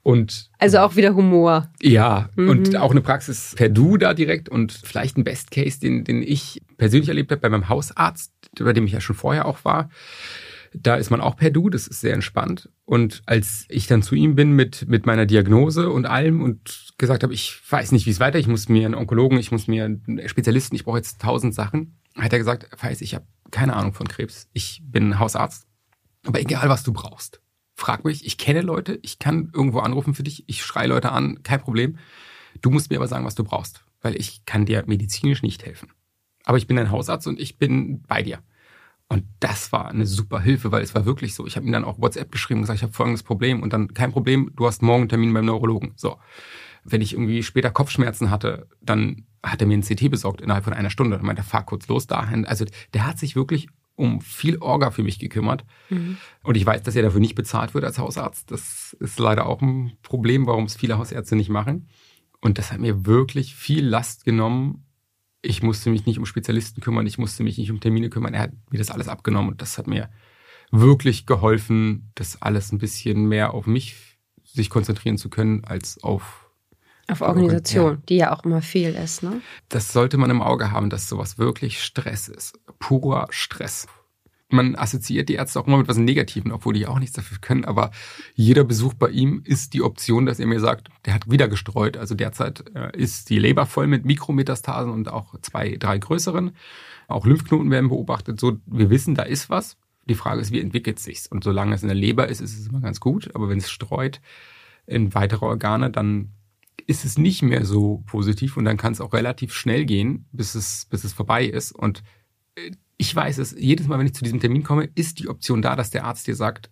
und 0.01 0.49
also 0.59 0.79
auch 0.79 0.97
wieder 0.97 1.15
Humor. 1.15 1.69
Ja, 1.81 2.29
mhm. 2.35 2.49
und 2.49 2.75
auch 2.75 2.91
eine 2.91 3.01
Praxis 3.01 3.53
per 3.55 3.69
Du 3.69 3.97
da 3.97 4.13
direkt 4.13 4.49
und 4.49 4.73
vielleicht 4.83 5.17
ein 5.17 5.23
Best 5.23 5.51
Case, 5.51 5.79
den, 5.79 6.03
den 6.03 6.21
ich 6.21 6.61
persönlich 6.77 7.07
erlebt 7.07 7.31
habe 7.31 7.39
bei 7.39 7.49
meinem 7.49 7.69
Hausarzt, 7.69 8.33
bei 8.59 8.73
dem 8.73 8.85
ich 8.85 8.91
ja 8.91 8.99
schon 8.99 9.15
vorher 9.15 9.45
auch 9.45 9.63
war. 9.63 9.89
Da 10.75 10.95
ist 10.95 11.11
man 11.11 11.21
auch 11.21 11.35
per 11.35 11.51
Du, 11.51 11.69
das 11.69 11.87
ist 11.87 12.01
sehr 12.01 12.13
entspannt. 12.13 12.69
Und 12.85 13.21
als 13.25 13.65
ich 13.69 13.87
dann 13.87 14.01
zu 14.01 14.15
ihm 14.15 14.35
bin 14.35 14.53
mit, 14.53 14.87
mit 14.87 15.05
meiner 15.05 15.25
Diagnose 15.25 15.89
und 15.89 16.05
allem 16.05 16.41
und 16.41 16.93
gesagt 16.97 17.23
habe, 17.23 17.33
ich 17.33 17.59
weiß 17.69 17.91
nicht, 17.91 18.05
wie 18.05 18.11
es 18.11 18.19
weiter, 18.19 18.39
ich 18.39 18.47
muss 18.47 18.69
mir 18.69 18.85
einen 18.85 18.95
Onkologen, 18.95 19.37
ich 19.37 19.51
muss 19.51 19.67
mir 19.67 19.85
einen 19.85 20.27
Spezialisten, 20.27 20.75
ich 20.75 20.83
brauche 20.83 20.97
jetzt 20.97 21.21
tausend 21.21 21.53
Sachen, 21.53 21.99
hat 22.15 22.33
er 22.33 22.39
gesagt, 22.39 22.69
Weiß, 22.81 23.01
ich 23.01 23.13
habe 23.15 23.25
keine 23.51 23.75
Ahnung 23.75 23.93
von 23.93 24.07
Krebs, 24.07 24.49
ich 24.53 24.81
bin 24.83 25.19
Hausarzt. 25.19 25.67
Aber 26.25 26.39
egal, 26.39 26.69
was 26.69 26.83
du 26.83 26.93
brauchst, 26.93 27.41
frag 27.75 28.03
mich, 28.05 28.25
ich 28.25 28.37
kenne 28.37 28.61
Leute, 28.61 28.99
ich 29.01 29.19
kann 29.19 29.51
irgendwo 29.53 29.79
anrufen 29.79 30.13
für 30.13 30.23
dich, 30.23 30.43
ich 30.47 30.63
schreie 30.63 30.87
Leute 30.87 31.11
an, 31.11 31.43
kein 31.43 31.61
Problem. 31.61 31.97
Du 32.61 32.69
musst 32.69 32.89
mir 32.89 32.97
aber 32.97 33.07
sagen, 33.07 33.25
was 33.25 33.35
du 33.35 33.43
brauchst, 33.43 33.83
weil 34.01 34.15
ich 34.15 34.45
kann 34.45 34.65
dir 34.65 34.83
medizinisch 34.87 35.41
nicht 35.43 35.65
helfen. 35.65 35.89
Aber 36.45 36.57
ich 36.57 36.67
bin 36.67 36.77
ein 36.77 36.91
Hausarzt 36.91 37.27
und 37.27 37.39
ich 37.39 37.57
bin 37.57 38.01
bei 38.03 38.21
dir. 38.21 38.39
Und 39.09 39.25
das 39.39 39.71
war 39.71 39.89
eine 39.89 40.05
super 40.05 40.39
Hilfe, 40.39 40.71
weil 40.71 40.81
es 40.81 40.95
war 40.95 41.05
wirklich 41.05 41.35
so. 41.35 41.45
Ich 41.45 41.55
habe 41.55 41.65
ihm 41.65 41.71
dann 41.71 41.83
auch 41.83 41.99
WhatsApp 41.99 42.31
geschrieben 42.31 42.59
und 42.59 42.63
gesagt, 42.63 42.79
ich 42.79 42.83
habe 42.83 42.93
folgendes 42.93 43.23
Problem 43.23 43.61
und 43.61 43.73
dann 43.73 43.93
kein 43.93 44.11
Problem, 44.11 44.51
du 44.55 44.65
hast 44.65 44.81
morgen 44.81 45.01
einen 45.01 45.09
Termin 45.09 45.33
beim 45.33 45.45
Neurologen. 45.45 45.93
So. 45.95 46.17
Wenn 46.83 47.01
ich 47.01 47.13
irgendwie 47.13 47.43
später 47.43 47.69
Kopfschmerzen 47.69 48.29
hatte, 48.29 48.67
dann 48.81 49.25
hat 49.43 49.61
er 49.61 49.67
mir 49.67 49.77
ein 49.77 49.83
CT 49.83 50.09
besorgt 50.09 50.41
innerhalb 50.41 50.63
von 50.63 50.73
einer 50.73 50.89
Stunde 50.89 51.17
und 51.17 51.23
meinte, 51.23 51.43
fahr 51.43 51.65
kurz 51.65 51.87
los 51.87 52.07
dahin. 52.07 52.45
Also 52.45 52.65
der 52.93 53.05
hat 53.05 53.19
sich 53.19 53.35
wirklich 53.35 53.67
um 53.95 54.21
viel 54.21 54.57
Orga 54.57 54.91
für 54.91 55.03
mich 55.03 55.19
gekümmert. 55.19 55.65
Mhm. 55.89 56.17
Und 56.41 56.55
ich 56.55 56.65
weiß, 56.65 56.83
dass 56.83 56.95
er 56.95 57.03
dafür 57.03 57.19
nicht 57.19 57.35
bezahlt 57.35 57.73
wird 57.73 57.83
als 57.83 57.99
Hausarzt. 57.99 58.49
Das 58.51 58.95
ist 58.99 59.19
leider 59.19 59.45
auch 59.45 59.61
ein 59.61 59.93
Problem, 60.01 60.47
warum 60.47 60.65
es 60.65 60.75
viele 60.75 60.97
Hausärzte 60.97 61.35
nicht 61.35 61.49
machen. 61.49 61.87
Und 62.41 62.57
das 62.57 62.71
hat 62.71 62.79
mir 62.79 63.05
wirklich 63.05 63.55
viel 63.55 63.85
Last 63.85 64.25
genommen. 64.25 64.85
Ich 65.43 65.61
musste 65.61 65.91
mich 65.91 66.05
nicht 66.05 66.17
um 66.17 66.25
Spezialisten 66.25 66.81
kümmern, 66.81 67.05
ich 67.05 67.19
musste 67.19 67.43
mich 67.43 67.57
nicht 67.57 67.69
um 67.69 67.79
Termine 67.79 68.09
kümmern. 68.09 68.33
Er 68.33 68.41
hat 68.41 68.51
mir 68.71 68.79
das 68.79 68.89
alles 68.89 69.07
abgenommen 69.07 69.51
und 69.51 69.61
das 69.61 69.77
hat 69.77 69.85
mir 69.87 70.09
wirklich 70.71 71.27
geholfen, 71.27 72.11
das 72.15 72.41
alles 72.41 72.71
ein 72.71 72.79
bisschen 72.79 73.27
mehr 73.27 73.53
auf 73.53 73.67
mich 73.67 74.17
sich 74.43 74.69
konzentrieren 74.69 75.17
zu 75.17 75.29
können, 75.29 75.63
als 75.65 76.01
auf 76.03 76.43
auf 77.09 77.21
Organisation, 77.21 77.95
ja. 77.95 78.01
die 78.07 78.15
ja 78.15 78.31
auch 78.31 78.45
immer 78.45 78.61
viel 78.61 78.95
ist, 78.95 79.23
ne? 79.23 79.41
Das 79.67 79.91
sollte 79.91 80.17
man 80.17 80.29
im 80.29 80.41
Auge 80.41 80.71
haben, 80.71 80.89
dass 80.89 81.09
sowas 81.09 81.37
wirklich 81.37 81.83
Stress 81.83 82.29
ist. 82.29 82.57
Purer 82.79 83.27
Stress. 83.29 83.87
Man 84.53 84.75
assoziiert 84.75 85.29
die 85.29 85.33
Ärzte 85.33 85.59
auch 85.59 85.67
immer 85.67 85.79
mit 85.79 85.87
was 85.87 85.97
Negativen, 85.97 86.51
obwohl 86.51 86.75
die 86.75 86.85
auch 86.85 86.99
nichts 86.99 87.15
dafür 87.15 87.39
können. 87.41 87.65
Aber 87.65 87.89
jeder 88.35 88.63
Besuch 88.63 88.93
bei 88.93 89.09
ihm 89.09 89.41
ist 89.43 89.73
die 89.73 89.81
Option, 89.81 90.27
dass 90.27 90.39
er 90.39 90.45
mir 90.45 90.59
sagt, 90.59 90.89
der 91.05 91.15
hat 91.15 91.29
wieder 91.29 91.47
gestreut. 91.47 91.97
Also 91.97 92.13
derzeit 92.13 92.63
äh, 92.75 92.95
ist 92.95 93.31
die 93.31 93.39
Leber 93.39 93.65
voll 93.65 93.87
mit 93.87 94.05
Mikrometastasen 94.05 94.91
und 94.91 95.09
auch 95.09 95.33
zwei, 95.41 95.77
drei 95.77 95.97
größeren. 95.97 96.51
Auch 97.07 97.25
Lymphknoten 97.25 97.71
werden 97.71 97.89
beobachtet. 97.89 98.39
So, 98.39 98.59
wir 98.67 98.91
wissen, 98.91 99.15
da 99.15 99.23
ist 99.23 99.49
was. 99.49 99.75
Die 100.05 100.15
Frage 100.15 100.41
ist, 100.41 100.51
wie 100.51 100.61
entwickelt 100.61 100.99
es 100.99 101.05
sich? 101.05 101.31
Und 101.31 101.43
solange 101.43 101.73
es 101.73 101.81
in 101.81 101.87
der 101.87 101.95
Leber 101.95 102.27
ist, 102.27 102.39
ist 102.39 102.57
es 102.59 102.67
immer 102.67 102.81
ganz 102.81 102.99
gut. 102.99 103.33
Aber 103.33 103.49
wenn 103.49 103.57
es 103.57 103.71
streut 103.71 104.21
in 104.85 105.15
weitere 105.15 105.45
Organe, 105.45 105.89
dann 105.89 106.29
ist 106.85 107.05
es 107.05 107.17
nicht 107.17 107.41
mehr 107.41 107.65
so 107.65 108.03
positiv 108.05 108.57
und 108.57 108.65
dann 108.65 108.77
kann 108.77 108.93
es 108.93 109.01
auch 109.01 109.13
relativ 109.13 109.53
schnell 109.53 109.85
gehen, 109.85 110.27
bis 110.31 110.53
es, 110.53 110.85
bis 110.89 111.03
es 111.03 111.13
vorbei 111.13 111.45
ist. 111.45 111.71
Und 111.71 112.03
äh, 112.55 112.71
ich 113.03 113.13
weiß 113.13 113.37
es, 113.39 113.53
jedes 113.59 113.87
Mal, 113.87 113.99
wenn 113.99 114.05
ich 114.05 114.15
zu 114.15 114.23
diesem 114.23 114.39
Termin 114.39 114.63
komme, 114.63 114.89
ist 114.95 115.19
die 115.19 115.27
Option 115.27 115.61
da, 115.61 115.75
dass 115.75 115.89
der 115.89 116.05
Arzt 116.05 116.25
dir 116.25 116.35
sagt, 116.35 116.71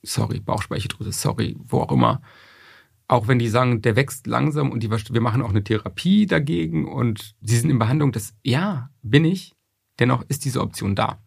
sorry, 0.00 0.38
Bauchspeicheldrüse, 0.38 1.10
sorry, 1.10 1.56
wo 1.58 1.80
auch 1.80 1.90
immer. 1.90 2.22
Auch 3.08 3.26
wenn 3.26 3.40
die 3.40 3.48
sagen, 3.48 3.82
der 3.82 3.96
wächst 3.96 4.28
langsam 4.28 4.70
und 4.70 4.84
die, 4.84 4.90
wir 4.92 5.20
machen 5.20 5.42
auch 5.42 5.50
eine 5.50 5.64
Therapie 5.64 6.26
dagegen 6.26 6.86
und 6.86 7.34
sie 7.40 7.56
sind 7.56 7.70
in 7.70 7.80
Behandlung, 7.80 8.12
das, 8.12 8.36
ja, 8.44 8.90
bin 9.02 9.24
ich, 9.24 9.56
dennoch 9.98 10.22
ist 10.28 10.44
diese 10.44 10.60
Option 10.60 10.94
da. 10.94 11.20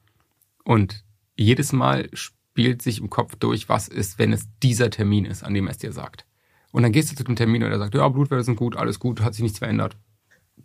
Und 0.63 1.03
jedes 1.35 1.73
Mal 1.73 2.09
spielt 2.13 2.81
sich 2.81 3.01
im 3.01 3.09
Kopf 3.09 3.35
durch, 3.35 3.67
was 3.67 3.89
ist, 3.89 4.19
wenn 4.19 4.31
es 4.31 4.47
dieser 4.63 4.89
Termin 4.89 5.25
ist, 5.25 5.43
an 5.43 5.53
dem 5.53 5.67
er 5.67 5.71
es 5.71 5.79
dir 5.79 5.91
sagt. 5.91 6.25
Und 6.71 6.83
dann 6.83 6.93
gehst 6.93 7.11
du 7.11 7.15
zu 7.17 7.25
dem 7.25 7.35
Termin 7.35 7.61
und 7.61 7.71
er 7.71 7.79
sagt, 7.79 7.93
ja, 7.93 8.07
Blutwerte 8.07 8.45
sind 8.45 8.55
gut, 8.55 8.77
alles 8.77 8.99
gut, 8.99 9.19
hat 9.19 9.33
sich 9.33 9.43
nichts 9.43 9.59
verändert. 9.59 9.97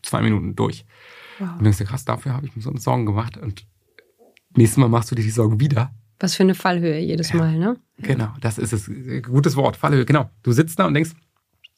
Zwei 0.03 0.23
Minuten 0.23 0.55
durch. 0.55 0.87
Wow. 1.39 1.49
Und 1.49 1.57
dann 1.57 1.65
denkst 1.65 1.79
du, 1.79 1.85
krass, 1.85 2.05
dafür 2.05 2.33
habe 2.33 2.47
ich 2.47 2.57
mir 2.57 2.63
so 2.63 2.71
eine 2.71 2.81
Sorgen 2.81 3.07
gemacht. 3.07 3.37
Und 3.37 3.67
nächstes 4.57 4.79
Mal 4.79 4.89
machst 4.89 5.11
du 5.11 5.15
dir 5.15 5.23
die 5.23 5.31
Sorgen 5.31 5.61
wieder. 5.61 5.93
Was 6.21 6.35
für 6.35 6.43
eine 6.43 6.55
Fallhöhe 6.55 6.99
jedes 7.01 7.31
ja. 7.31 7.37
Mal, 7.37 7.59
ne? 7.59 7.77
Genau, 7.99 8.33
das 8.41 8.59
ist 8.59 8.73
es. 8.73 8.91
Gutes 9.23 9.57
Wort, 9.57 9.77
Fallhöhe, 9.77 10.05
genau. 10.05 10.31
Du 10.43 10.53
sitzt 10.53 10.79
da 10.79 10.87
und 10.87 10.95
denkst, 10.95 11.11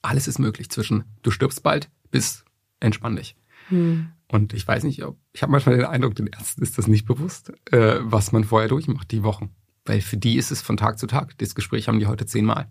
alles 0.03 0.29
ist 0.29 0.39
möglich 0.39 0.71
zwischen 0.71 1.05
du 1.23 1.31
stirbst 1.31 1.63
bald 1.63 1.91
bis 2.11 2.45
entspann 2.81 3.17
dich. 3.17 3.37
Hm. 3.69 4.09
Und 4.29 4.53
ich 4.53 4.67
weiß 4.67 4.85
nicht, 4.85 5.05
ob, 5.05 5.19
ich 5.33 5.43
habe 5.43 5.53
manchmal 5.53 5.77
den 5.77 5.85
Eindruck, 5.85 6.15
den 6.15 6.27
Ärzten 6.27 6.63
ist 6.63 6.79
das 6.79 6.89
nicht 6.89 7.07
bewusst, 7.07 7.53
äh, 7.73 7.99
was 8.01 8.33
man 8.33 8.45
vorher 8.45 8.69
durchmacht, 8.69 9.11
die 9.11 9.23
Wochen. 9.23 9.51
Weil 9.85 10.01
für 10.01 10.17
die 10.17 10.37
ist 10.37 10.51
es 10.51 10.63
von 10.63 10.77
Tag 10.77 10.99
zu 10.99 11.07
Tag. 11.07 11.39
Das 11.39 11.55
Gespräch 11.55 11.89
haben 11.89 12.01
die 12.01 12.07
heute 12.07 12.27
zehnmal. 12.27 12.71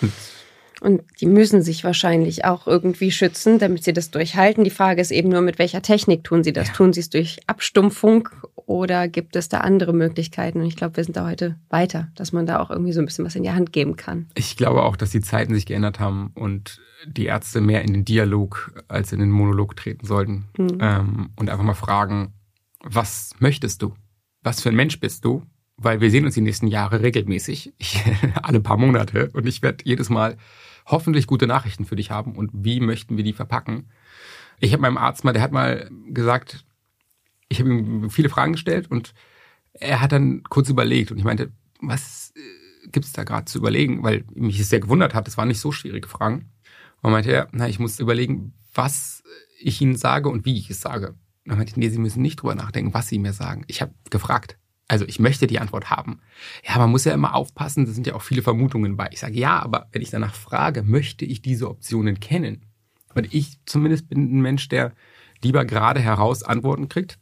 Und 0.00 0.12
und 0.80 1.02
die 1.20 1.26
müssen 1.26 1.62
sich 1.62 1.84
wahrscheinlich 1.84 2.44
auch 2.44 2.66
irgendwie 2.66 3.10
schützen, 3.10 3.58
damit 3.58 3.84
sie 3.84 3.92
das 3.92 4.10
durchhalten. 4.10 4.64
Die 4.64 4.70
Frage 4.70 5.00
ist 5.00 5.10
eben 5.10 5.30
nur, 5.30 5.40
mit 5.40 5.58
welcher 5.58 5.82
Technik 5.82 6.24
tun 6.24 6.44
sie 6.44 6.52
das? 6.52 6.68
Ja. 6.68 6.74
Tun 6.74 6.92
sie 6.92 7.00
es 7.00 7.10
durch 7.10 7.38
Abstumpfung 7.46 8.28
oder 8.54 9.08
gibt 9.08 9.36
es 9.36 9.48
da 9.48 9.60
andere 9.60 9.92
Möglichkeiten? 9.92 10.60
Und 10.60 10.66
ich 10.66 10.76
glaube, 10.76 10.96
wir 10.96 11.04
sind 11.04 11.16
da 11.16 11.26
heute 11.26 11.56
weiter, 11.70 12.08
dass 12.14 12.32
man 12.32 12.46
da 12.46 12.60
auch 12.60 12.70
irgendwie 12.70 12.92
so 12.92 13.00
ein 13.00 13.06
bisschen 13.06 13.24
was 13.24 13.36
in 13.36 13.42
die 13.42 13.52
Hand 13.52 13.72
geben 13.72 13.96
kann. 13.96 14.28
Ich 14.34 14.56
glaube 14.56 14.82
auch, 14.82 14.96
dass 14.96 15.10
die 15.10 15.20
Zeiten 15.20 15.54
sich 15.54 15.66
geändert 15.66 15.98
haben 15.98 16.32
und 16.34 16.80
die 17.06 17.26
Ärzte 17.26 17.60
mehr 17.60 17.82
in 17.82 17.92
den 17.92 18.04
Dialog 18.04 18.72
als 18.88 19.12
in 19.12 19.20
den 19.20 19.30
Monolog 19.30 19.76
treten 19.76 20.06
sollten 20.06 20.46
mhm. 20.58 20.78
ähm, 20.80 21.30
und 21.36 21.48
einfach 21.48 21.64
mal 21.64 21.74
fragen, 21.74 22.34
was 22.82 23.30
möchtest 23.38 23.82
du? 23.82 23.94
Was 24.42 24.60
für 24.60 24.68
ein 24.70 24.76
Mensch 24.76 25.00
bist 25.00 25.24
du? 25.24 25.42
Weil 25.76 26.00
wir 26.00 26.10
sehen 26.10 26.24
uns 26.24 26.34
die 26.34 26.40
nächsten 26.40 26.68
Jahre 26.68 27.02
regelmäßig, 27.02 27.74
ich, 27.78 28.02
alle 28.42 28.60
paar 28.60 28.78
Monate 28.78 29.30
und 29.32 29.46
ich 29.46 29.62
werde 29.62 29.84
jedes 29.84 30.08
Mal 30.08 30.36
hoffentlich 30.86 31.26
gute 31.26 31.46
Nachrichten 31.46 31.84
für 31.84 31.96
dich 31.96 32.10
haben 32.10 32.34
und 32.34 32.50
wie 32.52 32.80
möchten 32.80 33.16
wir 33.16 33.24
die 33.24 33.32
verpacken. 33.32 33.90
Ich 34.58 34.72
habe 34.72 34.82
meinem 34.82 34.96
Arzt 34.96 35.24
mal, 35.24 35.32
der 35.32 35.42
hat 35.42 35.52
mal 35.52 35.90
gesagt, 36.08 36.64
ich 37.48 37.60
habe 37.60 37.68
ihm 37.68 38.10
viele 38.10 38.28
Fragen 38.28 38.52
gestellt 38.52 38.90
und 38.90 39.12
er 39.72 40.00
hat 40.00 40.12
dann 40.12 40.42
kurz 40.44 40.68
überlegt 40.70 41.10
und 41.10 41.18
ich 41.18 41.24
meinte, 41.24 41.52
was 41.80 42.32
äh, 42.36 42.88
gibt 42.88 43.04
es 43.04 43.12
da 43.12 43.24
gerade 43.24 43.44
zu 43.44 43.58
überlegen? 43.58 44.02
Weil 44.02 44.24
mich 44.34 44.58
es 44.58 44.68
sehr 44.68 44.80
gewundert 44.80 45.14
hat, 45.14 45.26
das 45.26 45.36
waren 45.36 45.48
nicht 45.48 45.60
so 45.60 45.72
schwierige 45.72 46.08
Fragen. 46.08 46.50
Und 47.02 47.12
meinte 47.12 47.30
er, 47.30 47.48
na, 47.52 47.68
ich 47.68 47.78
muss 47.78 48.00
überlegen, 48.00 48.54
was 48.74 49.22
ich 49.60 49.80
Ihnen 49.80 49.96
sage 49.96 50.28
und 50.28 50.44
wie 50.44 50.58
ich 50.58 50.70
es 50.70 50.80
sage. 50.80 51.08
Und 51.08 51.16
dann 51.50 51.58
meinte 51.58 51.70
ich, 51.70 51.76
nee, 51.76 51.88
Sie 51.88 51.98
müssen 51.98 52.22
nicht 52.22 52.36
drüber 52.36 52.54
nachdenken, 52.54 52.94
was 52.94 53.08
Sie 53.08 53.18
mir 53.18 53.32
sagen. 53.32 53.64
Ich 53.66 53.80
habe 53.82 53.92
gefragt. 54.10 54.58
Also 54.88 55.04
ich 55.06 55.18
möchte 55.18 55.46
die 55.46 55.58
Antwort 55.58 55.90
haben. 55.90 56.20
Ja, 56.66 56.78
man 56.78 56.90
muss 56.90 57.04
ja 57.04 57.12
immer 57.12 57.34
aufpassen, 57.34 57.86
da 57.86 57.92
sind 57.92 58.06
ja 58.06 58.14
auch 58.14 58.22
viele 58.22 58.42
Vermutungen 58.42 58.96
bei. 58.96 59.08
Ich 59.12 59.20
sage, 59.20 59.38
ja, 59.38 59.60
aber 59.60 59.88
wenn 59.92 60.02
ich 60.02 60.10
danach 60.10 60.34
frage, 60.34 60.82
möchte 60.82 61.24
ich 61.24 61.42
diese 61.42 61.68
Optionen 61.68 62.20
kennen? 62.20 62.62
Und 63.14 63.32
ich 63.34 63.58
zumindest 63.66 64.08
bin 64.08 64.36
ein 64.36 64.42
Mensch, 64.42 64.68
der 64.68 64.92
lieber 65.42 65.64
gerade 65.64 66.00
heraus 66.00 66.42
Antworten 66.42 66.88
kriegt, 66.88 67.18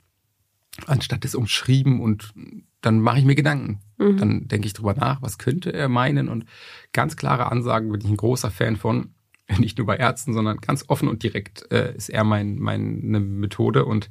anstatt 0.87 1.24
es 1.24 1.35
umschrieben 1.35 2.00
und 2.00 2.35
dann 2.81 3.00
mache 3.00 3.18
ich 3.18 3.24
mir 3.24 3.35
Gedanken. 3.35 3.81
Mhm. 3.96 4.18
Dann 4.18 4.48
denke 4.48 4.66
ich 4.66 4.74
drüber 4.74 4.94
nach, 4.94 5.22
was 5.22 5.38
könnte 5.38 5.72
er 5.72 5.88
meinen 5.88 6.29
und 6.29 6.44
ganz 6.92 7.16
klare 7.16 7.50
Ansagen 7.50 7.90
bin 7.90 8.00
ich 8.00 8.09
ein 8.09 8.16
großer 8.16 8.50
Fan 8.50 8.77
von. 8.77 9.14
Nicht 9.59 9.77
nur 9.77 9.87
bei 9.87 9.96
Ärzten, 9.96 10.33
sondern 10.33 10.57
ganz 10.59 10.87
offen 10.88 11.07
und 11.07 11.22
direkt 11.22 11.70
äh, 11.70 11.94
ist 11.94 12.09
er 12.09 12.24
mein, 12.24 12.59
meine 12.59 13.20
Methode 13.20 13.85
und 13.85 14.11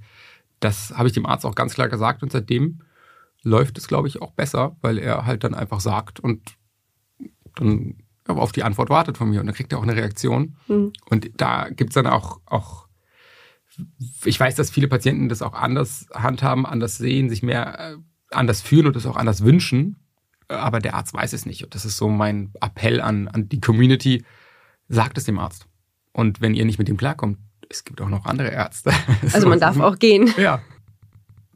das 0.59 0.93
habe 0.95 1.07
ich 1.07 1.13
dem 1.13 1.25
Arzt 1.25 1.45
auch 1.45 1.55
ganz 1.55 1.73
klar 1.73 1.89
gesagt 1.89 2.21
und 2.21 2.31
seitdem 2.31 2.81
läuft 3.43 3.77
es, 3.77 3.87
glaube 3.87 4.07
ich, 4.07 4.21
auch 4.21 4.31
besser, 4.31 4.75
weil 4.81 4.97
er 4.97 5.25
halt 5.25 5.43
dann 5.43 5.53
einfach 5.53 5.79
sagt 5.79 6.19
und 6.19 6.41
dann 7.55 7.97
auf 8.25 8.51
die 8.51 8.63
Antwort 8.63 8.89
wartet 8.89 9.17
von 9.17 9.29
mir 9.29 9.41
und 9.41 9.47
dann 9.47 9.55
kriegt 9.55 9.73
er 9.73 9.79
auch 9.79 9.83
eine 9.83 9.95
Reaktion. 9.95 10.55
Mhm. 10.67 10.93
Und 11.09 11.29
da 11.35 11.69
gibt's 11.69 11.95
dann 11.95 12.07
auch, 12.07 12.39
auch, 12.45 12.87
ich 14.23 14.39
weiß, 14.39 14.55
dass 14.55 14.71
viele 14.71 14.87
Patienten 14.87 15.29
das 15.29 15.41
auch 15.41 15.53
anders 15.53 16.07
handhaben, 16.13 16.65
anders 16.65 16.97
sehen, 16.97 17.29
sich 17.29 17.43
mehr 17.43 17.79
äh, 17.79 17.97
anders 18.31 18.61
fühlen 18.61 18.87
und 18.87 18.95
das 18.95 19.05
auch 19.05 19.17
anders 19.17 19.43
wünschen. 19.43 19.97
Aber 20.47 20.79
der 20.79 20.95
Arzt 20.95 21.13
weiß 21.13 21.33
es 21.33 21.45
nicht. 21.45 21.63
Und 21.63 21.75
das 21.75 21.85
ist 21.85 21.97
so 21.97 22.09
mein 22.09 22.53
Appell 22.61 23.01
an, 23.01 23.27
an 23.27 23.49
die 23.49 23.61
Community. 23.61 24.23
Sagt 24.89 25.17
es 25.17 25.23
dem 25.23 25.39
Arzt. 25.39 25.67
Und 26.11 26.41
wenn 26.41 26.53
ihr 26.53 26.65
nicht 26.65 26.77
mit 26.77 26.87
dem 26.87 26.97
klarkommt, 26.97 27.39
es 27.69 27.83
gibt 27.83 28.01
auch 28.01 28.09
noch 28.09 28.25
andere 28.25 28.49
Ärzte. 28.49 28.91
Also 29.33 29.47
man 29.47 29.59
darf 29.59 29.79
auch 29.79 29.97
gehen. 29.97 30.31
Ja, 30.37 30.61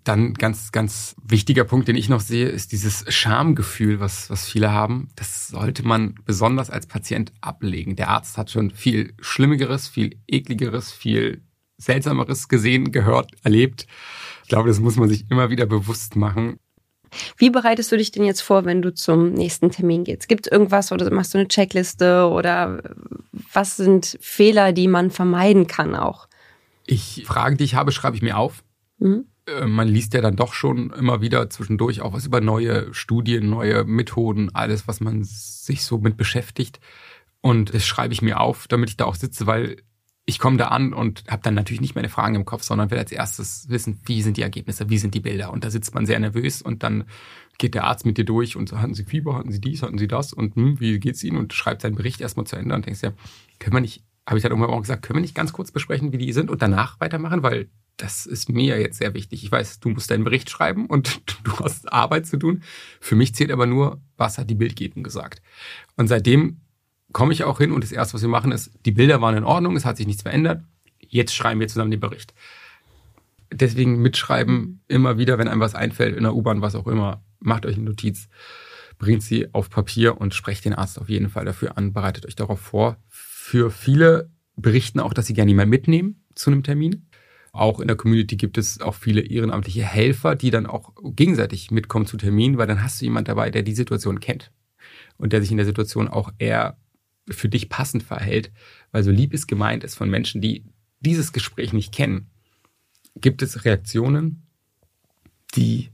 dann 0.07 0.33
ganz, 0.33 0.71
ganz 0.71 1.15
wichtiger 1.23 1.63
Punkt, 1.63 1.87
den 1.87 1.95
ich 1.95 2.09
noch 2.09 2.21
sehe, 2.21 2.47
ist 2.47 2.71
dieses 2.71 3.05
Schamgefühl, 3.13 3.99
was, 3.99 4.29
was 4.29 4.45
viele 4.45 4.71
haben. 4.71 5.09
Das 5.15 5.47
sollte 5.47 5.85
man 5.85 6.15
besonders 6.25 6.69
als 6.69 6.87
Patient 6.87 7.33
ablegen. 7.41 7.95
Der 7.95 8.09
Arzt 8.09 8.37
hat 8.37 8.51
schon 8.51 8.71
viel 8.71 9.13
Schlimmigeres, 9.19 9.87
viel 9.87 10.19
ekligeres, 10.27 10.91
viel 10.91 11.41
Seltsameres 11.77 12.47
gesehen, 12.47 12.91
gehört, 12.91 13.31
erlebt. 13.43 13.87
Ich 14.43 14.49
glaube, 14.49 14.69
das 14.69 14.79
muss 14.79 14.95
man 14.95 15.09
sich 15.09 15.29
immer 15.29 15.49
wieder 15.49 15.65
bewusst 15.65 16.15
machen. 16.15 16.59
Wie 17.37 17.49
bereitest 17.49 17.91
du 17.91 17.97
dich 17.97 18.11
denn 18.11 18.25
jetzt 18.25 18.41
vor, 18.41 18.65
wenn 18.65 18.81
du 18.81 18.93
zum 18.93 19.33
nächsten 19.33 19.71
Termin 19.71 20.03
gehst? 20.03 20.27
Gibt 20.27 20.47
es 20.47 20.51
irgendwas 20.51 20.91
oder 20.91 21.11
machst 21.13 21.33
du 21.33 21.37
eine 21.37 21.47
Checkliste 21.47 22.27
oder 22.27 22.81
was 23.53 23.77
sind 23.77 24.17
Fehler, 24.21 24.73
die 24.73 24.87
man 24.87 25.11
vermeiden 25.11 25.67
kann 25.67 25.95
auch? 25.95 26.27
Ich 26.85 27.23
Fragen, 27.25 27.57
die 27.57 27.63
ich 27.63 27.75
habe, 27.75 27.91
schreibe 27.91 28.15
ich 28.15 28.21
mir 28.21 28.37
auf. 28.37 28.63
Mhm. 28.99 29.25
Äh, 29.47 29.65
man 29.65 29.87
liest 29.87 30.13
ja 30.13 30.21
dann 30.21 30.35
doch 30.35 30.53
schon 30.53 30.91
immer 30.91 31.21
wieder 31.21 31.49
zwischendurch 31.49 32.01
auch 32.01 32.13
was 32.13 32.25
über 32.25 32.41
neue 32.41 32.93
Studien, 32.93 33.49
neue 33.49 33.83
Methoden, 33.85 34.53
alles, 34.53 34.87
was 34.87 34.99
man 34.99 35.23
sich 35.23 35.83
so 35.83 35.97
mit 35.97 36.17
beschäftigt. 36.17 36.79
Und 37.41 37.73
das 37.73 37.85
schreibe 37.85 38.13
ich 38.13 38.21
mir 38.21 38.39
auf, 38.39 38.67
damit 38.67 38.89
ich 38.89 38.97
da 38.97 39.05
auch 39.05 39.15
sitze, 39.15 39.47
weil 39.47 39.77
ich 40.29 40.39
komme 40.39 40.57
da 40.57 40.67
an 40.67 40.93
und 40.93 41.23
habe 41.29 41.41
dann 41.41 41.53
natürlich 41.53 41.79
nicht 41.79 41.95
meine 41.95 42.09
Fragen 42.09 42.35
im 42.35 42.43
Kopf, 42.43 42.63
sondern 42.63 42.91
will 42.91 42.97
als 42.97 43.13
erstes 43.13 43.69
wissen, 43.69 44.01
wie 44.03 44.21
sind 44.21 44.35
die 44.35 44.41
Ergebnisse, 44.41 44.89
wie 44.89 44.97
sind 44.97 45.13
die 45.13 45.21
Bilder. 45.21 45.53
Und 45.53 45.63
da 45.63 45.71
sitzt 45.71 45.95
man 45.95 46.05
sehr 46.05 46.19
nervös 46.19 46.61
und 46.61 46.83
dann 46.83 47.05
geht 47.57 47.75
der 47.75 47.85
Arzt 47.85 48.05
mit 48.05 48.17
dir 48.17 48.25
durch 48.25 48.57
und 48.57 48.67
so, 48.67 48.79
hatten 48.79 48.93
Sie 48.93 49.05
Fieber, 49.05 49.35
hatten 49.35 49.51
Sie 49.53 49.61
dies, 49.61 49.83
hatten 49.83 49.97
Sie 49.97 50.09
das 50.09 50.33
und 50.33 50.55
hm, 50.57 50.81
wie 50.81 50.99
geht's 50.99 51.23
Ihnen? 51.23 51.37
Und 51.37 51.53
schreibt 51.53 51.81
seinen 51.81 51.95
Bericht 51.95 52.19
erstmal 52.19 52.45
zu 52.45 52.57
Ende 52.57 52.75
und 52.75 52.85
denkst 52.85 53.03
ja, 53.03 53.13
können 53.59 53.77
wir 53.77 53.79
nicht, 53.79 54.03
habe 54.27 54.37
ich 54.37 54.43
dann 54.43 54.51
irgendwann 54.51 54.73
auch 54.73 54.81
gesagt, 54.81 55.03
können 55.03 55.17
wir 55.17 55.21
nicht 55.21 55.35
ganz 55.35 55.53
kurz 55.53 55.71
besprechen, 55.71 56.11
wie 56.11 56.17
die 56.17 56.33
sind 56.33 56.51
und 56.51 56.61
danach 56.61 56.99
weitermachen, 56.99 57.41
weil 57.41 57.69
das 57.97 58.25
ist 58.27 58.49
mir 58.49 58.79
jetzt 58.79 58.99
sehr 58.99 59.13
wichtig. 59.13 59.43
Ich 59.43 59.51
weiß, 59.51 59.79
du 59.79 59.89
musst 59.89 60.11
deinen 60.11 60.23
Bericht 60.23 60.49
schreiben 60.49 60.85
und 60.85 61.21
du 61.43 61.51
hast 61.59 61.91
Arbeit 61.91 62.27
zu 62.27 62.37
tun. 62.37 62.63
Für 63.01 63.15
mich 63.15 63.35
zählt 63.35 63.51
aber 63.51 63.65
nur, 63.65 63.99
was 64.15 64.37
hat 64.37 64.49
die 64.49 64.55
Bildgebung 64.55 65.03
gesagt. 65.03 65.41
Und 65.95 66.07
seitdem 66.07 66.61
komme 67.11 67.33
ich 67.33 67.43
auch 67.43 67.57
hin 67.57 67.71
und 67.71 67.83
das 67.83 67.91
erste, 67.91 68.13
was 68.13 68.21
wir 68.21 68.29
machen, 68.29 68.51
ist, 68.51 68.71
die 68.85 68.91
Bilder 68.91 69.21
waren 69.21 69.35
in 69.35 69.43
Ordnung, 69.43 69.75
es 69.75 69.85
hat 69.85 69.97
sich 69.97 70.07
nichts 70.07 70.21
verändert. 70.21 70.63
Jetzt 70.99 71.33
schreiben 71.33 71.59
wir 71.59 71.67
zusammen 71.67 71.91
den 71.91 71.99
Bericht. 71.99 72.33
Deswegen 73.51 74.01
mitschreiben 74.01 74.81
immer 74.87 75.17
wieder, 75.17 75.37
wenn 75.37 75.47
einem 75.47 75.61
was 75.61 75.73
einfällt, 75.73 76.15
in 76.15 76.23
der 76.23 76.35
U-Bahn, 76.35 76.61
was 76.61 76.75
auch 76.75 76.87
immer, 76.87 77.23
macht 77.39 77.65
euch 77.65 77.75
eine 77.75 77.85
Notiz, 77.85 78.27
bringt 78.97 79.23
sie 79.23 79.53
auf 79.53 79.69
Papier 79.69 80.19
und 80.19 80.33
sprecht 80.33 80.65
den 80.65 80.73
Arzt 80.73 80.99
auf 80.99 81.07
jeden 81.07 81.29
Fall 81.29 81.45
dafür 81.45 81.77
an, 81.77 81.93
bereitet 81.93 82.25
euch 82.25 82.35
darauf 82.35 82.59
vor. 82.59 82.97
Für 83.07 83.71
viele 83.71 84.29
berichten 84.55 84.99
auch, 84.99 85.13
dass 85.13 85.27
sie 85.27 85.33
gerne 85.33 85.51
jemanden 85.51 85.69
mitnehmen 85.69 86.25
zu 86.35 86.51
einem 86.51 86.63
Termin. 86.63 87.06
Auch 87.57 87.79
in 87.79 87.87
der 87.87 87.97
Community 87.97 88.37
gibt 88.37 88.59
es 88.59 88.81
auch 88.81 88.93
viele 88.93 89.21
ehrenamtliche 89.21 89.83
Helfer, 89.83 90.35
die 90.35 90.51
dann 90.51 90.67
auch 90.67 90.93
gegenseitig 91.03 91.71
mitkommen 91.71 92.05
zu 92.05 92.15
Terminen, 92.15 92.59
weil 92.59 92.67
dann 92.67 92.83
hast 92.83 93.01
du 93.01 93.05
jemand 93.05 93.27
dabei, 93.27 93.49
der 93.49 93.63
die 93.63 93.73
Situation 93.73 94.19
kennt 94.19 94.51
und 95.17 95.33
der 95.33 95.41
sich 95.41 95.49
in 95.49 95.57
der 95.57 95.65
Situation 95.65 96.07
auch 96.07 96.31
eher 96.37 96.77
für 97.27 97.49
dich 97.49 97.67
passend 97.69 98.03
verhält, 98.03 98.51
weil 98.91 99.01
so 99.01 99.09
lieb 99.09 99.33
es 99.33 99.47
gemeint 99.47 99.83
ist 99.83 99.95
von 99.95 100.07
Menschen, 100.07 100.39
die 100.39 100.65
dieses 100.99 101.33
Gespräch 101.33 101.73
nicht 101.73 101.91
kennen, 101.91 102.29
gibt 103.15 103.41
es 103.41 103.65
Reaktionen, 103.65 104.43
die 105.55 105.89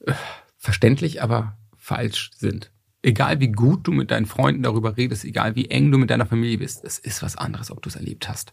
äh, 0.00 0.12
verständlich, 0.58 1.22
aber 1.22 1.56
falsch 1.78 2.30
sind. 2.36 2.70
Egal 3.00 3.40
wie 3.40 3.52
gut 3.52 3.86
du 3.86 3.92
mit 3.92 4.10
deinen 4.10 4.26
Freunden 4.26 4.62
darüber 4.62 4.98
redest, 4.98 5.24
egal 5.24 5.56
wie 5.56 5.70
eng 5.70 5.90
du 5.90 5.96
mit 5.96 6.10
deiner 6.10 6.26
Familie 6.26 6.58
bist, 6.58 6.84
es 6.84 6.98
ist 6.98 7.22
was 7.22 7.36
anderes, 7.36 7.70
ob 7.70 7.80
du 7.80 7.88
es 7.88 7.96
erlebt 7.96 8.28
hast. 8.28 8.52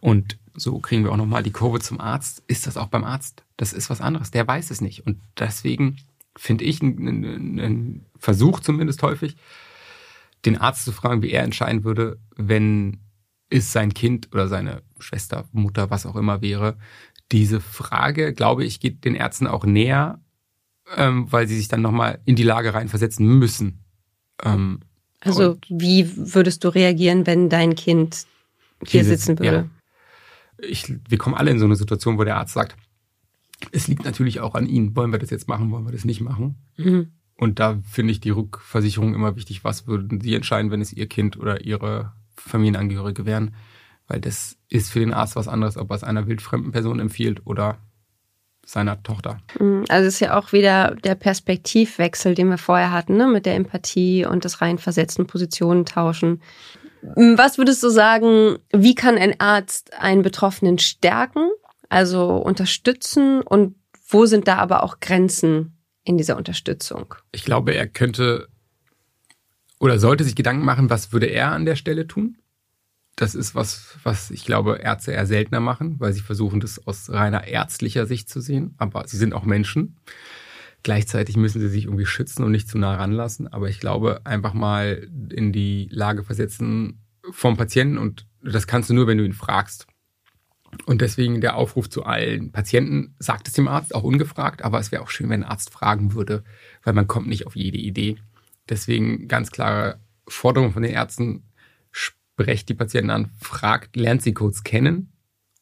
Und 0.00 0.38
so 0.54 0.78
kriegen 0.78 1.04
wir 1.04 1.12
auch 1.12 1.16
nochmal 1.16 1.42
die 1.42 1.52
Kurve 1.52 1.80
zum 1.80 2.00
Arzt. 2.00 2.42
Ist 2.46 2.66
das 2.66 2.76
auch 2.76 2.88
beim 2.88 3.04
Arzt? 3.04 3.44
Das 3.56 3.72
ist 3.72 3.90
was 3.90 4.00
anderes. 4.00 4.30
Der 4.30 4.46
weiß 4.46 4.70
es 4.70 4.80
nicht. 4.80 5.06
Und 5.06 5.20
deswegen 5.38 5.96
finde 6.36 6.64
ich 6.64 6.80
einen, 6.82 7.60
einen 7.60 8.06
Versuch 8.18 8.60
zumindest 8.60 9.02
häufig, 9.02 9.36
den 10.44 10.56
Arzt 10.56 10.84
zu 10.84 10.92
fragen, 10.92 11.22
wie 11.22 11.30
er 11.30 11.42
entscheiden 11.42 11.84
würde, 11.84 12.18
wenn 12.36 12.98
es 13.50 13.72
sein 13.72 13.94
Kind 13.94 14.28
oder 14.32 14.48
seine 14.48 14.82
Schwester, 14.98 15.48
Mutter, 15.52 15.90
was 15.90 16.06
auch 16.06 16.16
immer 16.16 16.42
wäre. 16.42 16.76
Diese 17.32 17.60
Frage, 17.60 18.32
glaube 18.32 18.64
ich, 18.64 18.80
geht 18.80 19.04
den 19.04 19.14
Ärzten 19.14 19.46
auch 19.46 19.64
näher, 19.64 20.20
ähm, 20.96 21.30
weil 21.30 21.48
sie 21.48 21.56
sich 21.56 21.68
dann 21.68 21.82
nochmal 21.82 22.20
in 22.24 22.36
die 22.36 22.42
Lage 22.42 22.74
reinversetzen 22.74 23.26
müssen. 23.26 23.84
Ähm, 24.42 24.80
also 25.20 25.58
wie 25.68 26.10
würdest 26.16 26.62
du 26.64 26.68
reagieren, 26.68 27.26
wenn 27.26 27.48
dein 27.48 27.74
Kind 27.74 28.26
hier, 28.86 29.02
hier 29.02 29.04
sitzen 29.04 29.38
würde? 29.38 29.68
Ja. 30.60 30.66
Ich, 30.68 30.92
wir 31.08 31.18
kommen 31.18 31.36
alle 31.36 31.50
in 31.50 31.58
so 31.58 31.64
eine 31.64 31.76
Situation, 31.76 32.18
wo 32.18 32.24
der 32.24 32.36
Arzt 32.36 32.54
sagt, 32.54 32.76
es 33.72 33.88
liegt 33.88 34.04
natürlich 34.04 34.40
auch 34.40 34.54
an 34.54 34.66
Ihnen. 34.66 34.94
Wollen 34.96 35.12
wir 35.12 35.18
das 35.18 35.30
jetzt 35.30 35.48
machen, 35.48 35.70
wollen 35.70 35.84
wir 35.84 35.92
das 35.92 36.04
nicht 36.04 36.20
machen? 36.20 36.56
Mhm. 36.76 37.12
Und 37.36 37.60
da 37.60 37.78
finde 37.88 38.12
ich 38.12 38.20
die 38.20 38.30
Rückversicherung 38.30 39.14
immer 39.14 39.36
wichtig. 39.36 39.62
Was 39.62 39.86
würden 39.86 40.20
Sie 40.20 40.34
entscheiden, 40.34 40.70
wenn 40.70 40.80
es 40.80 40.92
Ihr 40.92 41.06
Kind 41.06 41.38
oder 41.38 41.64
Ihre 41.64 42.12
Familienangehörige 42.36 43.26
wären? 43.26 43.54
Weil 44.08 44.20
das 44.20 44.56
ist 44.68 44.90
für 44.90 45.00
den 45.00 45.12
Arzt 45.12 45.36
was 45.36 45.48
anderes, 45.48 45.76
ob 45.76 45.90
er 45.90 45.96
es 45.96 46.04
einer 46.04 46.26
wildfremden 46.26 46.72
Person 46.72 46.98
empfiehlt 46.98 47.46
oder 47.46 47.78
seiner 48.64 49.02
Tochter. 49.02 49.38
Mhm. 49.58 49.84
Also 49.88 50.08
es 50.08 50.14
ist 50.14 50.20
ja 50.20 50.36
auch 50.36 50.52
wieder 50.52 50.96
der 50.96 51.14
Perspektivwechsel, 51.14 52.34
den 52.34 52.50
wir 52.50 52.58
vorher 52.58 52.92
hatten, 52.92 53.16
ne? 53.16 53.26
mit 53.26 53.46
der 53.46 53.54
Empathie 53.54 54.26
und 54.26 54.44
das 54.44 54.60
reinversetzten 54.60 55.26
Positionen 55.26 55.86
tauschen. 55.86 56.42
Was 57.02 57.58
würdest 57.58 57.82
du 57.82 57.88
sagen, 57.88 58.58
wie 58.72 58.94
kann 58.94 59.16
ein 59.16 59.38
Arzt 59.40 59.94
einen 59.94 60.22
Betroffenen 60.22 60.78
stärken, 60.78 61.48
also 61.88 62.36
unterstützen 62.36 63.42
und 63.42 63.76
wo 64.08 64.26
sind 64.26 64.48
da 64.48 64.56
aber 64.56 64.82
auch 64.82 65.00
Grenzen 65.00 65.78
in 66.04 66.16
dieser 66.16 66.36
Unterstützung? 66.36 67.14
Ich 67.32 67.44
glaube, 67.44 67.74
er 67.74 67.86
könnte 67.86 68.48
oder 69.80 69.98
sollte 69.98 70.24
sich 70.24 70.34
Gedanken 70.34 70.64
machen, 70.64 70.90
was 70.90 71.12
würde 71.12 71.26
er 71.26 71.52
an 71.52 71.64
der 71.64 71.76
Stelle 71.76 72.06
tun? 72.06 72.36
Das 73.16 73.34
ist 73.34 73.54
was, 73.54 73.96
was 74.04 74.30
ich 74.30 74.44
glaube, 74.44 74.78
Ärzte 74.82 75.12
eher 75.12 75.26
seltener 75.26 75.60
machen, 75.60 75.96
weil 75.98 76.12
sie 76.12 76.20
versuchen, 76.20 76.60
das 76.60 76.86
aus 76.86 77.10
reiner 77.10 77.46
ärztlicher 77.46 78.06
Sicht 78.06 78.28
zu 78.28 78.40
sehen. 78.40 78.74
Aber 78.78 79.06
sie 79.08 79.16
sind 79.16 79.34
auch 79.34 79.44
Menschen. 79.44 79.96
Gleichzeitig 80.82 81.36
müssen 81.36 81.60
sie 81.60 81.68
sich 81.68 81.84
irgendwie 81.84 82.06
schützen 82.06 82.44
und 82.44 82.52
nicht 82.52 82.68
zu 82.68 82.78
nah 82.78 82.94
ranlassen. 82.94 83.48
Aber 83.48 83.68
ich 83.68 83.80
glaube, 83.80 84.24
einfach 84.24 84.54
mal 84.54 85.08
in 85.30 85.52
die 85.52 85.88
Lage 85.90 86.24
versetzen 86.24 87.00
vom 87.30 87.56
Patienten 87.56 87.98
und 87.98 88.26
das 88.42 88.66
kannst 88.66 88.88
du 88.88 88.94
nur, 88.94 89.06
wenn 89.06 89.18
du 89.18 89.24
ihn 89.24 89.32
fragst. 89.32 89.86
Und 90.86 91.00
deswegen 91.00 91.40
der 91.40 91.56
Aufruf 91.56 91.88
zu 91.88 92.04
allen 92.04 92.52
Patienten, 92.52 93.14
sagt 93.18 93.48
es 93.48 93.54
dem 93.54 93.68
Arzt, 93.68 93.94
auch 93.94 94.02
ungefragt, 94.02 94.62
aber 94.62 94.78
es 94.78 94.92
wäre 94.92 95.02
auch 95.02 95.08
schön, 95.08 95.30
wenn 95.30 95.42
ein 95.42 95.50
Arzt 95.50 95.70
fragen 95.70 96.14
würde, 96.14 96.44
weil 96.84 96.92
man 96.92 97.08
kommt 97.08 97.26
nicht 97.26 97.46
auf 97.46 97.56
jede 97.56 97.78
Idee. 97.78 98.18
Deswegen 98.68 99.28
ganz 99.28 99.50
klare 99.50 99.98
Forderung 100.28 100.72
von 100.72 100.82
den 100.82 100.92
Ärzten, 100.92 101.44
sprecht 101.90 102.68
die 102.68 102.74
Patienten 102.74 103.10
an, 103.10 103.30
fragt, 103.40 103.96
lernt 103.96 104.22
sie 104.22 104.34
kurz 104.34 104.62
kennen, 104.62 105.12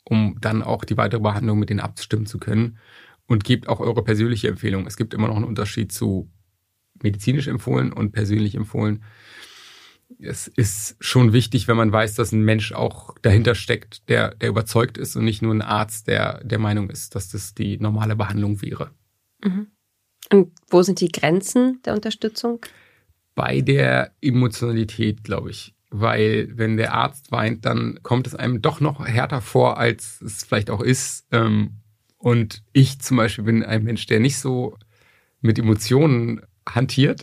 um 0.04 0.38
dann 0.40 0.62
auch 0.62 0.84
die 0.84 0.96
weitere 0.96 1.20
Behandlung 1.20 1.58
mit 1.58 1.70
denen 1.70 1.80
abstimmen 1.80 2.26
zu 2.26 2.38
können 2.38 2.78
und 3.26 3.44
gebt 3.44 3.68
auch 3.68 3.80
eure 3.80 4.02
persönliche 4.02 4.48
Empfehlung. 4.48 4.86
Es 4.86 4.96
gibt 4.96 5.14
immer 5.14 5.28
noch 5.28 5.36
einen 5.36 5.44
Unterschied 5.44 5.92
zu 5.92 6.30
medizinisch 7.02 7.48
empfohlen 7.48 7.92
und 7.92 8.12
persönlich 8.12 8.54
empfohlen 8.54 9.04
es 10.18 10.48
ist 10.48 10.96
schon 11.00 11.32
wichtig, 11.32 11.68
wenn 11.68 11.76
man 11.76 11.92
weiß, 11.92 12.14
dass 12.14 12.32
ein 12.32 12.42
Mensch 12.42 12.72
auch 12.72 13.14
dahinter 13.22 13.54
steckt, 13.54 14.08
der, 14.08 14.34
der 14.34 14.50
überzeugt 14.50 14.98
ist 14.98 15.16
und 15.16 15.24
nicht 15.24 15.42
nur 15.42 15.54
ein 15.54 15.62
Arzt, 15.62 16.06
der 16.08 16.42
der 16.44 16.58
Meinung 16.58 16.90
ist, 16.90 17.14
dass 17.14 17.28
das 17.30 17.54
die 17.54 17.78
normale 17.78 18.16
Behandlung 18.16 18.62
wäre. 18.62 18.90
Mhm. 19.44 19.68
Und 20.32 20.52
wo 20.68 20.82
sind 20.82 21.00
die 21.00 21.08
Grenzen 21.08 21.80
der 21.84 21.94
Unterstützung? 21.94 22.64
Bei 23.34 23.60
der 23.60 24.12
Emotionalität, 24.20 25.24
glaube 25.24 25.50
ich. 25.50 25.74
Weil 25.90 26.50
wenn 26.54 26.76
der 26.76 26.94
Arzt 26.94 27.30
weint, 27.30 27.64
dann 27.64 28.00
kommt 28.02 28.26
es 28.26 28.34
einem 28.34 28.60
doch 28.60 28.80
noch 28.80 29.06
härter 29.06 29.40
vor, 29.40 29.78
als 29.78 30.20
es 30.20 30.44
vielleicht 30.44 30.70
auch 30.70 30.80
ist. 30.80 31.26
Ähm, 31.30 31.82
und 32.26 32.64
ich 32.72 32.98
zum 32.98 33.18
Beispiel 33.18 33.44
bin 33.44 33.62
ein 33.62 33.84
Mensch, 33.84 34.04
der 34.06 34.18
nicht 34.18 34.40
so 34.40 34.76
mit 35.42 35.60
Emotionen 35.60 36.40
hantiert. 36.68 37.22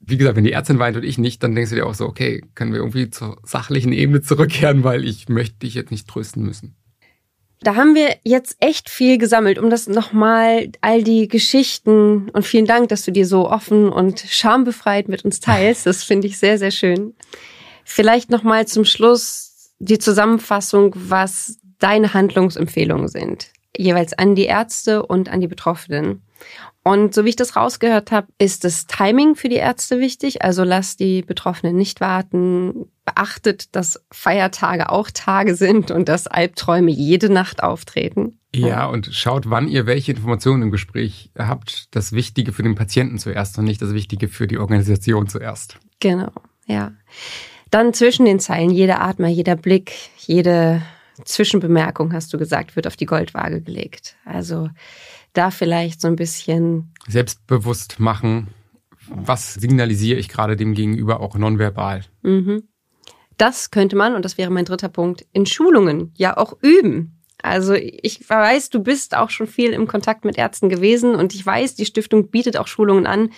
wie 0.00 0.16
gesagt, 0.16 0.34
wenn 0.34 0.42
die 0.42 0.50
Ärztin 0.50 0.80
weint 0.80 0.96
und 0.96 1.04
ich 1.04 1.16
nicht, 1.16 1.40
dann 1.40 1.54
denkst 1.54 1.70
du 1.70 1.76
dir 1.76 1.86
auch 1.86 1.94
so, 1.94 2.06
okay, 2.06 2.42
können 2.56 2.72
wir 2.72 2.80
irgendwie 2.80 3.10
zur 3.10 3.36
sachlichen 3.44 3.92
Ebene 3.92 4.20
zurückkehren, 4.20 4.82
weil 4.82 5.04
ich 5.04 5.28
möchte 5.28 5.60
dich 5.60 5.74
jetzt 5.74 5.92
nicht 5.92 6.08
trösten 6.08 6.42
müssen. 6.42 6.74
Da 7.60 7.76
haben 7.76 7.94
wir 7.94 8.16
jetzt 8.24 8.56
echt 8.58 8.90
viel 8.90 9.16
gesammelt, 9.16 9.60
um 9.60 9.70
das 9.70 9.86
nochmal 9.86 10.72
all 10.80 11.04
die 11.04 11.28
Geschichten 11.28 12.30
und 12.30 12.44
vielen 12.44 12.66
Dank, 12.66 12.88
dass 12.88 13.04
du 13.04 13.12
dir 13.12 13.28
so 13.28 13.48
offen 13.48 13.90
und 13.90 14.18
schambefreit 14.28 15.06
mit 15.06 15.24
uns 15.24 15.38
teilst. 15.38 15.86
Das 15.86 16.02
finde 16.02 16.26
ich 16.26 16.36
sehr, 16.36 16.58
sehr 16.58 16.72
schön. 16.72 17.14
Vielleicht 17.84 18.30
nochmal 18.30 18.66
zum 18.66 18.84
Schluss 18.84 19.72
die 19.78 20.00
Zusammenfassung, 20.00 20.96
was 20.96 21.58
deine 21.84 22.14
Handlungsempfehlungen 22.14 23.08
sind. 23.08 23.48
Jeweils 23.76 24.14
an 24.14 24.34
die 24.34 24.46
Ärzte 24.46 25.04
und 25.04 25.28
an 25.28 25.42
die 25.42 25.48
Betroffenen. 25.48 26.22
Und 26.82 27.14
so 27.14 27.24
wie 27.24 27.30
ich 27.30 27.36
das 27.36 27.56
rausgehört 27.56 28.10
habe, 28.10 28.28
ist 28.38 28.64
das 28.64 28.86
Timing 28.86 29.34
für 29.36 29.50
die 29.50 29.56
Ärzte 29.56 30.00
wichtig. 30.00 30.42
Also 30.42 30.64
lasst 30.64 31.00
die 31.00 31.20
Betroffenen 31.20 31.76
nicht 31.76 32.00
warten. 32.00 32.86
Beachtet, 33.04 33.74
dass 33.76 34.02
Feiertage 34.10 34.88
auch 34.88 35.10
Tage 35.10 35.56
sind 35.56 35.90
und 35.90 36.08
dass 36.08 36.26
Albträume 36.26 36.90
jede 36.90 37.28
Nacht 37.28 37.62
auftreten. 37.62 38.38
Ja, 38.54 38.86
und 38.86 39.10
schaut, 39.12 39.50
wann 39.50 39.68
ihr 39.68 39.84
welche 39.84 40.12
Informationen 40.12 40.62
im 40.62 40.70
Gespräch 40.70 41.30
habt. 41.36 41.94
Das 41.94 42.12
Wichtige 42.12 42.52
für 42.52 42.62
den 42.62 42.76
Patienten 42.76 43.18
zuerst 43.18 43.58
und 43.58 43.66
nicht 43.66 43.82
das 43.82 43.92
Wichtige 43.92 44.28
für 44.28 44.46
die 44.46 44.56
Organisation 44.56 45.28
zuerst. 45.28 45.78
Genau, 46.00 46.32
ja. 46.66 46.92
Dann 47.70 47.92
zwischen 47.92 48.24
den 48.24 48.40
Zeilen, 48.40 48.70
jeder 48.70 49.02
Atmer, 49.02 49.28
jeder 49.28 49.56
Blick, 49.56 49.92
jede 50.16 50.80
Zwischenbemerkung, 51.24 52.12
hast 52.12 52.32
du 52.32 52.38
gesagt, 52.38 52.76
wird 52.76 52.86
auf 52.86 52.96
die 52.96 53.06
Goldwaage 53.06 53.60
gelegt. 53.60 54.16
Also 54.24 54.70
da 55.32 55.50
vielleicht 55.50 56.00
so 56.00 56.08
ein 56.08 56.16
bisschen 56.16 56.92
selbstbewusst 57.06 58.00
machen. 58.00 58.48
Was 59.08 59.54
signalisiere 59.54 60.18
ich 60.18 60.28
gerade 60.28 60.56
dem 60.56 60.74
Gegenüber 60.74 61.20
auch 61.20 61.36
nonverbal? 61.36 62.02
Mhm. 62.22 62.64
Das 63.36 63.70
könnte 63.70 63.96
man, 63.96 64.14
und 64.14 64.24
das 64.24 64.38
wäre 64.38 64.50
mein 64.50 64.64
dritter 64.64 64.88
Punkt, 64.88 65.26
in 65.32 65.44
Schulungen 65.44 66.12
ja 66.16 66.36
auch 66.36 66.56
üben. 66.62 67.20
Also 67.42 67.74
ich 67.74 68.28
weiß, 68.28 68.70
du 68.70 68.82
bist 68.82 69.14
auch 69.14 69.28
schon 69.28 69.46
viel 69.46 69.72
im 69.72 69.86
Kontakt 69.86 70.24
mit 70.24 70.38
Ärzten 70.38 70.70
gewesen 70.70 71.14
und 71.14 71.34
ich 71.34 71.44
weiß, 71.44 71.74
die 71.74 71.84
Stiftung 71.84 72.30
bietet 72.30 72.56
auch 72.56 72.68
Schulungen 72.68 73.06
an. 73.06 73.30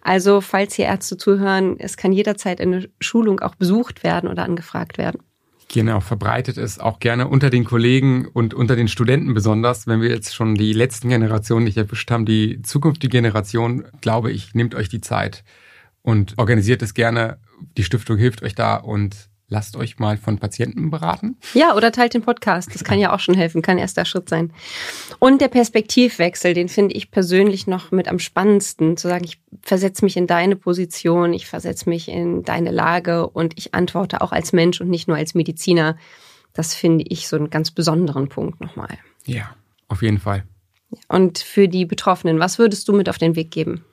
Also 0.00 0.40
falls 0.40 0.74
hier 0.74 0.86
Ärzte 0.86 1.16
zuhören, 1.16 1.76
es 1.78 1.96
kann 1.96 2.12
jederzeit 2.12 2.60
eine 2.60 2.88
Schulung 3.00 3.40
auch 3.40 3.54
besucht 3.54 4.02
werden 4.02 4.28
oder 4.28 4.44
angefragt 4.44 4.98
werden. 4.98 5.22
Genau, 5.74 5.98
verbreitet 5.98 6.56
es 6.56 6.78
auch 6.78 7.00
gerne 7.00 7.26
unter 7.26 7.50
den 7.50 7.64
Kollegen 7.64 8.28
und 8.28 8.54
unter 8.54 8.76
den 8.76 8.86
Studenten 8.86 9.34
besonders. 9.34 9.88
Wenn 9.88 10.00
wir 10.00 10.08
jetzt 10.08 10.32
schon 10.32 10.54
die 10.54 10.72
letzten 10.72 11.08
Generationen 11.08 11.64
nicht 11.64 11.76
erwischt 11.76 12.12
haben, 12.12 12.24
die 12.24 12.62
zukünftige 12.62 13.10
Generation, 13.10 13.84
glaube 14.00 14.30
ich, 14.30 14.54
nehmt 14.54 14.76
euch 14.76 14.88
die 14.88 15.00
Zeit 15.00 15.42
und 16.00 16.38
organisiert 16.38 16.80
es 16.82 16.94
gerne. 16.94 17.38
Die 17.76 17.82
Stiftung 17.82 18.18
hilft 18.18 18.44
euch 18.44 18.54
da 18.54 18.76
und 18.76 19.30
lasst 19.48 19.76
euch 19.76 19.98
mal 19.98 20.16
von 20.16 20.38
Patienten 20.38 20.90
beraten. 20.90 21.36
Ja, 21.52 21.74
oder 21.74 21.92
teilt 21.92 22.14
den 22.14 22.22
Podcast. 22.22 22.74
Das 22.74 22.84
kann 22.84 22.98
ja 22.98 23.14
auch 23.14 23.20
schon 23.20 23.34
helfen, 23.34 23.62
kann 23.62 23.78
erster 23.78 24.04
Schritt 24.04 24.28
sein. 24.28 24.52
Und 25.18 25.40
der 25.40 25.48
Perspektivwechsel, 25.48 26.54
den 26.54 26.68
finde 26.68 26.94
ich 26.94 27.10
persönlich 27.10 27.66
noch 27.66 27.90
mit 27.90 28.08
am 28.08 28.18
spannendsten, 28.18 28.96
zu 28.96 29.08
sagen, 29.08 29.24
ich 29.24 29.40
versetze 29.62 30.04
mich 30.04 30.16
in 30.16 30.26
deine 30.26 30.56
Position, 30.56 31.32
ich 31.32 31.46
versetze 31.46 31.88
mich 31.88 32.08
in 32.08 32.42
deine 32.42 32.70
Lage 32.70 33.28
und 33.28 33.54
ich 33.56 33.74
antworte 33.74 34.20
auch 34.20 34.32
als 34.32 34.52
Mensch 34.52 34.80
und 34.80 34.88
nicht 34.88 35.08
nur 35.08 35.16
als 35.16 35.34
Mediziner. 35.34 35.96
Das 36.52 36.74
finde 36.74 37.04
ich 37.08 37.28
so 37.28 37.36
einen 37.36 37.50
ganz 37.50 37.70
besonderen 37.70 38.28
Punkt 38.28 38.60
nochmal. 38.60 38.98
Ja, 39.26 39.54
auf 39.88 40.02
jeden 40.02 40.18
Fall. 40.18 40.44
Und 41.08 41.38
für 41.38 41.68
die 41.68 41.84
Betroffenen, 41.84 42.38
was 42.38 42.58
würdest 42.58 42.88
du 42.88 42.92
mit 42.92 43.08
auf 43.08 43.18
den 43.18 43.36
Weg 43.36 43.50
geben? 43.50 43.84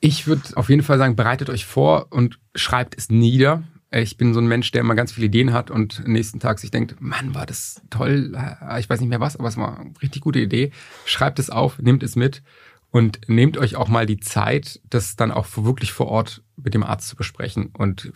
Ich 0.00 0.26
würde 0.26 0.42
auf 0.54 0.68
jeden 0.68 0.82
Fall 0.82 0.98
sagen, 0.98 1.16
bereitet 1.16 1.50
euch 1.50 1.64
vor 1.64 2.06
und 2.10 2.38
schreibt 2.54 2.96
es 2.96 3.10
nieder. 3.10 3.62
Ich 3.96 4.16
bin 4.16 4.34
so 4.34 4.40
ein 4.40 4.48
Mensch, 4.48 4.72
der 4.72 4.80
immer 4.80 4.96
ganz 4.96 5.12
viele 5.12 5.26
Ideen 5.26 5.52
hat 5.52 5.70
und 5.70 6.06
nächsten 6.06 6.40
Tag 6.40 6.58
sich 6.58 6.70
denkt, 6.70 6.96
Mann, 7.00 7.34
war 7.34 7.46
das 7.46 7.80
toll. 7.90 8.36
Ich 8.78 8.90
weiß 8.90 9.00
nicht 9.00 9.08
mehr 9.08 9.20
was, 9.20 9.36
aber 9.36 9.48
es 9.48 9.56
war 9.56 9.78
eine 9.78 9.92
richtig 10.02 10.22
gute 10.22 10.40
Idee. 10.40 10.72
Schreibt 11.04 11.38
es 11.38 11.48
auf, 11.48 11.78
nehmt 11.78 12.02
es 12.02 12.16
mit 12.16 12.42
und 12.90 13.28
nehmt 13.28 13.56
euch 13.56 13.76
auch 13.76 13.88
mal 13.88 14.06
die 14.06 14.18
Zeit, 14.18 14.80
das 14.88 15.16
dann 15.16 15.30
auch 15.30 15.46
wirklich 15.56 15.92
vor 15.92 16.06
Ort 16.06 16.42
mit 16.56 16.74
dem 16.74 16.82
Arzt 16.82 17.08
zu 17.08 17.16
besprechen 17.16 17.70
und 17.76 18.12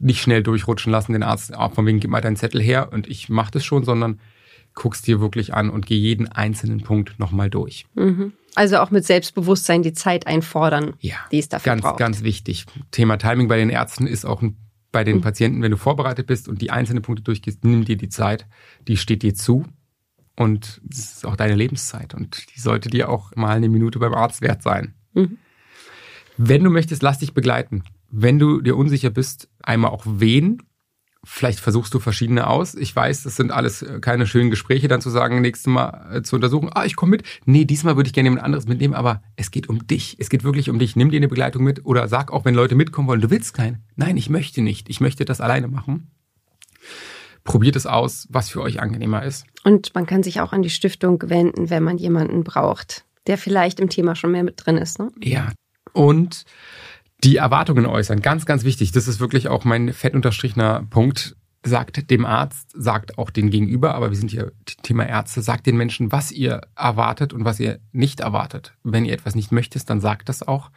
nicht 0.00 0.22
schnell 0.22 0.42
durchrutschen 0.42 0.90
lassen, 0.90 1.12
den 1.12 1.22
Arzt, 1.22 1.54
ah, 1.54 1.68
von 1.68 1.86
wegen, 1.86 2.00
gib 2.00 2.10
mal 2.10 2.20
deinen 2.20 2.36
Zettel 2.36 2.60
her 2.60 2.92
und 2.92 3.08
ich 3.08 3.28
mache 3.28 3.52
das 3.52 3.64
schon, 3.64 3.84
sondern 3.84 4.20
guckst 4.74 5.06
dir 5.06 5.20
wirklich 5.20 5.54
an 5.54 5.70
und 5.70 5.86
geh 5.86 5.96
jeden 5.96 6.28
einzelnen 6.28 6.82
Punkt 6.82 7.18
nochmal 7.18 7.50
durch. 7.50 7.86
Mhm. 7.94 8.32
Also 8.54 8.78
auch 8.78 8.90
mit 8.90 9.04
Selbstbewusstsein 9.04 9.82
die 9.82 9.92
Zeit 9.92 10.26
einfordern, 10.26 10.94
ja, 11.00 11.16
die 11.30 11.38
es 11.38 11.48
dafür 11.48 11.72
ganz, 11.72 11.82
braucht. 11.82 11.98
Ganz 11.98 12.22
wichtig. 12.22 12.66
Thema 12.90 13.16
Timing 13.18 13.48
bei 13.48 13.56
den 13.56 13.70
Ärzten 13.70 14.06
ist 14.06 14.24
auch 14.24 14.42
bei 14.92 15.04
den 15.04 15.16
mhm. 15.16 15.20
Patienten, 15.22 15.62
wenn 15.62 15.70
du 15.70 15.76
vorbereitet 15.76 16.26
bist 16.26 16.48
und 16.48 16.62
die 16.62 16.70
einzelnen 16.70 17.02
Punkte 17.02 17.24
durchgehst, 17.24 17.64
nimm 17.64 17.84
dir 17.84 17.96
die 17.96 18.10
Zeit, 18.10 18.46
die 18.86 18.96
steht 18.96 19.22
dir 19.22 19.34
zu. 19.34 19.64
Und 20.36 20.80
das 20.84 21.16
ist 21.16 21.26
auch 21.26 21.36
deine 21.36 21.54
Lebenszeit 21.54 22.14
und 22.14 22.54
die 22.54 22.60
sollte 22.60 22.88
dir 22.88 23.08
auch 23.08 23.34
mal 23.36 23.56
eine 23.56 23.68
Minute 23.68 23.98
beim 23.98 24.14
Arzt 24.14 24.40
wert 24.40 24.62
sein. 24.62 24.94
Mhm. 25.14 25.38
Wenn 26.36 26.64
du 26.64 26.70
möchtest, 26.70 27.02
lass 27.02 27.18
dich 27.18 27.34
begleiten. 27.34 27.84
Wenn 28.10 28.38
du 28.38 28.60
dir 28.60 28.76
unsicher 28.76 29.10
bist, 29.10 29.48
einmal 29.62 29.90
auch 29.90 30.04
wen 30.06 30.62
Vielleicht 31.24 31.60
versuchst 31.60 31.94
du 31.94 32.00
verschiedene 32.00 32.48
aus. 32.48 32.74
Ich 32.74 32.94
weiß, 32.94 33.22
das 33.22 33.36
sind 33.36 33.52
alles 33.52 33.82
äh, 33.82 34.00
keine 34.00 34.26
schönen 34.26 34.50
Gespräche, 34.50 34.88
dann 34.88 35.00
zu 35.00 35.08
sagen, 35.08 35.40
nächstes 35.40 35.68
Mal 35.68 36.16
äh, 36.16 36.22
zu 36.22 36.34
untersuchen, 36.34 36.70
ah, 36.72 36.84
ich 36.84 36.96
komme 36.96 37.10
mit. 37.10 37.22
Nee, 37.44 37.64
diesmal 37.64 37.94
würde 37.96 38.08
ich 38.08 38.12
gerne 38.12 38.26
jemand 38.28 38.44
anderes 38.44 38.66
mitnehmen, 38.66 38.94
aber 38.94 39.22
es 39.36 39.52
geht 39.52 39.68
um 39.68 39.86
dich. 39.86 40.16
Es 40.18 40.30
geht 40.30 40.42
wirklich 40.42 40.68
um 40.68 40.80
dich. 40.80 40.96
Nimm 40.96 41.10
dir 41.10 41.18
eine 41.18 41.28
Begleitung 41.28 41.62
mit 41.62 41.84
oder 41.86 42.08
sag 42.08 42.32
auch, 42.32 42.44
wenn 42.44 42.56
Leute 42.56 42.74
mitkommen 42.74 43.06
wollen, 43.06 43.20
du 43.20 43.30
willst 43.30 43.54
keinen. 43.54 43.84
Nein, 43.94 44.16
ich 44.16 44.30
möchte 44.30 44.62
nicht. 44.62 44.90
Ich 44.90 45.00
möchte 45.00 45.24
das 45.24 45.40
alleine 45.40 45.68
machen. 45.68 46.10
Probiert 47.44 47.76
es 47.76 47.86
aus, 47.86 48.26
was 48.30 48.48
für 48.48 48.60
euch 48.60 48.80
angenehmer 48.80 49.22
ist. 49.22 49.46
Und 49.62 49.94
man 49.94 50.06
kann 50.06 50.24
sich 50.24 50.40
auch 50.40 50.52
an 50.52 50.62
die 50.62 50.70
Stiftung 50.70 51.22
wenden, 51.26 51.70
wenn 51.70 51.84
man 51.84 51.98
jemanden 51.98 52.42
braucht, 52.42 53.04
der 53.28 53.38
vielleicht 53.38 53.78
im 53.78 53.88
Thema 53.88 54.16
schon 54.16 54.32
mehr 54.32 54.42
mit 54.42 54.64
drin 54.64 54.76
ist. 54.76 54.98
Ne? 54.98 55.12
Ja. 55.20 55.52
Und 55.92 56.44
die 57.24 57.36
Erwartungen 57.36 57.86
äußern, 57.86 58.20
ganz, 58.20 58.46
ganz 58.46 58.64
wichtig. 58.64 58.92
Das 58.92 59.08
ist 59.08 59.20
wirklich 59.20 59.48
auch 59.48 59.64
mein 59.64 59.92
fett 59.92 60.14
unterstrichener 60.14 60.86
Punkt. 60.90 61.36
Sagt 61.64 62.10
dem 62.10 62.26
Arzt, 62.26 62.72
sagt 62.74 63.18
auch 63.18 63.30
den 63.30 63.50
Gegenüber, 63.50 63.94
aber 63.94 64.10
wir 64.10 64.16
sind 64.16 64.32
hier 64.32 64.50
Thema 64.82 65.06
Ärzte, 65.06 65.42
sagt 65.42 65.66
den 65.66 65.76
Menschen, 65.76 66.10
was 66.10 66.32
ihr 66.32 66.62
erwartet 66.74 67.32
und 67.32 67.44
was 67.44 67.60
ihr 67.60 67.78
nicht 67.92 68.18
erwartet. 68.18 68.74
Wenn 68.82 69.04
ihr 69.04 69.12
etwas 69.12 69.36
nicht 69.36 69.52
möchtet, 69.52 69.88
dann 69.88 70.00
sagt 70.00 70.28
das 70.28 70.42
auch 70.42 70.72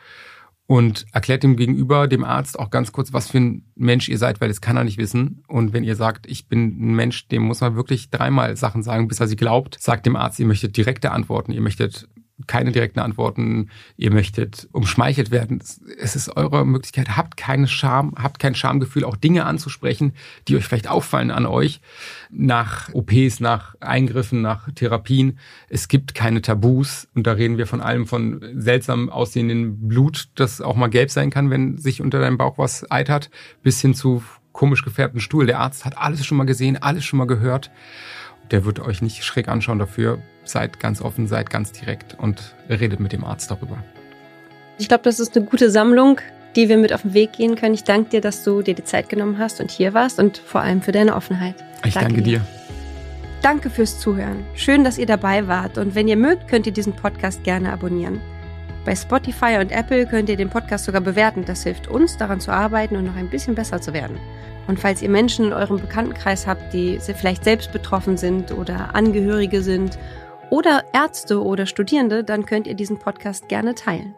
und 0.68 1.06
erklärt 1.12 1.44
dem 1.44 1.56
Gegenüber, 1.56 2.08
dem 2.08 2.24
Arzt 2.24 2.58
auch 2.58 2.70
ganz 2.70 2.92
kurz, 2.92 3.14
was 3.14 3.30
für 3.30 3.38
ein 3.38 3.66
Mensch 3.76 4.10
ihr 4.10 4.18
seid, 4.18 4.42
weil 4.42 4.48
das 4.48 4.62
kann 4.62 4.78
er 4.78 4.84
nicht 4.84 4.98
wissen. 4.98 5.44
Und 5.48 5.74
wenn 5.74 5.84
ihr 5.84 5.96
sagt, 5.96 6.26
ich 6.28 6.48
bin 6.48 6.92
ein 6.92 6.96
Mensch, 6.96 7.28
dem 7.28 7.44
muss 7.44 7.62
man 7.62 7.76
wirklich 7.76 8.10
dreimal 8.10 8.58
Sachen 8.58 8.82
sagen, 8.82 9.08
bis 9.08 9.20
er 9.20 9.28
sie 9.28 9.36
glaubt, 9.36 9.78
sagt 9.80 10.06
dem 10.06 10.16
Arzt, 10.16 10.40
ihr 10.40 10.48
möchtet 10.48 10.76
direkte 10.76 11.12
Antworten, 11.12 11.52
ihr 11.52 11.62
möchtet 11.62 12.08
keine 12.48 12.72
direkten 12.72 13.00
Antworten, 13.00 13.70
ihr 13.96 14.12
möchtet 14.12 14.68
umschmeichelt 14.74 15.32
werden. 15.32 15.60
Es 15.98 16.16
ist 16.16 16.36
eure 16.36 16.66
Möglichkeit. 16.66 17.16
Habt 17.16 17.38
keine 17.38 17.68
Scham, 17.68 18.14
habt 18.18 18.40
kein 18.40 18.56
Schamgefühl, 18.56 19.06
auch 19.06 19.16
Dinge 19.16 19.46
anzusprechen, 19.46 20.14
die 20.48 20.58
euch 20.58 20.66
vielleicht 20.66 20.90
auffallen 20.90 21.32
an 21.32 21.46
euch 21.46 21.80
nach 22.30 22.94
OPs, 22.94 23.40
nach 23.40 23.76
Eingriffen, 23.80 24.42
nach 24.42 24.70
Therapien. 24.74 25.40
Es 25.70 25.88
gibt 25.88 26.14
keine 26.14 26.42
Tabus 26.42 27.08
und 27.16 27.26
da 27.26 27.34
reden 27.34 27.58
wir 27.58 27.68
von 27.68 27.82
allem 27.82 28.06
von 28.06 28.44
seltsam 28.56 29.10
aussehenden 29.10 29.88
Blut, 29.88 30.30
das 30.36 30.60
auch 30.60 30.76
mal 30.76 30.88
gelb 30.88 31.12
sein 31.12 31.30
kann, 31.30 31.50
wenn 31.50 31.78
sich 31.78 32.02
unter 32.02 32.20
deinem 32.20 32.38
Bauch 32.38 32.58
was 32.58 32.90
eitert, 32.92 33.30
bis 33.64 33.80
hin 33.80 33.94
zu 33.94 34.22
komisch 34.52 34.84
gefärbten 34.84 35.20
Stuhl. 35.20 35.46
Der 35.46 35.60
Arzt 35.60 35.86
hat 35.86 35.98
alles 35.98 36.26
schon 36.26 36.38
mal 36.38 36.46
gesehen, 36.46 36.82
alles 36.82 37.06
schon 37.06 37.18
mal 37.18 37.28
gehört. 37.28 37.72
Der 38.52 38.66
wird 38.66 38.80
euch 38.80 39.02
nicht 39.02 39.24
schräg 39.24 39.48
anschauen 39.48 39.80
dafür 39.80 40.20
seid 40.46 40.80
ganz 40.80 41.02
offen, 41.02 41.28
seid 41.28 41.50
ganz 41.50 41.72
direkt 41.72 42.16
und 42.18 42.56
redet 42.70 43.00
mit 43.00 43.12
dem 43.12 43.24
Arzt 43.24 43.52
darüber. 43.52 43.78
Ich 44.78 44.88
glaube, 44.88 45.04
das 45.04 45.20
ist 45.20 45.36
eine 45.36 45.46
gute 45.46 45.70
Sammlung, 45.70 46.20
die 46.56 46.70
wir 46.70 46.78
mit 46.78 46.94
auf 46.94 47.02
den 47.02 47.14
Weg 47.14 47.34
gehen 47.34 47.56
können. 47.56 47.74
Ich 47.74 47.84
danke 47.84 48.10
dir, 48.10 48.22
dass 48.22 48.44
du 48.44 48.62
dir 48.62 48.76
die 48.76 48.84
Zeit 48.84 49.10
genommen 49.10 49.38
hast 49.38 49.60
und 49.60 49.72
hier 49.72 49.94
warst 49.94 50.20
und 50.20 50.38
vor 50.38 50.62
allem 50.62 50.82
für 50.82 50.92
deine 50.92 51.16
Offenheit. 51.16 51.56
Ich 51.84 51.94
danke, 51.94 52.10
danke 52.10 52.22
dir. 52.22 52.42
Danke 53.42 53.70
fürs 53.70 54.00
Zuhören. 54.00 54.44
Schön, 54.56 54.84
dass 54.84 54.98
ihr 54.98 55.06
dabei 55.06 55.48
wart 55.48 55.78
und 55.78 55.96
wenn 55.96 56.08
ihr 56.08 56.18
mögt, 56.18 56.48
könnt 56.48 56.66
ihr 56.66 56.74
diesen 56.74 56.94
Podcast 56.94 57.44
gerne 57.44 57.72
abonnieren. 57.72 58.20
Bei 58.86 58.96
Spotify 58.96 59.58
und 59.60 59.72
Apple 59.72 60.06
könnt 60.06 60.30
ihr 60.30 60.38
den 60.38 60.50
Podcast 60.50 60.86
sogar 60.86 61.02
bewerten. 61.02 61.44
Das 61.46 61.64
hilft 61.64 61.88
uns, 61.88 62.18
daran 62.18 62.40
zu 62.40 62.52
arbeiten 62.52 62.96
und 62.96 63.06
noch 63.06 63.16
ein 63.16 63.30
bisschen 63.30 63.56
besser 63.56 63.82
zu 63.82 63.94
werden. 63.94 64.18
Und 64.68 64.80
falls 64.80 65.02
ihr 65.02 65.10
Menschen 65.10 65.46
in 65.46 65.54
eurem 65.54 65.80
Bekanntenkreis 65.80 66.48
habt, 66.48 66.74
die 66.74 67.00
vielleicht 67.00 67.44
selbst 67.44 67.72
betroffen 67.72 68.18
sind 68.18 68.52
oder 68.52 68.96
Angehörige 68.96 69.62
sind 69.62 69.98
oder 70.50 70.84
Ärzte 70.94 71.44
oder 71.44 71.66
Studierende, 71.66 72.24
dann 72.24 72.46
könnt 72.46 72.68
ihr 72.68 72.74
diesen 72.74 72.98
Podcast 72.98 73.48
gerne 73.48 73.76
teilen. 73.76 74.16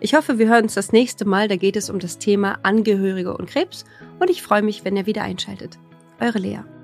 Ich 0.00 0.14
hoffe, 0.14 0.38
wir 0.38 0.48
hören 0.48 0.64
uns 0.64 0.74
das 0.74 0.92
nächste 0.92 1.24
Mal. 1.24 1.48
Da 1.48 1.56
geht 1.56 1.76
es 1.76 1.90
um 1.90 1.98
das 1.98 2.18
Thema 2.18 2.58
Angehörige 2.62 3.36
und 3.36 3.48
Krebs 3.48 3.84
und 4.18 4.30
ich 4.30 4.42
freue 4.42 4.62
mich, 4.62 4.84
wenn 4.84 4.96
ihr 4.96 5.06
wieder 5.06 5.22
einschaltet. 5.22 5.78
Eure 6.20 6.38
Lea. 6.38 6.77